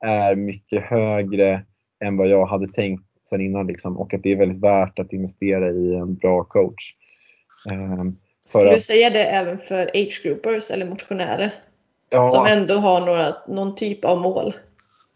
är 0.00 0.34
mycket 0.34 0.82
högre 0.82 1.64
än 2.04 2.16
vad 2.16 2.28
jag 2.28 2.46
hade 2.46 2.68
tänkt 2.68 3.04
sen 3.30 3.40
innan 3.40 3.66
liksom, 3.66 3.96
och 3.96 4.14
att 4.14 4.22
det 4.22 4.32
är 4.32 4.36
väldigt 4.36 4.62
värt 4.62 4.98
att 4.98 5.12
investera 5.12 5.70
i 5.70 5.94
en 5.94 6.14
bra 6.14 6.44
coach. 6.44 6.94
Eh, 7.70 8.04
Skulle 8.44 8.74
du 8.74 8.80
säga 8.80 9.10
det 9.10 9.24
även 9.24 9.58
för 9.58 9.86
age-groupers 9.94 10.70
eller 10.70 10.86
motionärer? 10.86 11.54
Ja, 12.10 12.28
som 12.28 12.46
ändå 12.46 12.74
har 12.74 13.00
några, 13.00 13.36
någon 13.48 13.74
typ 13.74 14.04
av 14.04 14.20
mål? 14.20 14.54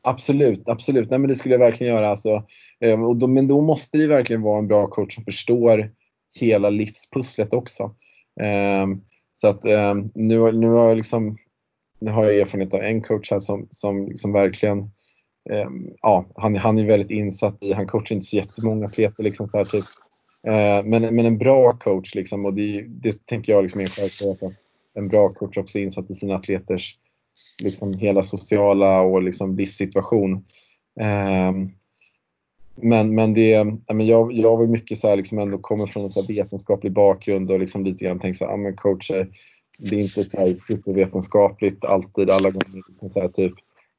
Absolut, 0.03 0.69
absolut. 0.69 1.11
Nej, 1.11 1.19
men 1.19 1.29
det 1.31 1.37
skulle 1.37 1.55
jag 1.55 1.59
verkligen 1.59 1.95
göra. 1.95 2.09
Alltså. 2.09 2.45
Ehm, 2.81 3.03
och 3.03 3.17
då, 3.17 3.27
men 3.27 3.49
då 3.49 3.61
måste 3.61 3.99
det 3.99 4.07
verkligen 4.07 4.43
vara 4.43 4.59
en 4.59 4.69
bra 4.69 4.87
coach 4.87 5.15
som 5.15 5.25
förstår 5.25 5.91
hela 6.41 6.71
livspusslet 6.71 7.53
också. 7.53 7.95
Ehm, 8.41 9.01
så 9.33 9.49
att 9.49 9.65
ehm, 9.65 10.11
nu, 10.15 10.53
nu, 10.53 10.69
har 10.69 10.89
jag 10.89 10.97
liksom, 10.97 11.39
nu 12.01 12.11
har 12.11 12.25
jag 12.25 12.39
erfarenhet 12.39 12.75
av 12.75 12.81
en 12.81 13.03
coach 13.03 13.31
här 13.31 13.41
som, 13.41 13.69
som 13.71 14.09
liksom 14.09 14.33
verkligen 14.33 14.91
ja, 16.03 16.27
han, 16.35 16.57
han 16.57 16.79
är 16.79 16.87
väldigt 16.87 17.11
insatt 17.11 17.63
i, 17.63 17.73
han 17.73 17.87
coachar 17.87 18.15
inte 18.15 18.27
så 18.27 18.37
jättemånga 18.37 18.87
atleter 18.87 19.23
liksom 19.23 19.49
så 19.49 19.57
här, 19.57 19.65
typ. 19.65 19.85
Men, 20.85 21.15
men 21.17 21.27
en 21.27 21.39
bra 21.39 21.73
coach 21.73 22.15
liksom, 22.15 22.45
och 22.47 22.55
det, 22.55 22.85
det 22.89 23.27
tänker 23.27 23.53
jag 23.53 23.63
liksom 23.63 23.81
är 23.81 23.85
en 23.85 23.91
självklarhet 23.91 24.43
att 24.43 24.53
en 24.95 25.09
bra 25.09 25.29
coach 25.29 25.57
också 25.57 25.79
är 25.79 25.83
insatt 25.83 26.11
i 26.11 26.15
sina 26.15 26.35
atleters 26.35 26.97
liksom 27.59 27.95
hela 27.95 28.23
sociala 28.23 29.01
och 29.01 29.23
liksom 29.23 29.57
livssituation. 29.57 30.45
Ehm, 31.01 31.71
men, 32.75 33.15
men 33.15 33.35
det, 33.35 33.51
jag, 33.87 34.33
jag 34.33 34.57
var 34.57 34.67
mycket 34.67 34.99
så 34.99 35.09
här, 35.09 35.17
liksom 35.17 35.39
ändå 35.39 35.59
kommer 35.59 35.87
från 35.87 36.05
en 36.05 36.11
så 36.11 36.23
vetenskaplig 36.23 36.93
bakgrund 36.93 37.51
och 37.51 37.61
liksom 37.61 37.85
lite 37.85 38.05
grann 38.05 38.21
tänkt 38.21 38.39
så 38.39 38.45
här, 38.45 38.53
ja, 38.53 38.57
men 38.57 38.77
coacher, 38.77 39.29
det 39.79 39.97
är 39.97 40.01
inte 40.01 40.23
så 40.23 40.39
här 40.39 40.55
supervetenskapligt 40.55 41.85
alltid, 41.85 42.31
alla 42.31 42.51
gånger. 42.51 42.83
Liksom 42.89 43.11
så 43.11 43.21
här, 43.21 43.29
typ, 43.29 43.55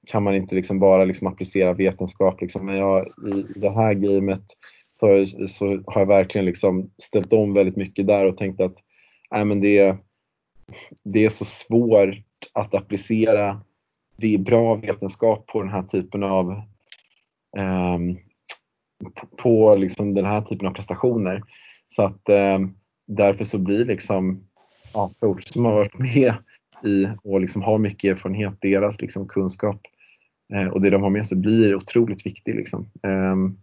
kan 0.07 0.23
man 0.23 0.35
inte 0.35 0.55
liksom 0.55 0.79
bara 0.79 1.05
liksom 1.05 1.27
applicera 1.27 1.73
vetenskap? 1.73 2.41
Liksom. 2.41 2.65
Men 2.65 2.77
jag, 2.77 3.07
i 3.07 3.59
det 3.59 3.71
här 3.71 3.93
gamet 3.93 4.43
så, 4.99 5.25
så 5.47 5.83
har 5.85 6.01
jag 6.01 6.07
verkligen 6.07 6.45
liksom 6.45 6.89
ställt 6.97 7.33
om 7.33 7.53
väldigt 7.53 7.75
mycket 7.75 8.07
där 8.07 8.25
och 8.25 8.37
tänkt 8.37 8.61
att 8.61 8.75
nej, 9.31 9.45
men 9.45 9.61
det, 9.61 9.97
det 11.03 11.25
är 11.25 11.29
så 11.29 11.45
svårt 11.45 12.15
att 12.53 12.73
applicera 12.73 13.61
det 14.17 14.33
är 14.33 14.37
bra 14.37 14.75
vetenskap 14.75 15.47
på 15.47 15.61
den 15.61 15.71
här 15.71 15.83
typen 15.83 16.23
av 16.23 16.61
um, 17.57 18.17
på 19.37 19.75
liksom 19.75 20.13
den 20.13 20.25
här 20.25 20.41
typen 20.41 20.67
av 20.67 20.73
prestationer. 20.73 21.43
Så 21.87 22.03
att 22.03 22.29
eh, 22.29 22.59
därför 23.07 23.45
så 23.45 23.57
blir 23.57 23.85
liksom 23.85 24.47
ja, 24.93 25.11
coach 25.19 25.47
som 25.47 25.65
har 25.65 25.73
varit 25.73 25.99
med 25.99 26.33
i 26.83 27.07
och 27.23 27.41
liksom 27.41 27.61
har 27.61 27.77
mycket 27.77 28.11
erfarenhet, 28.11 28.53
deras 28.61 29.01
liksom 29.01 29.27
kunskap 29.27 29.81
eh, 30.53 30.67
och 30.67 30.81
det 30.81 30.89
de 30.89 31.03
har 31.03 31.09
med 31.09 31.27
sig 31.27 31.37
blir 31.37 31.75
otroligt 31.75 32.25
viktigt. 32.25 32.55
Liksom. 32.55 32.89
Um, 33.03 33.57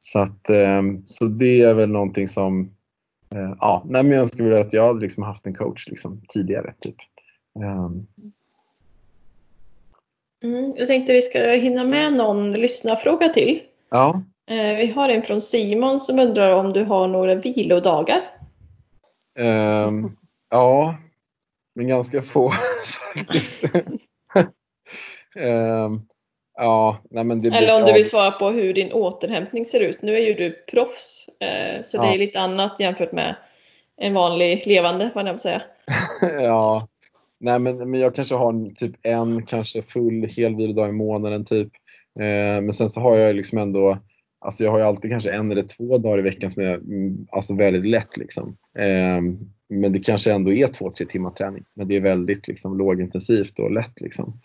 så, 0.00 0.18
att, 0.18 0.50
ehm, 0.50 1.06
så 1.06 1.24
det 1.24 1.62
är 1.62 1.74
väl 1.74 1.90
någonting 1.90 2.28
som 2.28 2.74
ja, 3.60 3.82
nej, 3.86 4.02
men 4.02 4.18
jag 4.18 4.28
skulle 4.28 4.44
vilja 4.44 4.60
att 4.60 4.72
jag 4.72 4.86
hade 4.86 5.00
liksom 5.00 5.22
haft 5.22 5.46
en 5.46 5.54
coach 5.54 5.88
liksom, 5.88 6.22
tidigare. 6.28 6.74
Typ. 6.80 6.96
Um. 7.54 8.06
Mm, 10.44 10.74
jag 10.76 10.88
tänkte 10.88 11.12
vi 11.12 11.22
ska 11.22 11.38
hinna 11.38 11.84
med 11.84 12.12
någon 12.12 12.52
lyssnarfråga 12.52 13.28
till. 13.28 13.62
Ja. 13.90 14.22
Eh, 14.50 14.76
vi 14.76 14.86
har 14.86 15.08
en 15.08 15.22
från 15.22 15.40
Simon 15.40 16.00
som 16.00 16.18
undrar 16.18 16.54
om 16.54 16.72
du 16.72 16.84
har 16.84 17.08
några 17.08 17.34
vilodagar? 17.34 18.20
Um, 19.38 20.16
ja, 20.50 20.96
men 21.74 21.88
ganska 21.88 22.22
få 22.22 22.52
faktiskt. 23.14 23.64
um, 25.36 26.06
ja, 26.56 27.02
nej 27.10 27.24
men 27.24 27.38
det 27.38 27.48
Eller 27.48 27.74
om 27.74 27.86
du 27.86 27.92
vill 27.92 28.08
svara 28.08 28.30
på 28.30 28.50
hur 28.50 28.74
din 28.74 28.92
återhämtning 28.92 29.64
ser 29.64 29.80
ut. 29.80 30.02
Nu 30.02 30.16
är 30.16 30.20
ju 30.20 30.34
du 30.34 30.50
proffs, 30.50 31.26
eh, 31.40 31.82
så 31.82 31.96
ja. 31.96 32.02
det 32.02 32.14
är 32.14 32.18
lite 32.18 32.40
annat 32.40 32.76
jämfört 32.80 33.12
med 33.12 33.36
en 33.96 34.14
vanlig 34.14 34.66
levande, 34.66 35.10
vad 35.14 35.28
jag 35.28 35.40
säga. 35.40 35.62
ja, 36.40 36.88
Nej 37.42 37.58
men, 37.58 37.90
men 37.90 38.00
jag 38.00 38.14
kanske 38.14 38.34
har 38.34 38.74
typ 38.74 38.96
en 39.02 39.46
kanske 39.46 39.82
full 39.82 40.24
hel 40.24 40.56
vilodag 40.56 40.88
i 40.88 40.92
månaden 40.92 41.44
typ. 41.44 41.72
Eh, 42.20 42.62
men 42.62 42.74
sen 42.74 42.90
så 42.90 43.00
har 43.00 43.16
jag 43.16 43.36
liksom 43.36 43.58
ändå, 43.58 43.98
alltså 44.40 44.64
jag 44.64 44.70
har 44.70 44.78
ju 44.78 44.84
alltid 44.84 45.10
kanske 45.10 45.32
en 45.32 45.52
eller 45.52 45.62
två 45.62 45.98
dagar 45.98 46.18
i 46.18 46.22
veckan 46.22 46.50
som 46.50 46.62
är 46.62 46.74
mm, 46.74 47.26
alltså 47.30 47.54
väldigt 47.54 47.86
lätt 47.86 48.16
liksom. 48.16 48.56
Eh, 48.78 49.20
men 49.68 49.92
det 49.92 49.98
kanske 49.98 50.32
ändå 50.32 50.52
är 50.52 50.66
två, 50.66 50.90
tre 50.90 51.06
timmar 51.06 51.30
träning. 51.30 51.64
Men 51.74 51.88
det 51.88 51.96
är 51.96 52.00
väldigt 52.00 52.48
liksom 52.48 52.78
lågintensivt 52.78 53.58
och 53.58 53.70
lätt 53.70 54.00
liksom. 54.00 54.40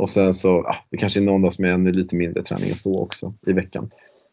Eh, 0.00 0.02
och 0.02 0.10
sen 0.10 0.34
så, 0.34 0.60
ah, 0.60 0.76
det 0.90 0.96
kanske 0.96 1.20
är 1.20 1.24
någon 1.24 1.42
dag 1.42 1.54
som 1.54 1.64
är 1.64 1.68
ännu 1.68 1.92
lite 1.92 2.16
mindre 2.16 2.42
träning 2.42 2.70
än 2.70 2.76
så 2.76 3.02
också 3.02 3.34
i 3.46 3.52
veckan. 3.52 3.90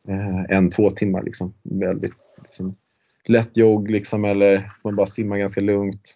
Eh, 0.07 0.57
en, 0.57 0.72
två 0.72 0.91
timmar 0.91 1.24
liksom. 1.24 1.53
Väldigt 1.63 2.13
liksom, 2.43 2.76
lätt 3.28 3.57
jogg 3.57 3.91
liksom 3.91 4.26
eller 4.26 4.72
man 4.84 4.95
bara 4.95 5.07
simmar 5.07 5.38
ganska 5.38 5.61
lugnt. 5.61 6.15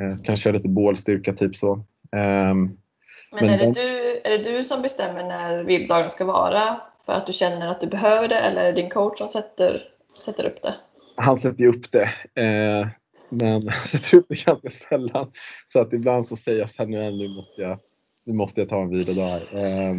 Eh, 0.00 0.16
kanske 0.24 0.52
lite 0.52 0.68
bålstyrka, 0.68 1.32
typ 1.32 1.56
så. 1.56 1.72
Um, 1.72 2.78
men, 3.32 3.50
är 3.50 3.58
det 3.58 3.72
du 3.72 4.20
är 4.24 4.38
det 4.38 4.52
du 4.52 4.62
som 4.62 4.82
bestämmer 4.82 5.24
när 5.24 5.64
vilddagen 5.64 6.10
ska 6.10 6.24
vara 6.24 6.80
för 7.06 7.12
att 7.12 7.26
du 7.26 7.32
känner 7.32 7.68
att 7.68 7.80
du 7.80 7.86
behöver 7.86 8.28
det 8.28 8.38
eller 8.38 8.62
är 8.62 8.66
det 8.66 8.82
din 8.82 8.90
coach 8.90 9.18
som 9.18 9.28
sätter, 9.28 9.82
sätter 10.18 10.44
upp 10.44 10.62
det? 10.62 10.74
Han 11.16 11.36
sätter 11.36 11.60
ju 11.60 11.68
upp 11.68 11.92
det. 11.92 12.10
Eh, 12.42 12.86
men 13.28 13.68
han 13.68 13.84
sätter 13.84 14.16
upp 14.16 14.26
det 14.28 14.44
ganska 14.44 14.70
sällan. 14.70 15.32
Så 15.72 15.78
att 15.78 15.92
ibland 15.92 16.26
så 16.26 16.36
säger 16.36 16.60
jag 16.60 16.70
så 16.70 16.82
här, 16.82 16.90
nu, 16.90 17.10
nu, 17.10 17.28
måste, 17.28 17.62
jag, 17.62 17.78
nu 18.28 18.34
måste 18.34 18.60
jag 18.60 18.68
ta 18.68 18.82
en 18.82 18.90
vilodag. 18.90 19.42
Eh, 19.52 19.96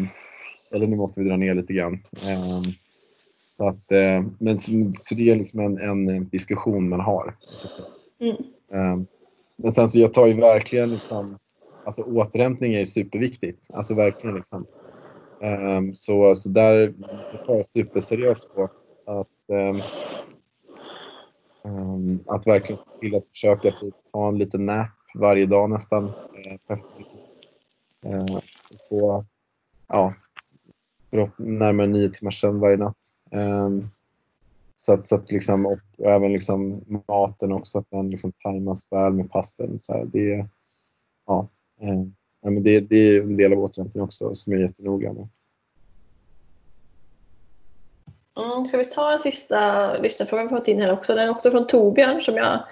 eller 0.71 0.87
nu 0.87 0.95
måste 0.95 1.21
vi 1.21 1.29
dra 1.29 1.37
ner 1.37 1.55
lite 1.55 1.73
grann. 1.73 1.93
Eh, 1.93 2.71
så 3.57 3.67
att, 3.67 3.91
eh, 3.91 4.23
men 4.39 4.57
så, 4.99 5.15
det 5.15 5.29
är 5.29 5.35
liksom 5.35 5.59
en, 5.59 5.77
en 5.77 6.29
diskussion 6.29 6.89
man 6.89 6.99
har. 6.99 7.35
Mm. 8.19 8.35
Eh, 8.71 9.05
men 9.55 9.71
sen 9.71 9.89
så 9.89 9.99
jag 9.99 10.13
tar 10.13 10.27
ju 10.27 10.33
verkligen 10.33 10.89
liksom, 10.89 11.37
alltså 11.85 12.03
återhämtning 12.03 12.73
är 12.73 12.85
superviktigt. 12.85 13.67
Alltså 13.73 13.95
verkligen 13.95 14.35
liksom. 14.35 14.65
Så, 15.93 16.35
så 16.35 16.49
där 16.49 16.93
tar 17.45 17.55
jag 17.55 17.65
superseriöst 17.65 18.55
på 18.55 18.63
att, 19.05 19.27
att 22.25 22.47
verkligen 22.47 22.77
se 22.77 22.99
till 22.99 23.15
att 23.15 23.29
försöka 23.29 23.71
typ, 23.71 23.95
ta 24.11 24.27
en 24.27 24.37
liten 24.37 24.65
nap 24.65 24.89
varje 25.15 25.45
dag 25.45 25.69
nästan. 25.69 26.11
Eh, 28.05 28.39
på 28.89 29.25
ja, 29.87 30.13
närmare 31.37 31.87
nio 31.87 32.09
timmars 32.09 32.41
sömn 32.41 32.59
varje 32.59 32.77
natt. 32.77 32.97
Eh, 33.31 33.69
så 34.75 34.93
att, 34.93 35.07
så 35.07 35.15
att 35.15 35.31
liksom, 35.31 35.65
och, 35.65 35.79
och 35.97 36.11
även 36.11 36.33
liksom 36.33 36.83
maten 37.07 37.51
också, 37.51 37.77
att 37.77 37.89
den 37.89 38.09
liksom 38.09 38.31
tajmas 38.31 38.91
väl 38.91 39.13
med 39.13 39.31
passen. 39.31 39.79
Så 39.79 39.93
här, 39.93 40.05
det, 40.05 40.47
ja, 41.25 41.47
eh, 41.81 42.03
ja, 42.41 42.49
men 42.49 42.63
det, 42.63 42.79
det 42.79 42.95
är 42.95 43.21
en 43.21 43.37
del 43.37 43.53
av 43.53 43.59
återhämtningen 43.59 44.05
också 44.05 44.35
som 44.35 44.53
jag 44.53 44.61
är 44.61 44.65
jättenoga 44.65 45.13
med. 45.13 45.27
Mm, 48.39 48.65
ska 48.65 48.77
vi 48.77 48.85
ta 48.85 49.11
en 49.11 49.19
sista 49.19 49.93
lyssnarfråga 49.97 50.43
vi 50.43 50.49
fått 50.49 50.67
in 50.67 50.81
här 50.81 50.93
också? 50.93 51.15
Den 51.15 51.27
är 51.27 51.29
också 51.29 51.51
från 51.51 51.67
Torbjörn 51.67 52.21
som 52.21 52.35
jag 52.35 52.63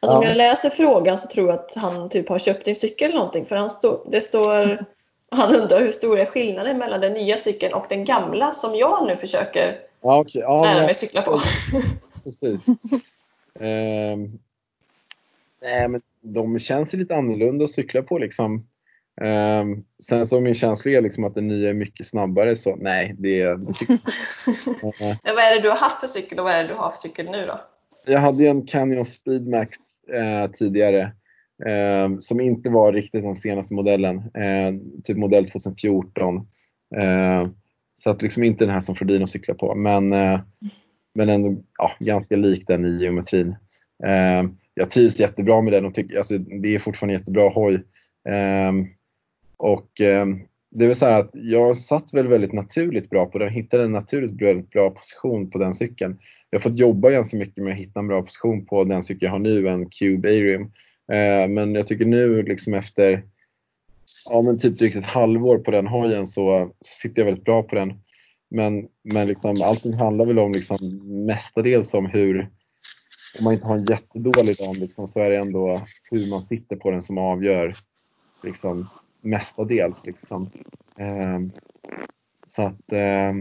Alltså 0.00 0.14
ja. 0.14 0.18
om 0.18 0.24
jag 0.24 0.36
läser 0.36 0.70
frågan 0.70 1.18
så 1.18 1.28
tror 1.28 1.48
jag 1.48 1.58
att 1.58 1.74
han 1.76 2.08
typ 2.08 2.28
har 2.28 2.38
köpt 2.38 2.68
en 2.68 2.74
cykel 2.74 3.08
eller 3.08 3.18
någonting 3.18 3.44
för 3.44 3.56
han 3.56 3.70
stå, 3.70 4.04
det 4.10 4.20
står 4.20 4.84
Han 5.30 5.54
undrar 5.56 5.80
hur 5.80 5.90
stor 5.90 6.18
är 6.18 6.26
skillnaden 6.26 6.78
mellan 6.78 7.00
den 7.00 7.12
nya 7.12 7.36
cykeln 7.36 7.74
och 7.74 7.86
den 7.88 8.04
gamla 8.04 8.52
som 8.52 8.76
jag 8.76 9.06
nu 9.06 9.16
försöker 9.16 9.78
Ja, 10.00 10.18
okay. 10.18 10.42
ja, 10.42 10.62
lära 10.64 10.86
mig 10.86 10.94
cykla 10.94 11.22
på. 11.22 11.38
Precis. 12.24 12.68
um, 13.54 14.38
nej, 15.62 15.88
men 15.88 16.02
de 16.20 16.58
känns 16.58 16.92
lite 16.92 17.16
annorlunda 17.16 17.64
att 17.64 17.70
cykla 17.70 18.02
på 18.02 18.18
liksom. 18.18 18.66
Um, 19.20 19.84
sen 20.04 20.26
så 20.26 20.40
min 20.40 20.54
känsla 20.54 20.90
är 20.90 21.00
liksom 21.00 21.24
att 21.24 21.34
den 21.34 21.48
nya 21.48 21.70
är 21.70 21.74
mycket 21.74 22.06
snabbare 22.06 22.56
så 22.56 22.76
nej, 22.76 23.14
det 23.18 23.40
är... 23.40 23.54
uh, 23.54 23.64
vad 25.22 25.44
är 25.44 25.54
det 25.54 25.60
du 25.60 25.68
har 25.68 25.76
haft 25.76 26.00
för 26.00 26.06
cykel 26.06 26.38
och 26.38 26.44
vad 26.44 26.54
är 26.54 26.62
det 26.62 26.68
du 26.68 26.74
har 26.74 26.90
för 26.90 26.98
cykel 26.98 27.26
nu 27.30 27.46
då? 27.46 27.60
Jag 28.08 28.20
hade 28.20 28.42
ju 28.42 28.48
en 28.48 28.66
Canyon 28.66 29.04
Speedmax 29.04 29.78
eh, 30.04 30.50
tidigare 30.50 31.12
Eh, 31.66 32.18
som 32.20 32.40
inte 32.40 32.70
var 32.70 32.92
riktigt 32.92 33.22
den 33.22 33.36
senaste 33.36 33.74
modellen. 33.74 34.16
Eh, 34.18 34.74
typ 35.04 35.16
modell 35.16 35.50
2014. 35.50 36.36
Eh, 36.96 37.48
så 37.94 38.10
att 38.10 38.22
liksom 38.22 38.42
inte 38.42 38.64
den 38.64 38.74
här 38.74 38.80
som 38.80 38.94
Frodino 38.94 39.26
cyklar 39.26 39.54
på, 39.54 39.74
men, 39.74 40.12
eh, 40.12 40.40
men 41.14 41.28
ändå 41.28 41.62
ja, 41.78 41.92
ganska 41.98 42.36
lik 42.36 42.64
den 42.66 42.84
i 42.84 43.02
geometrin. 43.02 43.56
Eh, 44.06 44.50
jag 44.74 44.90
trivs 44.90 45.20
jättebra 45.20 45.60
med 45.60 45.72
den 45.72 45.86
och 45.86 45.94
tycker, 45.94 46.16
alltså, 46.16 46.38
det 46.38 46.74
är 46.74 46.78
fortfarande 46.78 47.14
jättebra 47.14 47.48
hoj. 47.48 47.74
Eh, 48.28 48.72
och 49.56 50.00
eh, 50.00 50.26
det 50.70 50.84
är 50.84 50.88
väl 50.88 50.96
så 50.96 51.06
här 51.06 51.20
att 51.20 51.30
jag 51.32 51.76
satt 51.76 52.14
väl 52.14 52.28
väldigt 52.28 52.52
naturligt 52.52 53.10
bra 53.10 53.26
på 53.26 53.38
den, 53.38 53.48
hittade 53.48 53.84
en 53.84 53.92
naturligt 53.92 54.42
väldigt 54.42 54.70
bra 54.70 54.90
position 54.90 55.50
på 55.50 55.58
den 55.58 55.74
cykeln. 55.74 56.18
Jag 56.50 56.58
har 56.58 56.62
fått 56.62 56.78
jobba 56.78 57.10
ganska 57.10 57.36
mycket 57.36 57.64
med 57.64 57.72
att 57.72 57.78
hitta 57.78 58.00
en 58.00 58.08
bra 58.08 58.22
position 58.22 58.66
på 58.66 58.84
den 58.84 59.02
cykel 59.02 59.26
jag 59.26 59.30
har 59.30 59.38
nu, 59.38 59.68
en 59.68 59.90
Cube 59.90 60.28
Arium. 60.28 60.62
Eh, 61.12 61.48
men 61.48 61.74
jag 61.74 61.86
tycker 61.86 62.04
nu 62.04 62.42
liksom 62.42 62.74
efter 62.74 63.24
ja, 64.24 64.42
men 64.42 64.58
typ 64.58 64.78
drygt 64.78 64.96
ett 64.96 65.04
halvår 65.04 65.58
på 65.58 65.70
den 65.70 65.86
hojen 65.86 66.26
så 66.26 66.72
sitter 66.80 67.20
jag 67.20 67.26
väldigt 67.26 67.44
bra 67.44 67.62
på 67.62 67.74
den. 67.74 67.92
Men, 68.50 68.88
men 69.02 69.28
liksom, 69.28 69.62
allting 69.62 69.92
handlar 69.92 70.26
väl 70.26 70.38
om 70.38 70.52
liksom 70.52 70.78
mestadels 71.26 71.94
om 71.94 72.06
hur, 72.06 72.50
om 73.38 73.44
man 73.44 73.54
inte 73.54 73.66
har 73.66 73.74
en 73.74 73.84
jättedålig 73.84 74.56
dag 74.56 74.76
liksom, 74.76 75.08
så 75.08 75.20
är 75.20 75.30
det 75.30 75.36
ändå 75.36 75.80
hur 76.10 76.30
man 76.30 76.46
sitter 76.46 76.76
på 76.76 76.90
den 76.90 77.02
som 77.02 77.18
avgör 77.18 77.74
liksom, 78.42 78.88
mestadels. 79.20 80.06
Liksom. 80.06 80.50
Eh, 80.96 81.40
så 82.46 82.62
att, 82.62 82.92
eh, 82.92 83.32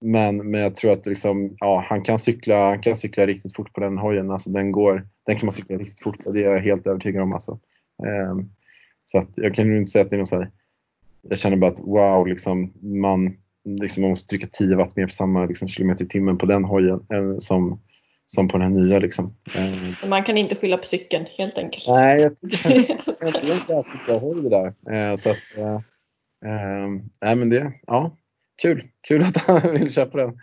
men, 0.00 0.50
men 0.50 0.60
jag 0.60 0.76
tror 0.76 0.92
att 0.92 1.06
liksom, 1.06 1.56
ja, 1.60 1.84
han, 1.88 2.02
kan 2.02 2.18
cykla, 2.18 2.68
han 2.68 2.82
kan 2.82 2.96
cykla 2.96 3.26
riktigt 3.26 3.56
fort 3.56 3.72
på 3.72 3.80
den 3.80 3.98
hojen. 3.98 4.30
Alltså, 4.30 4.50
den, 4.50 4.72
går, 4.72 5.06
den 5.26 5.36
kan 5.36 5.46
man 5.46 5.52
cykla 5.52 5.76
riktigt 5.76 6.02
fort 6.02 6.24
på, 6.24 6.32
det 6.32 6.44
är 6.44 6.50
jag 6.50 6.60
helt 6.60 6.86
övertygad 6.86 7.22
om. 7.22 7.32
Alltså. 7.32 7.58
Eh, 8.02 8.36
så 9.04 9.18
att 9.18 9.28
jag 9.34 9.54
kan 9.54 9.76
inte 9.76 9.90
säga 9.90 10.04
att 10.04 10.10
det 10.10 10.16
är 10.16 10.18
någon 10.18 10.26
så 10.26 10.36
här, 10.36 10.50
jag 11.22 11.38
känner 11.38 11.56
bara 11.56 11.70
att 11.70 11.80
wow, 11.80 12.26
liksom, 12.26 12.72
man, 12.80 13.36
liksom, 13.64 14.00
man 14.00 14.10
måste 14.10 14.28
trycka 14.28 14.46
10 14.52 14.76
watt 14.76 14.96
mer 14.96 15.06
för 15.06 15.14
samma 15.14 15.46
liksom, 15.46 15.68
kilometer 15.68 16.04
i 16.04 16.08
timmen 16.08 16.38
på 16.38 16.46
den 16.46 16.64
hojen 16.64 17.06
eh, 17.08 17.38
som, 17.38 17.80
som 18.34 18.48
på 18.48 18.58
den 18.58 18.72
här 18.72 18.82
nya. 18.82 18.98
Liksom. 18.98 19.34
Eh. 19.54 19.94
Så 20.00 20.06
man 20.06 20.24
kan 20.24 20.38
inte 20.38 20.54
skylla 20.54 20.76
på 20.76 20.86
cykeln 20.86 21.26
helt 21.38 21.58
enkelt? 21.58 21.84
Nej, 21.88 22.20
jag 22.20 22.40
tycker 22.50 23.52
inte 23.52 23.78
att 23.78 23.86
är 23.86 24.20
bra 24.20 24.34
det 24.34 24.50
där. 24.50 25.10
Eh, 25.10 25.16
så 25.16 25.30
att, 25.30 25.56
eh, 25.56 25.74
eh, 26.44 26.88
nej, 27.20 27.36
men 27.36 27.50
det, 27.50 27.72
ja, 27.86 28.16
kul. 28.62 28.84
Kul 29.08 29.22
att 29.22 29.36
han 29.36 29.72
vill 29.78 29.92
köpa 29.92 30.18
den. 30.18 30.38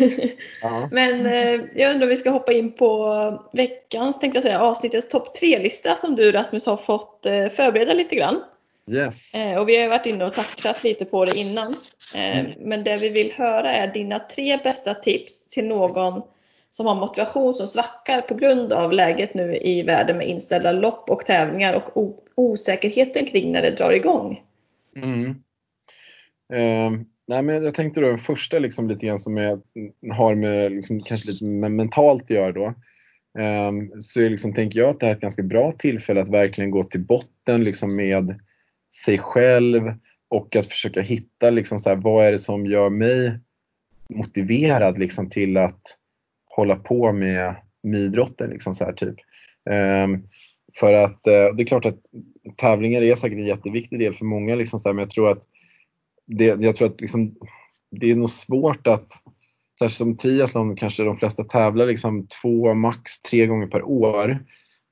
Men 0.90 1.26
eh, 1.26 1.60
jag 1.74 1.90
undrar 1.90 2.02
om 2.02 2.08
vi 2.08 2.16
ska 2.16 2.30
hoppa 2.30 2.52
in 2.52 2.72
på 2.72 3.48
veckans, 3.52 4.18
tänkte 4.18 4.36
jag 4.36 4.42
säga, 4.42 4.60
avsnittets 4.60 5.08
topp 5.08 5.34
tre-lista 5.34 5.96
som 5.96 6.16
du 6.16 6.32
Rasmus 6.32 6.66
har 6.66 6.76
fått 6.76 7.20
förbereda 7.56 7.94
lite 7.94 8.16
grann. 8.16 8.42
Yes. 8.90 9.32
Och 9.58 9.68
vi 9.68 9.82
har 9.82 9.88
varit 9.88 10.06
inne 10.06 10.24
och 10.24 10.34
touchat 10.34 10.84
lite 10.84 11.04
på 11.04 11.24
det 11.24 11.38
innan. 11.38 11.76
Mm. 12.14 12.52
Men 12.58 12.84
det 12.84 12.96
vi 12.96 13.08
vill 13.08 13.32
höra 13.32 13.72
är 13.72 13.86
dina 13.86 14.18
tre 14.18 14.56
bästa 14.64 14.94
tips 14.94 15.48
till 15.48 15.66
någon 15.66 16.22
som 16.70 16.86
har 16.86 16.94
motivation 16.94 17.54
som 17.54 17.66
svackar 17.66 18.20
på 18.20 18.34
grund 18.34 18.72
av 18.72 18.92
läget 18.92 19.34
nu 19.34 19.56
i 19.56 19.82
världen 19.82 20.18
med 20.18 20.28
inställda 20.28 20.72
lopp 20.72 21.10
och 21.10 21.26
tävlingar 21.26 21.74
och 21.94 22.24
osäkerheten 22.34 23.26
kring 23.26 23.52
när 23.52 23.62
det 23.62 23.70
drar 23.70 23.92
igång. 23.92 24.42
Mm. 24.96 25.30
Eh, 26.52 27.00
Nej, 27.28 27.42
men 27.42 27.64
jag 27.64 27.74
tänkte 27.74 28.00
då 28.00 28.08
den 28.08 28.18
första 28.18 28.58
liksom 28.58 28.88
lite 28.88 29.06
grann 29.06 29.18
som 29.18 29.38
är, 29.38 29.60
har 30.12 30.34
med 30.34 30.72
liksom, 30.72 31.00
kanske 31.00 31.30
lite 31.30 31.44
med 31.44 31.72
mentalt 31.72 32.22
att 32.22 32.30
göra 32.30 32.52
då. 32.52 32.74
Ehm, 33.38 34.00
så 34.00 34.20
är 34.20 34.30
liksom, 34.30 34.54
tänker 34.54 34.78
jag 34.78 34.88
att 34.88 35.00
det 35.00 35.06
här 35.06 35.12
är 35.12 35.16
ett 35.16 35.22
ganska 35.22 35.42
bra 35.42 35.72
tillfälle 35.72 36.20
att 36.20 36.28
verkligen 36.28 36.70
gå 36.70 36.84
till 36.84 37.00
botten 37.00 37.62
liksom, 37.62 37.96
med 37.96 38.40
sig 39.04 39.18
själv 39.18 39.82
och 40.28 40.56
att 40.56 40.66
försöka 40.66 41.00
hitta 41.00 41.50
liksom, 41.50 41.78
så 41.78 41.88
här, 41.88 41.96
vad 41.96 42.26
är 42.26 42.32
det 42.32 42.38
som 42.38 42.66
gör 42.66 42.90
mig 42.90 43.38
motiverad 44.08 44.98
liksom, 44.98 45.30
till 45.30 45.56
att 45.56 45.97
hålla 46.58 46.76
på 46.76 47.12
med, 47.12 47.54
med 47.82 48.00
idrotten. 48.00 48.50
Liksom, 48.50 48.74
så 48.74 48.84
här, 48.84 48.92
typ. 48.92 49.16
Um, 50.04 50.26
för 50.80 50.92
att 50.92 51.10
uh, 51.26 51.56
det 51.56 51.62
är 51.62 51.66
klart 51.66 51.84
att 51.84 51.98
tävlingar 52.56 53.02
är 53.02 53.16
säkert 53.16 53.38
en 53.38 53.46
jätteviktig 53.46 53.98
del 53.98 54.14
för 54.14 54.24
många, 54.24 54.54
liksom, 54.54 54.78
så 54.78 54.88
här, 54.88 54.94
men 54.94 55.02
jag 55.02 55.10
tror 55.10 55.28
att 55.28 55.42
det, 56.26 56.44
jag 56.44 56.76
tror 56.76 56.88
att 56.88 57.00
liksom, 57.00 57.34
det 57.90 58.10
är 58.10 58.16
nog 58.16 58.30
svårt 58.30 58.86
att, 58.86 59.10
särskilt 59.78 59.98
som 59.98 60.16
triathlon 60.16 60.76
kanske 60.76 61.02
de 61.02 61.16
flesta 61.16 61.44
tävlar 61.44 61.86
liksom 61.86 62.26
två, 62.42 62.74
max 62.74 63.22
tre 63.22 63.46
gånger 63.46 63.66
per 63.66 63.82
år. 63.82 64.30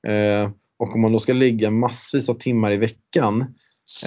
Eh, 0.07 0.51
och 0.77 0.95
om 0.95 1.01
man 1.01 1.11
då 1.11 1.19
ska 1.19 1.33
ligga 1.33 1.71
massvis 1.71 2.29
av 2.29 2.33
timmar 2.33 2.71
i 2.71 2.77
veckan 2.77 3.41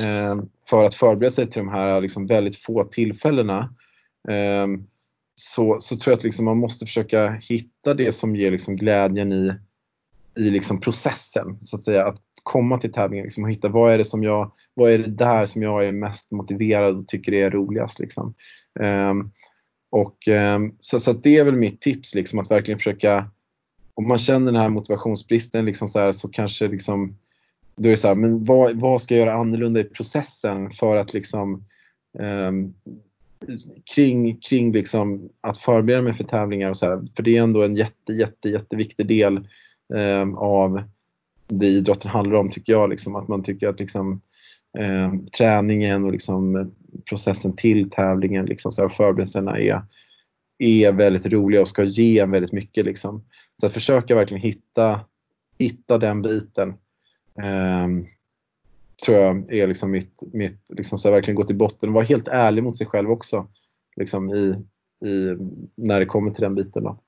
eh, 0.05 0.43
för 0.71 0.85
att 0.85 0.95
förbereda 0.95 1.31
sig 1.31 1.51
till 1.51 1.59
de 1.59 1.69
här 1.69 2.01
liksom 2.01 2.27
väldigt 2.27 2.57
få 2.57 2.85
tillfällena 2.85 3.75
eh, 4.29 4.67
så, 5.41 5.81
så 5.81 5.97
tror 5.97 6.13
jag 6.13 6.19
att 6.19 6.25
liksom 6.25 6.45
man 6.45 6.59
måste 6.59 6.87
försöka 6.87 7.31
hitta 7.31 7.95
det 7.95 8.13
som 8.13 8.37
ger 8.37 8.51
liksom 8.51 8.77
glädjen 8.77 9.33
i, 9.33 9.53
i 10.35 10.51
liksom 10.51 10.81
processen. 10.81 11.59
Så 11.63 11.77
att 11.77 11.85
säga. 11.85 12.07
Att 12.07 12.23
komma 12.43 12.79
till 12.79 12.93
tävlingen 12.93 13.25
liksom, 13.25 13.45
och 13.45 13.51
hitta 13.51 13.69
vad 13.69 13.93
är 13.93 13.99
det 13.99 14.05
som 14.05 14.23
jag, 14.23 14.53
vad 14.75 14.91
är 14.91 14.99
det 14.99 15.11
där 15.11 15.47
som 15.47 15.63
jag 15.63 15.87
är 15.87 15.93
mest 15.93 16.31
motiverad 16.31 16.97
och 16.97 17.09
tycker 17.09 17.33
är 17.33 17.51
roligast. 17.51 17.99
Liksom. 17.99 18.35
Um, 18.81 19.31
och, 19.91 20.29
um, 20.29 20.77
så, 20.81 21.01
så 21.01 21.13
det 21.13 21.37
är 21.37 21.45
väl 21.45 21.57
mitt 21.57 21.81
tips, 21.81 22.15
liksom, 22.15 22.39
att 22.39 22.51
verkligen 22.51 22.79
försöka, 22.79 23.31
om 23.95 24.09
man 24.09 24.19
känner 24.19 24.53
den 24.53 24.61
här 24.61 24.69
motivationsbristen 24.69 25.65
liksom, 25.65 25.89
så, 25.89 25.99
här, 25.99 26.13
så 26.13 26.29
kanske 26.29 26.69
liksom, 26.69 27.19
då 27.77 27.89
är 27.89 27.91
det 27.91 27.97
så 27.97 28.09
här, 28.09 28.15
men 28.15 28.45
vad, 28.45 28.81
vad 28.81 29.03
ska 29.03 29.15
jag 29.15 29.27
göra 29.27 29.39
annorlunda 29.39 29.81
i 29.81 29.85
processen 29.85 30.71
för 30.71 30.97
att 30.97 31.15
liksom 31.15 31.65
um, 32.19 32.75
kring, 33.95 34.37
kring 34.41 34.73
liksom 34.73 35.31
att 35.41 35.59
förbereda 35.59 36.03
mig 36.03 36.15
för 36.15 36.25
tävlingar 36.25 36.71
och 36.71 36.77
så 36.77 36.87
här, 36.87 37.03
för 37.17 37.23
det 37.23 37.37
är 37.37 37.43
ändå 37.43 37.63
en 37.63 37.77
jätte, 37.77 38.13
jätte, 38.13 38.49
jätteviktig 38.49 39.07
del 39.07 39.37
eh, 39.95 40.35
av 40.35 40.83
det 41.49 41.67
idrotten 41.67 42.11
handlar 42.11 42.37
om 42.37 42.51
tycker 42.51 42.73
jag. 42.73 42.91
Liksom, 42.91 43.17
att 43.17 43.29
man 43.29 43.43
tycker 43.43 43.69
att 43.69 43.81
liksom, 43.81 44.21
eh, 44.79 45.15
träningen 45.39 46.05
och 46.05 46.13
liksom 46.13 46.73
processen 47.09 47.57
till 47.57 47.91
tävlingen. 47.91 48.47
Liksom, 48.47 48.73
så 48.73 48.83
här, 48.83 48.89
förberedelserna 48.89 49.59
är, 49.59 49.83
är 50.59 50.93
väldigt 50.93 51.27
roliga 51.27 51.61
och 51.61 51.69
ska 51.69 51.85
ge 51.85 52.19
en 52.19 52.31
väldigt 52.31 52.53
mycket. 52.53 52.85
Liksom. 52.85 53.25
Så 53.61 53.67
att 53.67 53.73
försöka 53.73 54.15
verkligen 54.15 54.43
hitta, 54.43 55.01
hitta 55.59 55.99
den 55.99 56.23
biten. 56.23 56.69
Eh, 57.39 57.89
tror 59.05 59.17
jag 59.19 59.53
är 59.53 59.67
liksom 59.67 59.91
mitt, 59.91 60.21
mitt 60.33 60.61
liksom 60.69 60.99
så 60.99 61.09
här, 61.09 61.15
verkligen 61.15 61.37
gå 61.37 61.45
till 61.45 61.57
botten 61.57 61.89
och 61.89 61.95
vara 61.95 62.05
helt 62.05 62.29
ärlig 62.29 62.63
mot 62.65 62.77
sig 62.79 62.87
själv 62.87 63.11
också. 63.11 63.47
Liksom 63.97 64.35
i, 64.35 64.65
i, 65.09 65.37
när 65.75 66.01
det 66.01 66.07
kommer 66.07 66.31
till 66.31 66.43
den 66.43 66.55
biten. 66.55 66.85
Då. 66.85 66.99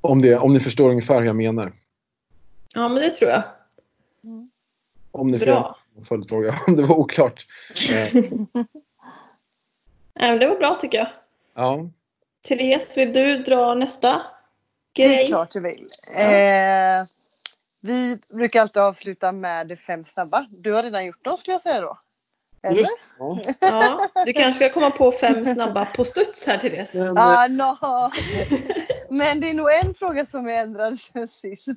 Om, 0.00 0.22
det, 0.22 0.38
om 0.38 0.52
ni 0.52 0.60
förstår 0.60 0.90
ungefär 0.90 1.20
hur 1.20 1.26
jag 1.26 1.36
menar. 1.36 1.72
Ja, 2.74 2.88
men 2.88 3.02
det 3.02 3.10
tror 3.10 3.30
jag. 3.30 3.42
Om 5.10 5.30
ni 5.30 5.38
Bra. 5.38 5.76
får 5.94 6.00
en 6.00 6.04
följdfråga, 6.04 6.60
om 6.66 6.76
det 6.76 6.86
var 6.86 6.96
oklart. 6.96 7.46
Eh, 7.90 8.14
Nej, 10.14 10.30
men 10.30 10.38
det 10.38 10.46
var 10.46 10.56
bra 10.58 10.74
tycker 10.74 10.98
jag. 10.98 11.08
ja, 11.54 11.90
Therese, 12.48 12.96
vill 12.98 13.12
du 13.12 13.38
dra 13.38 13.74
nästa 13.74 14.22
Det 14.92 15.04
är 15.04 15.08
grej? 15.14 15.26
klart 15.26 15.54
jag 15.54 15.62
vill. 15.62 15.88
Eh, 16.14 17.06
vi 17.80 18.18
brukar 18.28 18.60
alltid 18.60 18.82
avsluta 18.82 19.32
med 19.32 19.78
fem 19.86 20.04
snabba. 20.04 20.46
Du 20.50 20.72
har 20.72 20.82
redan 20.82 21.06
gjort 21.06 21.24
dem 21.24 21.36
skulle 21.36 21.54
jag 21.54 21.62
säga 21.62 21.80
då. 21.80 21.98
Eller? 22.62 22.88
ja. 23.18 23.40
Ja, 23.60 24.08
du 24.26 24.32
kanske 24.32 24.52
ska 24.64 24.74
komma 24.74 24.90
på 24.90 25.12
fem 25.12 25.44
snabba 25.44 25.84
på 25.84 26.04
studs 26.04 26.46
här 26.46 26.56
Therese. 26.58 26.94
Men, 26.94 27.18
Ah, 27.18 27.46
no. 27.48 27.76
Men 29.10 29.40
det 29.40 29.50
är 29.50 29.54
nog 29.54 29.72
en 29.72 29.94
fråga 29.94 30.26
som 30.26 30.48
är 30.48 30.52
ändrad 30.52 30.98
sen 30.98 31.28
sist. 31.28 31.68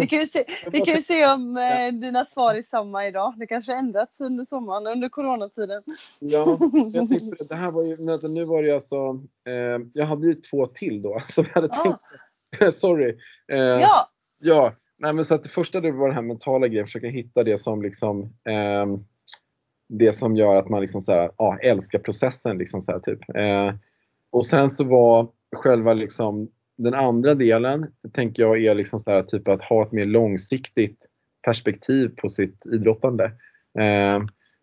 Vi 0.00 0.06
kan 0.06 0.18
ju 0.18 0.26
se, 0.26 0.44
vi 0.72 0.80
kan 0.80 0.94
ju 0.94 1.02
se 1.02 1.26
om 1.26 1.56
eh, 1.56 1.92
dina 1.92 2.24
svar 2.24 2.54
är 2.54 2.62
samma 2.62 3.06
idag. 3.06 3.34
Det 3.36 3.46
kanske 3.46 3.74
ändrats 3.74 4.20
under 4.20 4.44
sommaren, 4.44 4.86
under 4.86 5.08
coronatiden. 5.08 5.82
Ja, 6.18 6.58
jag 6.92 7.08
tänkte 7.08 7.44
det. 7.44 7.56
här 7.56 7.70
var 7.70 7.82
ju, 7.82 7.96
nu 8.28 8.44
var 8.44 8.62
det 8.62 8.68
ju 8.68 8.74
alltså, 8.74 8.96
eh, 9.48 9.78
jag 9.94 10.06
hade 10.06 10.26
ju 10.26 10.34
två 10.34 10.66
till 10.66 11.02
då 11.02 11.22
som 11.28 11.44
jag 11.54 11.62
hade 11.62 11.74
Ah, 11.74 11.82
tänkt, 11.82 12.76
sorry. 12.80 13.18
Eh, 13.52 13.58
ja, 13.58 14.10
Ja, 14.38 14.72
nej 15.00 15.14
men 15.14 15.24
så 15.24 15.34
att 15.34 15.42
det 15.42 15.48
första 15.48 15.80
det 15.80 15.92
var 15.92 16.06
den 16.06 16.14
här 16.14 16.22
mentala 16.22 16.68
grejen, 16.68 16.86
försöka 16.86 17.08
hitta 17.08 17.44
det 17.44 17.58
som 17.58 17.82
liksom 17.82 18.22
eh, 18.22 18.86
det 19.88 20.12
som 20.12 20.36
gör 20.36 20.56
att 20.56 20.68
man 20.68 20.80
liksom 20.80 21.02
så 21.02 21.12
här, 21.12 21.30
ja, 21.36 21.58
älskar 21.62 21.98
processen 21.98 22.58
liksom 22.58 22.82
så 22.82 22.92
här, 22.92 22.98
typ. 22.98 23.20
Eh, 23.34 23.74
och 24.30 24.46
sen 24.46 24.70
så 24.70 24.84
var 24.84 25.28
själva 25.56 25.94
liksom 25.94 26.48
den 26.78 26.94
andra 26.94 27.34
delen, 27.34 27.86
tänker 28.12 28.42
jag, 28.42 28.64
är 28.64 28.74
liksom 28.74 29.00
så 29.00 29.10
här, 29.10 29.22
typ 29.22 29.48
att 29.48 29.62
ha 29.62 29.82
ett 29.82 29.92
mer 29.92 30.06
långsiktigt 30.06 31.06
perspektiv 31.42 32.08
på 32.16 32.28
sitt 32.28 32.66
idrottande. 32.66 33.24
Eh, 33.78 34.22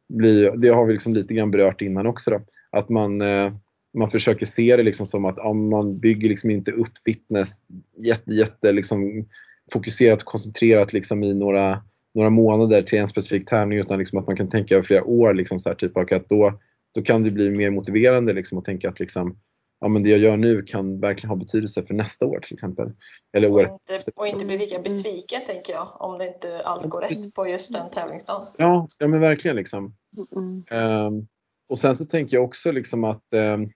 blir, 0.10 0.52
det 0.52 0.70
har 0.70 0.86
vi 0.86 0.94
liksom 0.94 1.14
lite 1.14 1.34
grann 1.34 1.52
berört 1.52 1.82
innan 1.82 2.08
också 2.08 2.32
då. 2.32 2.42
Att 2.70 2.90
man, 2.90 3.22
eh, 3.22 3.54
man 3.94 4.12
försöker 4.12 4.46
se 4.46 4.78
det 4.78 4.84
liksom 4.84 5.06
som 5.06 5.26
att 5.26 5.38
ja, 5.38 5.54
man 5.54 6.00
bygger 6.00 6.30
liksom 6.30 6.50
inte 6.50 6.72
upp 6.72 6.94
fitness 7.06 7.62
jätte, 7.98 8.32
jätte 8.32 8.72
liksom 8.72 9.26
fokuserat 9.74 10.22
och 10.22 10.28
koncentrerat 10.28 10.94
liksom 10.94 11.24
i 11.24 11.34
några, 11.34 11.84
några 12.14 12.30
månader 12.30 12.82
till 12.82 13.00
en 13.00 13.08
specifik 13.08 13.46
tävling 13.46 13.80
utan 13.80 14.00
liksom 14.00 14.20
att 14.20 14.28
man 14.28 14.38
kan 14.38 14.50
tänka 14.50 14.76
över 14.76 14.86
flera 14.86 15.04
år. 15.04 15.34
Liksom 15.34 15.60
så 15.60 15.70
här, 15.70 15.76
typ, 15.76 15.98
och 15.98 16.12
att 16.12 16.30
då, 16.30 16.60
då 16.96 17.02
kan 17.02 17.24
det 17.24 17.32
bli 17.32 17.50
mer 17.50 17.70
motiverande 17.70 18.34
liksom, 18.34 18.58
att 18.58 18.66
tänka 18.66 18.90
att 18.90 19.00
liksom, 19.00 19.38
ja, 19.80 19.88
men 19.88 20.04
det 20.04 20.10
jag 20.10 20.20
gör 20.20 20.38
nu 20.38 20.64
kan 20.64 21.00
verkligen 21.00 21.30
ha 21.30 21.36
betydelse 21.36 21.84
för 21.84 21.94
nästa 21.94 22.26
år 22.26 22.40
till 22.40 22.54
exempel. 22.54 22.92
Eller 23.38 23.50
Och 23.50 23.56
året 23.56 23.72
inte, 23.72 24.12
och 24.16 24.28
inte 24.28 24.46
bli 24.46 24.58
lika 24.58 24.80
besviken 24.80 25.42
tänker 25.46 25.74
jag 25.74 26.02
om 26.02 26.18
det 26.18 26.28
inte 26.28 26.60
alls 26.60 26.86
går 26.86 27.02
rätt 27.02 27.34
på 27.36 27.48
just 27.48 27.74
den 27.74 27.90
tävlingsdagen. 27.90 28.48
Ja, 28.58 28.88
ja 28.98 29.08
men 29.08 29.20
verkligen 29.20 29.58
liksom. 29.58 29.96
Mm. 30.36 30.64
Ehm, 30.72 31.28
och 31.70 31.80
sen 31.80 31.96
så 31.96 32.06
tänker 32.06 32.38
jag 32.38 32.44
också 32.44 32.72
liksom 32.72 33.04
att 33.04 33.34
ehm, 33.34 33.70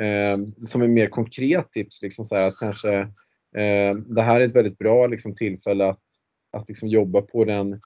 ehm, 0.00 0.66
som 0.66 0.82
en 0.82 0.94
mer 0.94 1.08
konkret 1.08 1.72
tips, 1.72 2.02
liksom 2.02 2.24
så 2.24 2.34
här, 2.34 2.42
att 2.42 2.58
kanske 2.58 3.08
Eh, 3.56 3.94
det 3.94 4.22
här 4.22 4.40
är 4.40 4.44
ett 4.44 4.56
väldigt 4.56 4.78
bra 4.78 5.06
liksom, 5.06 5.34
tillfälle 5.34 5.86
att, 5.86 6.00
att 6.52 6.68
liksom, 6.68 6.88
jobba 6.88 7.22
på 7.22 7.44
den, 7.44 7.80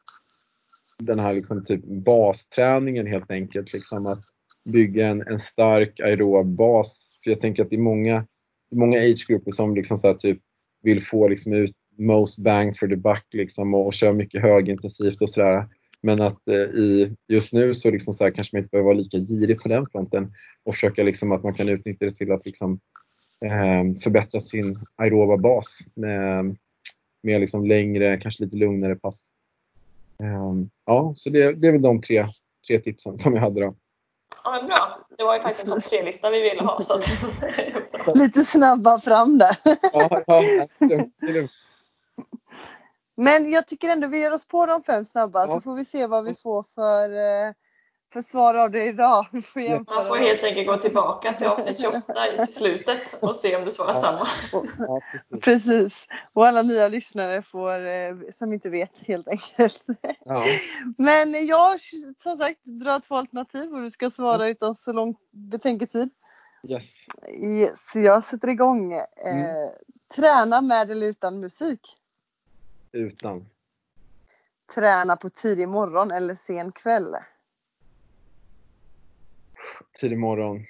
den 0.99 1.19
här 1.19 1.35
liksom, 1.35 1.65
typ 1.65 1.85
basträningen 1.85 3.07
helt 3.07 3.31
enkelt. 3.31 3.73
Liksom, 3.73 4.07
att 4.07 4.25
bygga 4.65 5.09
en, 5.09 5.23
en 5.23 5.39
stark 5.39 6.01
aerob 6.01 6.47
bas. 6.47 7.13
För 7.25 7.31
jag 7.31 7.41
tänker 7.41 7.63
att 7.63 7.71
det 7.71 7.77
är 7.77 7.81
många, 7.81 8.27
många 8.75 8.99
age-grupper 8.99 9.53
som 9.53 9.75
liksom, 9.75 9.99
så 9.99 10.07
här, 10.07 10.15
typ, 10.15 10.39
vill 10.83 11.07
få 11.07 11.29
liksom, 11.29 11.53
ut 11.53 11.77
most 11.99 12.39
bang 12.39 12.79
for 12.79 12.89
the 12.89 12.97
buck 12.97 13.27
liksom, 13.33 13.75
och, 13.75 13.87
och 13.87 13.95
kör 13.95 14.13
mycket 14.13 14.43
högintensivt 14.43 15.23
och 15.23 15.31
sådär. 15.31 15.67
Men 16.03 16.21
att 16.21 16.49
eh, 16.49 16.55
i, 16.55 17.17
just 17.29 17.53
nu 17.53 17.75
så, 17.75 17.91
liksom 17.91 18.15
så 18.15 18.25
här, 18.25 18.31
kanske 18.31 18.57
man 18.57 18.63
inte 18.63 18.71
behöver 18.71 18.87
vara 18.87 18.99
lika 18.99 19.19
girig 19.19 19.61
på 19.61 19.69
den 19.69 19.87
fronten 19.93 20.33
och 20.65 20.75
försöka 20.75 21.03
liksom 21.03 21.33
att 21.33 21.43
man 21.43 21.55
kan 21.55 21.69
utnyttja 21.69 22.05
det 22.05 22.15
till 22.15 22.33
att 22.33 22.47
liksom, 22.47 22.81
förbättra 24.03 24.41
sin 24.41 24.87
aeroba 24.97 25.37
bas 25.37 25.79
med, 25.95 26.57
med 27.23 27.41
liksom 27.41 27.67
längre, 27.67 28.17
kanske 28.21 28.45
lite 28.45 28.57
lugnare 28.57 28.97
pass. 28.97 29.31
Eh, 30.23 30.55
ja, 30.87 31.15
så 31.17 31.31
det, 31.31 31.53
det 31.53 31.69
är 31.69 31.73
väl 31.73 31.83
de 31.83 32.03
tre, 32.03 32.27
tre 32.67 32.81
tipsen 32.81 33.19
som 33.19 33.35
jag 33.35 33.43
hade 33.43 33.61
då. 33.61 33.75
Ja 34.45 34.51
men 34.51 34.67
bra. 34.67 34.95
Det 35.19 35.25
var 35.25 35.35
ju 35.35 35.41
faktiskt 35.41 35.69
en 35.69 35.75
topp 35.75 35.83
tre-lista 35.83 36.31
vi 36.31 36.41
ville 36.43 36.63
ha. 36.63 36.81
Så 36.81 36.95
att... 36.95 37.09
Lite 38.15 38.45
snabba 38.45 39.01
fram 39.01 39.39
där. 39.39 39.57
Ja, 39.93 40.23
ja. 40.79 41.49
Men 43.17 43.51
jag 43.51 43.67
tycker 43.67 43.89
ändå 43.89 44.09
vi 44.09 44.19
ger 44.19 44.33
oss 44.33 44.47
på 44.47 44.67
de 44.67 44.83
fem 44.83 45.05
snabba 45.05 45.47
Ja. 45.47 45.53
så 45.55 45.61
får 45.61 45.75
vi 45.75 45.85
se 45.85 46.07
vad 46.07 46.25
vi 46.25 46.35
får 46.35 46.65
för, 46.75 47.11
eh, 47.11 47.53
för 48.13 48.23
svar 48.23 48.55
av 48.55 48.71
det 48.71 48.85
idag. 48.85 49.27
Vi 49.33 49.43
får 49.43 49.63
jämföra 49.63 49.97
Man 49.97 50.07
får 50.07 50.17
helt 50.17 50.45
enkelt 50.45 50.67
gå 50.69 50.77
tillbaka 50.77 51.33
till 51.33 51.47
avsnitt 51.47 51.81
28 51.83 52.29
i- 52.29 52.37
till 52.37 52.55
slutet 52.55 53.19
och 53.23 53.37
se 53.37 53.57
om 53.57 53.65
du 53.65 53.71
svarar 53.71 53.89
Ja. 53.91 53.95
samma. 53.95 54.27
Ja, 54.79 55.01
precis. 55.13 55.41
Precis. 55.41 56.07
Och 56.33 56.47
alla 56.47 56.63
nya 56.63 56.89
lyssnare 56.89 57.43
får, 57.43 57.87
eh, 57.87 58.15
som 58.31 58.53
inte 58.53 58.71
vet 58.71 58.99
helt 59.07 59.29
enkelt. 59.29 59.85
Ja, 60.25 60.45
Men 60.99 61.47
jag 61.47 61.81
som 62.19 62.39
sagt 62.39 62.61
drar 62.65 63.01
två 63.01 63.15
alternativ 63.17 63.75
och 63.75 63.83
du 63.83 63.91
ska 63.91 64.11
svara 64.11 64.49
utan 64.49 64.75
så 64.75 64.93
lång 64.93 65.17
betänketid. 65.31 66.11
yes. 66.69 66.85
Yes, 67.43 67.79
jag 67.95 68.25
sätter 68.25 68.49
igång. 68.49 68.93
Eh, 68.93 69.05
Mm. 69.25 69.71
Träna 70.17 70.61
med 70.61 70.91
eller 70.91 71.07
utan 71.07 71.41
musik? 71.41 71.81
Utan. 72.93 73.47
Träna 74.75 75.17
på 75.17 75.31
tidig 75.31 75.69
morgon 75.69 76.11
eller 76.11 76.35
sen 76.35 76.73
kväll? 76.73 77.17
Tidig 80.01 80.19
morgon. 80.19 80.67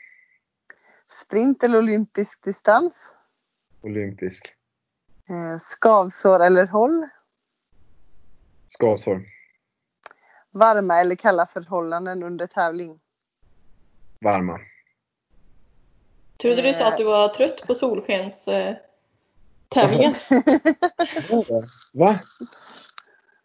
Sprint 1.09 1.65
eller 1.65 1.79
olympisk 1.79 2.45
distans? 2.45 3.15
Olympisk. 3.83 4.55
Eh, 5.29 5.59
skavsår 5.59 6.41
eller 6.41 6.67
håll? 6.67 7.09
Skavsår. 8.69 9.23
Varma 10.51 11.01
eller 11.01 11.15
kalla 11.15 11.47
förhållanden 11.47 12.23
under 12.23 12.47
tävling? 12.47 13.01
Varma. 14.21 14.61
Trodde 16.37 16.63
du 16.63 16.73
sa 16.73 16.89
att 16.89 16.99
du 16.99 17.05
var 17.05 17.29
trött 17.29 17.67
på 17.67 17.75
solskens 17.75 18.49
eh, 18.49 18.77
tävlingen? 19.69 20.15
Va? 21.93 22.19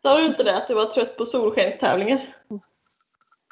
Sa 0.01 0.17
du 0.17 0.25
inte 0.25 0.43
det? 0.43 0.57
Att 0.57 0.67
du 0.67 0.73
var 0.73 0.85
trött 0.85 1.17
på 1.17 1.25
solskenstävlingar? 1.25 2.37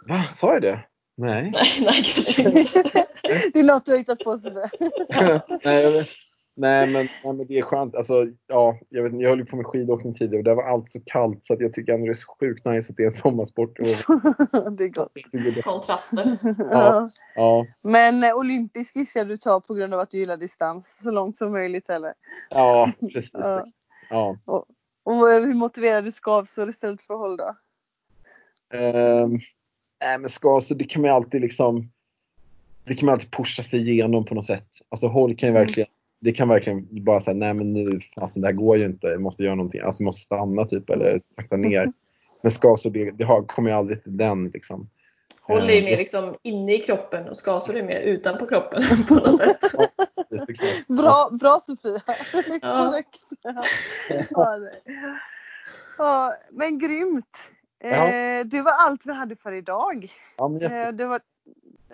Va? 0.08 0.28
Sa 0.32 0.54
jag 0.54 0.62
det? 0.62 0.88
Nej. 1.16 1.52
Nej, 1.54 1.82
nej 1.82 2.04
kanske 2.04 2.42
inte. 2.42 3.06
Det 3.54 3.60
är 3.60 3.64
något 3.64 3.86
du 3.86 3.92
har 3.92 3.98
hittat 3.98 4.20
på 4.20 4.38
sådär. 4.38 4.70
nej, 5.66 5.84
jag 5.84 5.92
vet, 5.92 6.08
nej, 6.56 6.88
men, 6.88 7.08
nej, 7.24 7.34
men 7.34 7.48
det 7.48 7.58
är 7.58 7.62
skönt. 7.62 7.96
Alltså, 7.96 8.14
ja, 8.48 8.80
jag, 8.90 9.04
vet, 9.04 9.12
inte, 9.12 9.24
jag 9.24 9.30
höll 9.30 9.40
ju 9.40 9.46
på 9.46 9.56
med 9.56 9.66
skidåkning 9.66 10.14
tidigare 10.14 10.38
och 10.38 10.44
där 10.44 10.56
var 10.56 10.64
allt 10.64 10.92
så 10.92 11.00
kallt 11.06 11.46
så 11.46 11.54
att 11.54 11.60
jag 11.60 11.74
tycker 11.74 11.94
ändå 11.94 12.06
det 12.06 12.12
är 12.12 12.14
så 12.14 12.36
sjukt 12.40 12.66
nice 12.66 12.92
att 12.92 12.98
det 12.98 13.04
är 13.04 13.08
en 13.08 13.14
sommarsport. 13.14 13.80
Och, 13.80 13.86
det 14.78 14.84
är 14.84 14.90
gott. 14.90 15.64
Kontraster. 15.64 16.38
Ja. 16.58 17.10
ja, 17.36 17.66
Men 17.84 18.24
eh, 18.24 18.36
olympisk 18.36 18.96
gissar 18.96 19.20
jag 19.20 19.28
du 19.28 19.38
tar 19.38 19.60
på 19.60 19.74
grund 19.74 19.94
av 19.94 20.00
att 20.00 20.10
du 20.10 20.18
gillar 20.18 20.38
distans 20.38 21.04
så 21.04 21.12
långt 21.12 21.38
som 21.38 21.52
möjligt 21.52 21.90
eller? 21.90 22.14
ja, 22.50 22.92
precis. 23.14 23.30
Ja. 23.34 23.66
Ja. 24.10 24.38
Och 25.04 25.32
eh, 25.32 25.42
hur 25.46 25.54
motiverar 25.54 26.02
du 26.02 26.12
skavsår 26.12 26.70
istället 26.70 27.02
för 27.02 27.14
håll 27.14 27.38
då? 27.38 27.56
Um, 28.78 29.40
nej, 30.04 30.20
men 30.20 30.30
skavsår, 30.30 30.76
det 30.76 30.84
kan 30.84 31.02
man 31.02 31.12
alltid 31.12 31.42
liksom 31.42 31.90
det 32.86 32.96
kan 32.96 33.06
man 33.06 33.14
alltid 33.14 33.32
pusha 33.32 33.64
sig 33.64 33.90
igenom 33.90 34.26
på 34.26 34.36
något 34.36 34.46
sätt. 34.46 34.68
Alltså 34.90 35.08
håll 35.08 35.36
kan 35.36 35.50
ju 35.50 35.56
Mm. 35.56 35.66
verkligen 35.68 35.90
det 36.20 36.32
kan 36.32 36.50
verkligen 36.50 36.88
bara 37.04 37.22
säga 37.22 37.34
nej 37.38 37.54
men 37.54 37.74
nu, 37.74 38.00
alltså 38.16 38.40
det 38.40 38.48
här 38.48 38.54
går 38.54 38.78
ju 38.78 38.86
inte, 38.86 39.08
jag 39.08 39.22
måste 39.22 39.44
göra 39.44 39.56
någonting, 39.56 39.82
alltså 39.82 40.02
jag 40.02 40.06
måste 40.06 40.22
stanna 40.22 40.66
typ 40.66 40.90
eller 40.90 41.20
sakta 41.36 41.58
ner. 41.58 41.92
Men 42.42 42.52
skavsår, 42.52 42.90
det, 42.90 43.12
det 43.12 43.24
har, 43.24 43.44
kommer 43.44 43.70
ju 43.70 43.76
aldrig 43.76 44.04
till 44.04 44.18
den 44.18 44.50
liksom. 44.50 44.90
Håll 45.42 45.70
är 45.70 45.78
Eh, 45.78 45.86
mer 45.86 45.98
liksom 45.98 46.36
inne 46.42 46.76
i 46.76 46.80
kroppen 46.80 47.30
och 47.30 47.38
skavsår 47.38 47.76
är 47.76 47.84
mer 47.84 48.00
utanpå 48.00 48.46
kroppen 48.46 48.82
på 49.08 49.14
något 49.16 49.38
sätt. 49.38 49.60
Bra, 50.88 51.30
bra 51.40 51.60
Sofia! 51.60 52.02
Ja. 52.62 52.86
Korrekt. 52.90 53.24
Ja, 54.30 54.60
ja, 55.98 56.34
men 56.52 56.80
grymt! 56.80 57.48
Eh, 57.84 58.46
det 58.46 58.62
var 58.62 58.72
allt 58.72 59.02
vi 59.04 59.14
hade 59.14 59.36
för 59.36 59.52
idag. 59.52 60.12
Ja, 60.38 60.48
men, 60.48 60.62
jätte... 60.62 60.76
Eh, 60.76 60.92
det 60.92 61.06
var, 61.06 61.22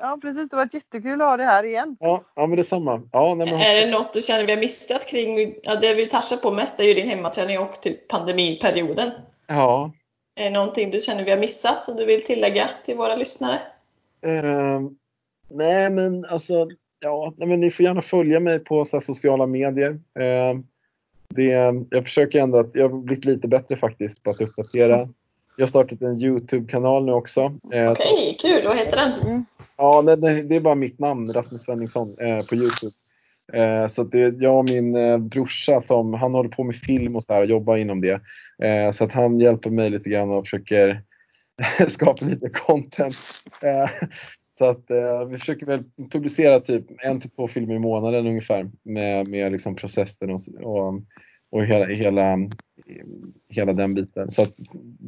ja, 0.01 0.17
precis. 0.21 0.49
Det 0.49 0.55
var 0.55 0.69
jättekul 0.71 1.21
att 1.21 1.27
ha 1.27 1.37
det 1.37 1.43
här 1.43 1.63
igen. 1.63 1.97
ja, 1.99 2.23
ja, 2.35 2.47
men 2.47 2.57
detsamma. 2.57 3.01
Ja, 3.11 3.35
nej, 3.35 3.51
men... 3.51 3.59
Är 3.59 3.85
det 3.85 3.91
något 3.91 4.13
du 4.13 4.21
känner 4.21 4.45
vi 4.45 4.51
har 4.51 4.59
missat 4.59 5.07
kring, 5.07 5.55
ja, 5.63 5.75
det 5.75 5.93
vi 5.93 6.05
touchar 6.05 6.37
på 6.37 6.51
mest 6.51 6.79
är 6.79 6.83
ju 6.83 6.93
din 6.93 7.09
hemmaträning 7.09 7.59
och 7.59 7.81
typ 7.81 8.07
pandemiperioden. 8.07 9.11
Ja. 9.47 9.91
Är 10.35 10.43
det 10.43 10.49
någonting 10.49 10.91
du 10.91 10.99
känner 10.99 11.23
vi 11.23 11.31
har 11.31 11.37
missat 11.37 11.83
som 11.83 11.95
du 11.95 12.05
vill 12.05 12.23
tillägga 12.23 12.69
till 12.83 12.97
våra 12.97 13.15
lyssnare? 13.15 13.61
Eh, 14.21 14.81
nej, 15.49 15.91
men 15.91 16.25
alltså, 16.25 16.67
ja, 16.99 17.33
nej, 17.37 17.47
men 17.47 17.59
ni 17.59 17.71
får 17.71 17.85
gärna 17.85 18.01
följa 18.01 18.39
mig 18.39 18.59
på 18.59 18.85
så 18.85 18.95
här, 18.95 19.01
sociala 19.01 19.47
medier. 19.47 19.99
Eh, 20.19 20.59
det, 21.27 21.45
jag 21.89 22.03
försöker 22.03 22.39
ändå 22.39 22.57
att, 22.57 22.71
jag 22.73 22.89
har 22.89 22.97
blivit 22.97 23.25
lite 23.25 23.47
bättre 23.47 23.77
faktiskt 23.77 24.23
på 24.23 24.31
att 24.31 24.41
uppdatera. 24.41 25.09
Jag 25.59 25.63
har 25.63 25.69
startat 25.69 26.01
en 26.01 26.21
YouTube-kanal 26.21 27.05
nu 27.05 27.11
också. 27.11 27.41
Eh, 27.73 27.91
Okej, 27.91 28.37
kul. 28.41 28.67
Vad 28.67 28.77
heter 28.77 28.97
den? 28.97 29.13
Mm. 29.13 29.45
Ja, 29.77 30.01
det, 30.01 30.15
det, 30.15 30.43
det 30.43 30.55
är 30.55 30.61
bara 30.61 30.75
mitt 30.75 30.99
namn, 30.99 31.33
Rasmus 31.33 31.61
Svenningsson, 31.61 32.17
eh, 32.19 32.45
på 32.45 32.55
Youtube. 32.55 32.91
Eh, 33.53 33.87
så 33.87 34.01
att 34.01 34.11
det 34.11 34.21
är 34.21 34.35
jag 34.39 34.57
och 34.57 34.69
min 34.69 34.95
eh, 34.95 35.17
brorsa 35.17 35.81
som, 35.81 36.13
han 36.13 36.33
håller 36.33 36.49
på 36.49 36.63
med 36.63 36.75
film 36.75 37.15
och 37.15 37.23
så 37.23 37.33
här 37.33 37.41
och 37.41 37.47
jobbar 37.47 37.77
inom 37.77 38.01
det. 38.01 38.21
Eh, 38.63 38.91
så 38.91 39.03
att 39.03 39.11
han 39.11 39.39
hjälper 39.39 39.69
mig 39.69 39.89
lite 39.89 40.09
grann 40.09 40.29
och 40.29 40.45
försöker 40.45 41.03
skapa 41.87 42.25
lite 42.25 42.49
content. 42.49 43.15
Så 44.57 44.65
att 44.65 44.85
vi 45.29 45.37
försöker 45.37 45.65
väl 45.65 45.83
publicera 46.11 46.59
typ 46.59 46.85
en 46.97 47.21
till 47.21 47.29
två 47.29 47.47
filmer 47.47 47.75
i 47.75 47.79
månaden 47.79 48.27
ungefär 48.27 48.69
med, 48.83 49.27
med 49.27 49.51
liksom 49.51 49.75
processen 49.75 50.29
och, 50.29 50.39
och, 50.63 50.93
och 51.51 51.65
hela, 51.65 51.85
hela, 51.85 52.37
hela 53.49 53.73
den 53.73 53.93
biten. 53.93 54.31
Så 54.31 54.41
att, 54.41 54.53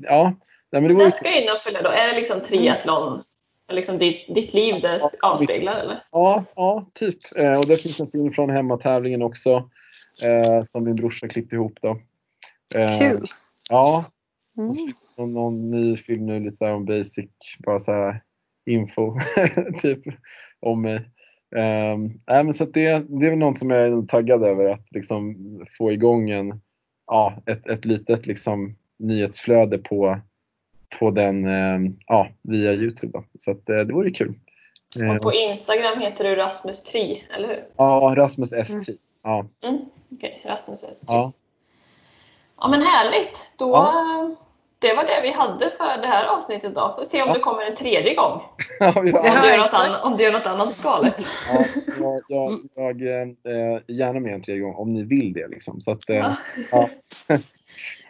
ja. 0.02 0.34
Nej, 0.72 0.82
men 0.82 0.88
det 0.88 0.94
var 0.94 1.04
Den 1.04 1.12
ska 1.12 1.42
in 1.42 1.50
och 1.56 1.62
följa 1.62 1.82
då. 1.82 1.89
Är 1.89 2.08
det 2.08 2.16
liksom 2.16 2.42
triathlon? 2.42 3.24
Liksom 3.72 3.98
ditt, 3.98 4.36
ditt 4.36 4.54
liv 4.54 4.82
det 4.82 5.00
avspeglar 5.22 5.80
eller? 5.80 6.04
Ja, 6.12 6.44
ja 6.56 6.86
typ. 6.94 7.18
Eh, 7.36 7.60
och 7.60 7.68
det 7.68 7.78
finns 7.78 8.00
en 8.00 8.08
film 8.08 8.34
från 8.34 8.50
hemmatävlingen 8.50 9.22
också. 9.22 9.70
Eh, 10.24 10.64
som 10.72 10.84
min 10.84 10.96
brorsa 10.96 11.28
klippt 11.28 11.54
ihop 11.54 11.78
då. 11.82 11.89
Eh, 12.78 13.00
Kul. 13.00 13.28
Ja, 13.70 14.06
Mm. 14.58 14.76
och 15.18 15.30
någon 15.30 15.72
ny 15.72 15.98
film 15.98 16.26
nu, 16.26 16.39
lite 16.39 16.56
så 16.56 16.66
här 16.66 16.74
om 16.74 16.86
basic, 16.86 17.30
bara 17.60 17.80
så 17.80 17.92
här 17.92 18.24
info 18.66 19.16
typ 19.82 20.00
om 20.60 20.82
mig. 20.82 21.10
Um, 21.56 22.22
nej, 22.28 22.43
men 22.43 22.54
så 22.54 22.64
att 22.64 22.74
det, 22.74 23.06
det 23.10 23.26
är 23.26 23.30
väl 23.30 23.39
något 23.39 23.58
som 23.58 23.70
jag 23.70 23.88
är 23.88 24.08
taggad 24.08 24.43
över 24.43 24.66
att 24.66 24.86
liksom 24.91 25.36
få 25.78 25.91
igång 25.91 26.30
en, 26.30 26.62
ja, 27.08 27.34
ett, 27.45 27.68
ett 27.68 27.86
litet 27.86 28.26
liksom 28.26 28.76
nyhetsflöde 28.99 29.78
på, 29.78 30.20
på 30.99 31.12
den, 31.12 31.45
ehm, 31.45 31.97
ja, 32.08 32.28
via 32.41 32.74
Youtube 32.74 33.12
då. 33.14 33.24
Så 33.39 33.52
att 33.52 33.70
eh, 33.70 33.76
det 33.76 33.93
vore 33.93 34.12
kul. 34.12 34.34
Eh, 34.99 35.16
Och 35.16 35.22
på 35.22 35.34
Instagram 35.34 36.02
heter 36.02 36.24
du 36.24 36.36
Rasmus 36.36 36.84
Tri, 36.84 37.24
eller 37.36 37.47
hur? 37.47 37.66
ja, 37.78 38.14
Rasmus 38.18 38.54
S3. 38.54 38.97
Ja, 39.24 39.45
Mm. 39.64 39.80
Okej, 40.12 40.41
Rasmus 40.45 40.84
S. 40.84 41.02
Tri. 41.02 41.16
Ja. 41.16 41.32
ja. 42.58 42.68
men 42.68 42.82
härligt! 42.82 43.52
Då, 43.58 43.70
Ja. 43.70 44.36
Det 44.82 44.93
var 44.93 45.03
det 45.03 45.19
vi 45.23 45.32
hade 45.32 45.69
för 45.69 45.97
det 46.01 46.07
här 46.07 46.25
avsnittet 46.25 46.75
då. 46.75 46.93
Får 46.97 47.03
se 47.03 47.21
om 47.21 47.27
Ja. 47.27 47.34
det 47.34 47.39
kommer 47.39 47.61
en 47.63 47.75
tredje 47.75 48.13
gång. 48.15 48.41
ja, 48.79 48.93
Om, 48.99 49.05
du, 49.05 49.11
gör 49.11 49.17
något 49.57 49.65
exakt. 49.65 49.73
annat, 49.73 50.03
om 50.03 50.15
du 50.17 50.23
gör 50.23 50.32
något 50.32 50.45
annat 50.47 50.84
galet. 50.84 51.15
ja, 51.53 51.65
jag, 51.99 52.21
jag, 52.27 52.51
jag 52.75 53.01
eh, 53.01 53.73
är 53.73 53.84
gärna 53.91 54.19
med 54.19 54.34
en 54.34 54.43
tredje 54.43 54.61
gång 54.61 54.75
om 54.75 54.93
ni 54.93 55.03
vill 55.03 55.34
det 55.34 55.47
liksom. 55.47 55.82
Så 55.82 55.91
att, 55.91 56.09
eh, 56.09 56.15
Ja. 56.17 56.36
ja. 56.71 56.89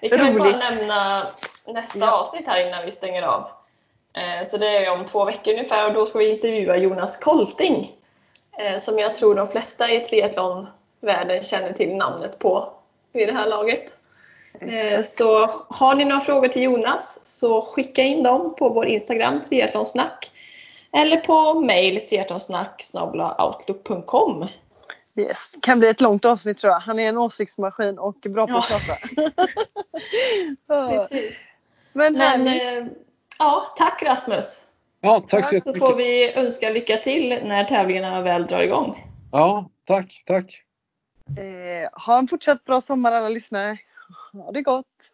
Vi 0.02 0.10
kan 0.10 0.26
väl 0.26 0.40
bara 0.40 0.44
Roligt. 0.50 0.60
nämna 0.78 1.28
nästa 1.74 2.12
avsnitt 2.12 2.48
här 2.48 2.68
innan 2.68 2.86
vi 2.86 2.92
stänger 2.92 3.22
av. 3.22 3.48
Eh, 4.14 4.46
Så 4.46 4.58
det 4.58 4.68
är 4.78 4.92
om 4.92 5.06
två 5.06 5.26
veckor 5.26 5.52
ungefär 5.54 5.88
och 5.88 5.94
då 5.94 6.06
ska 6.06 6.20
vi 6.20 6.30
intervjua 6.30 6.78
Jonas 6.78 7.18
Kolting. 7.18 7.92
Som 8.80 9.00
jag 9.00 9.16
tror 9.16 9.36
de 9.36 9.48
flesta 9.48 9.92
i 9.92 10.00
triathlonvärlden 10.00 11.42
känner 11.42 11.72
till 11.74 11.96
namnet 11.96 12.40
på 12.40 12.74
vid 13.14 13.28
det 13.28 13.34
här 13.34 13.48
laget. 13.48 13.96
Eh, 14.62 15.02
Så 15.02 15.48
har 15.70 15.96
ni 15.96 16.06
några 16.06 16.20
frågor 16.22 16.48
till 16.48 16.62
Jonas 16.62 17.20
så 17.40 17.62
skicka 17.62 18.02
in 18.02 18.24
dem 18.24 18.56
på 18.56 18.70
vår 18.70 18.86
Instagram 18.86 19.42
triathlonsnack 19.42 20.32
eller 20.98 21.18
på 21.18 21.62
mail 21.62 22.06
triathlonsnack 22.08 22.84
outlook.com. 23.38 24.48
Yes. 25.16 25.56
Kan 25.62 25.80
bli 25.80 25.90
ett 25.90 26.02
långt 26.02 26.26
avsnitt 26.26 26.58
tror 26.58 26.74
jag. 26.74 26.80
Han 26.80 27.00
är 27.00 27.10
en 27.10 27.18
åsiktsmaskin 27.18 28.00
och 28.00 28.16
bra 28.30 28.48
på 28.48 28.54
Ja. 28.54 28.60
att 28.60 28.68
prata. 28.68 29.32
Precis. 30.90 31.52
Men, 31.94 32.14
Men 32.14 32.48
eh, 32.48 32.88
ja, 33.40 33.74
tack 33.78 34.04
Rasmus! 34.04 34.64
ja, 35.02 35.24
tack 35.30 35.44
så 35.46 35.50
Så 35.50 35.56
jättemycket. 35.56 35.80
får 35.80 35.96
vi 35.96 36.34
önska 36.34 36.70
lycka 36.70 36.98
till 36.98 37.30
när 37.44 37.64
tävlingarna 37.64 38.22
väl 38.22 38.46
drar 38.46 38.62
igång. 38.62 39.08
Ja, 39.32 39.70
tack, 39.88 40.24
tack. 40.26 40.62
Eh, 41.38 42.00
ha 42.06 42.18
en 42.18 42.28
fortsatt 42.28 42.64
bra 42.66 42.82
sommar 42.82 43.12
alla 43.12 43.30
lyssnare. 43.30 43.78
Ha 44.12 44.52
det 44.52 44.62
gott! 44.62 45.12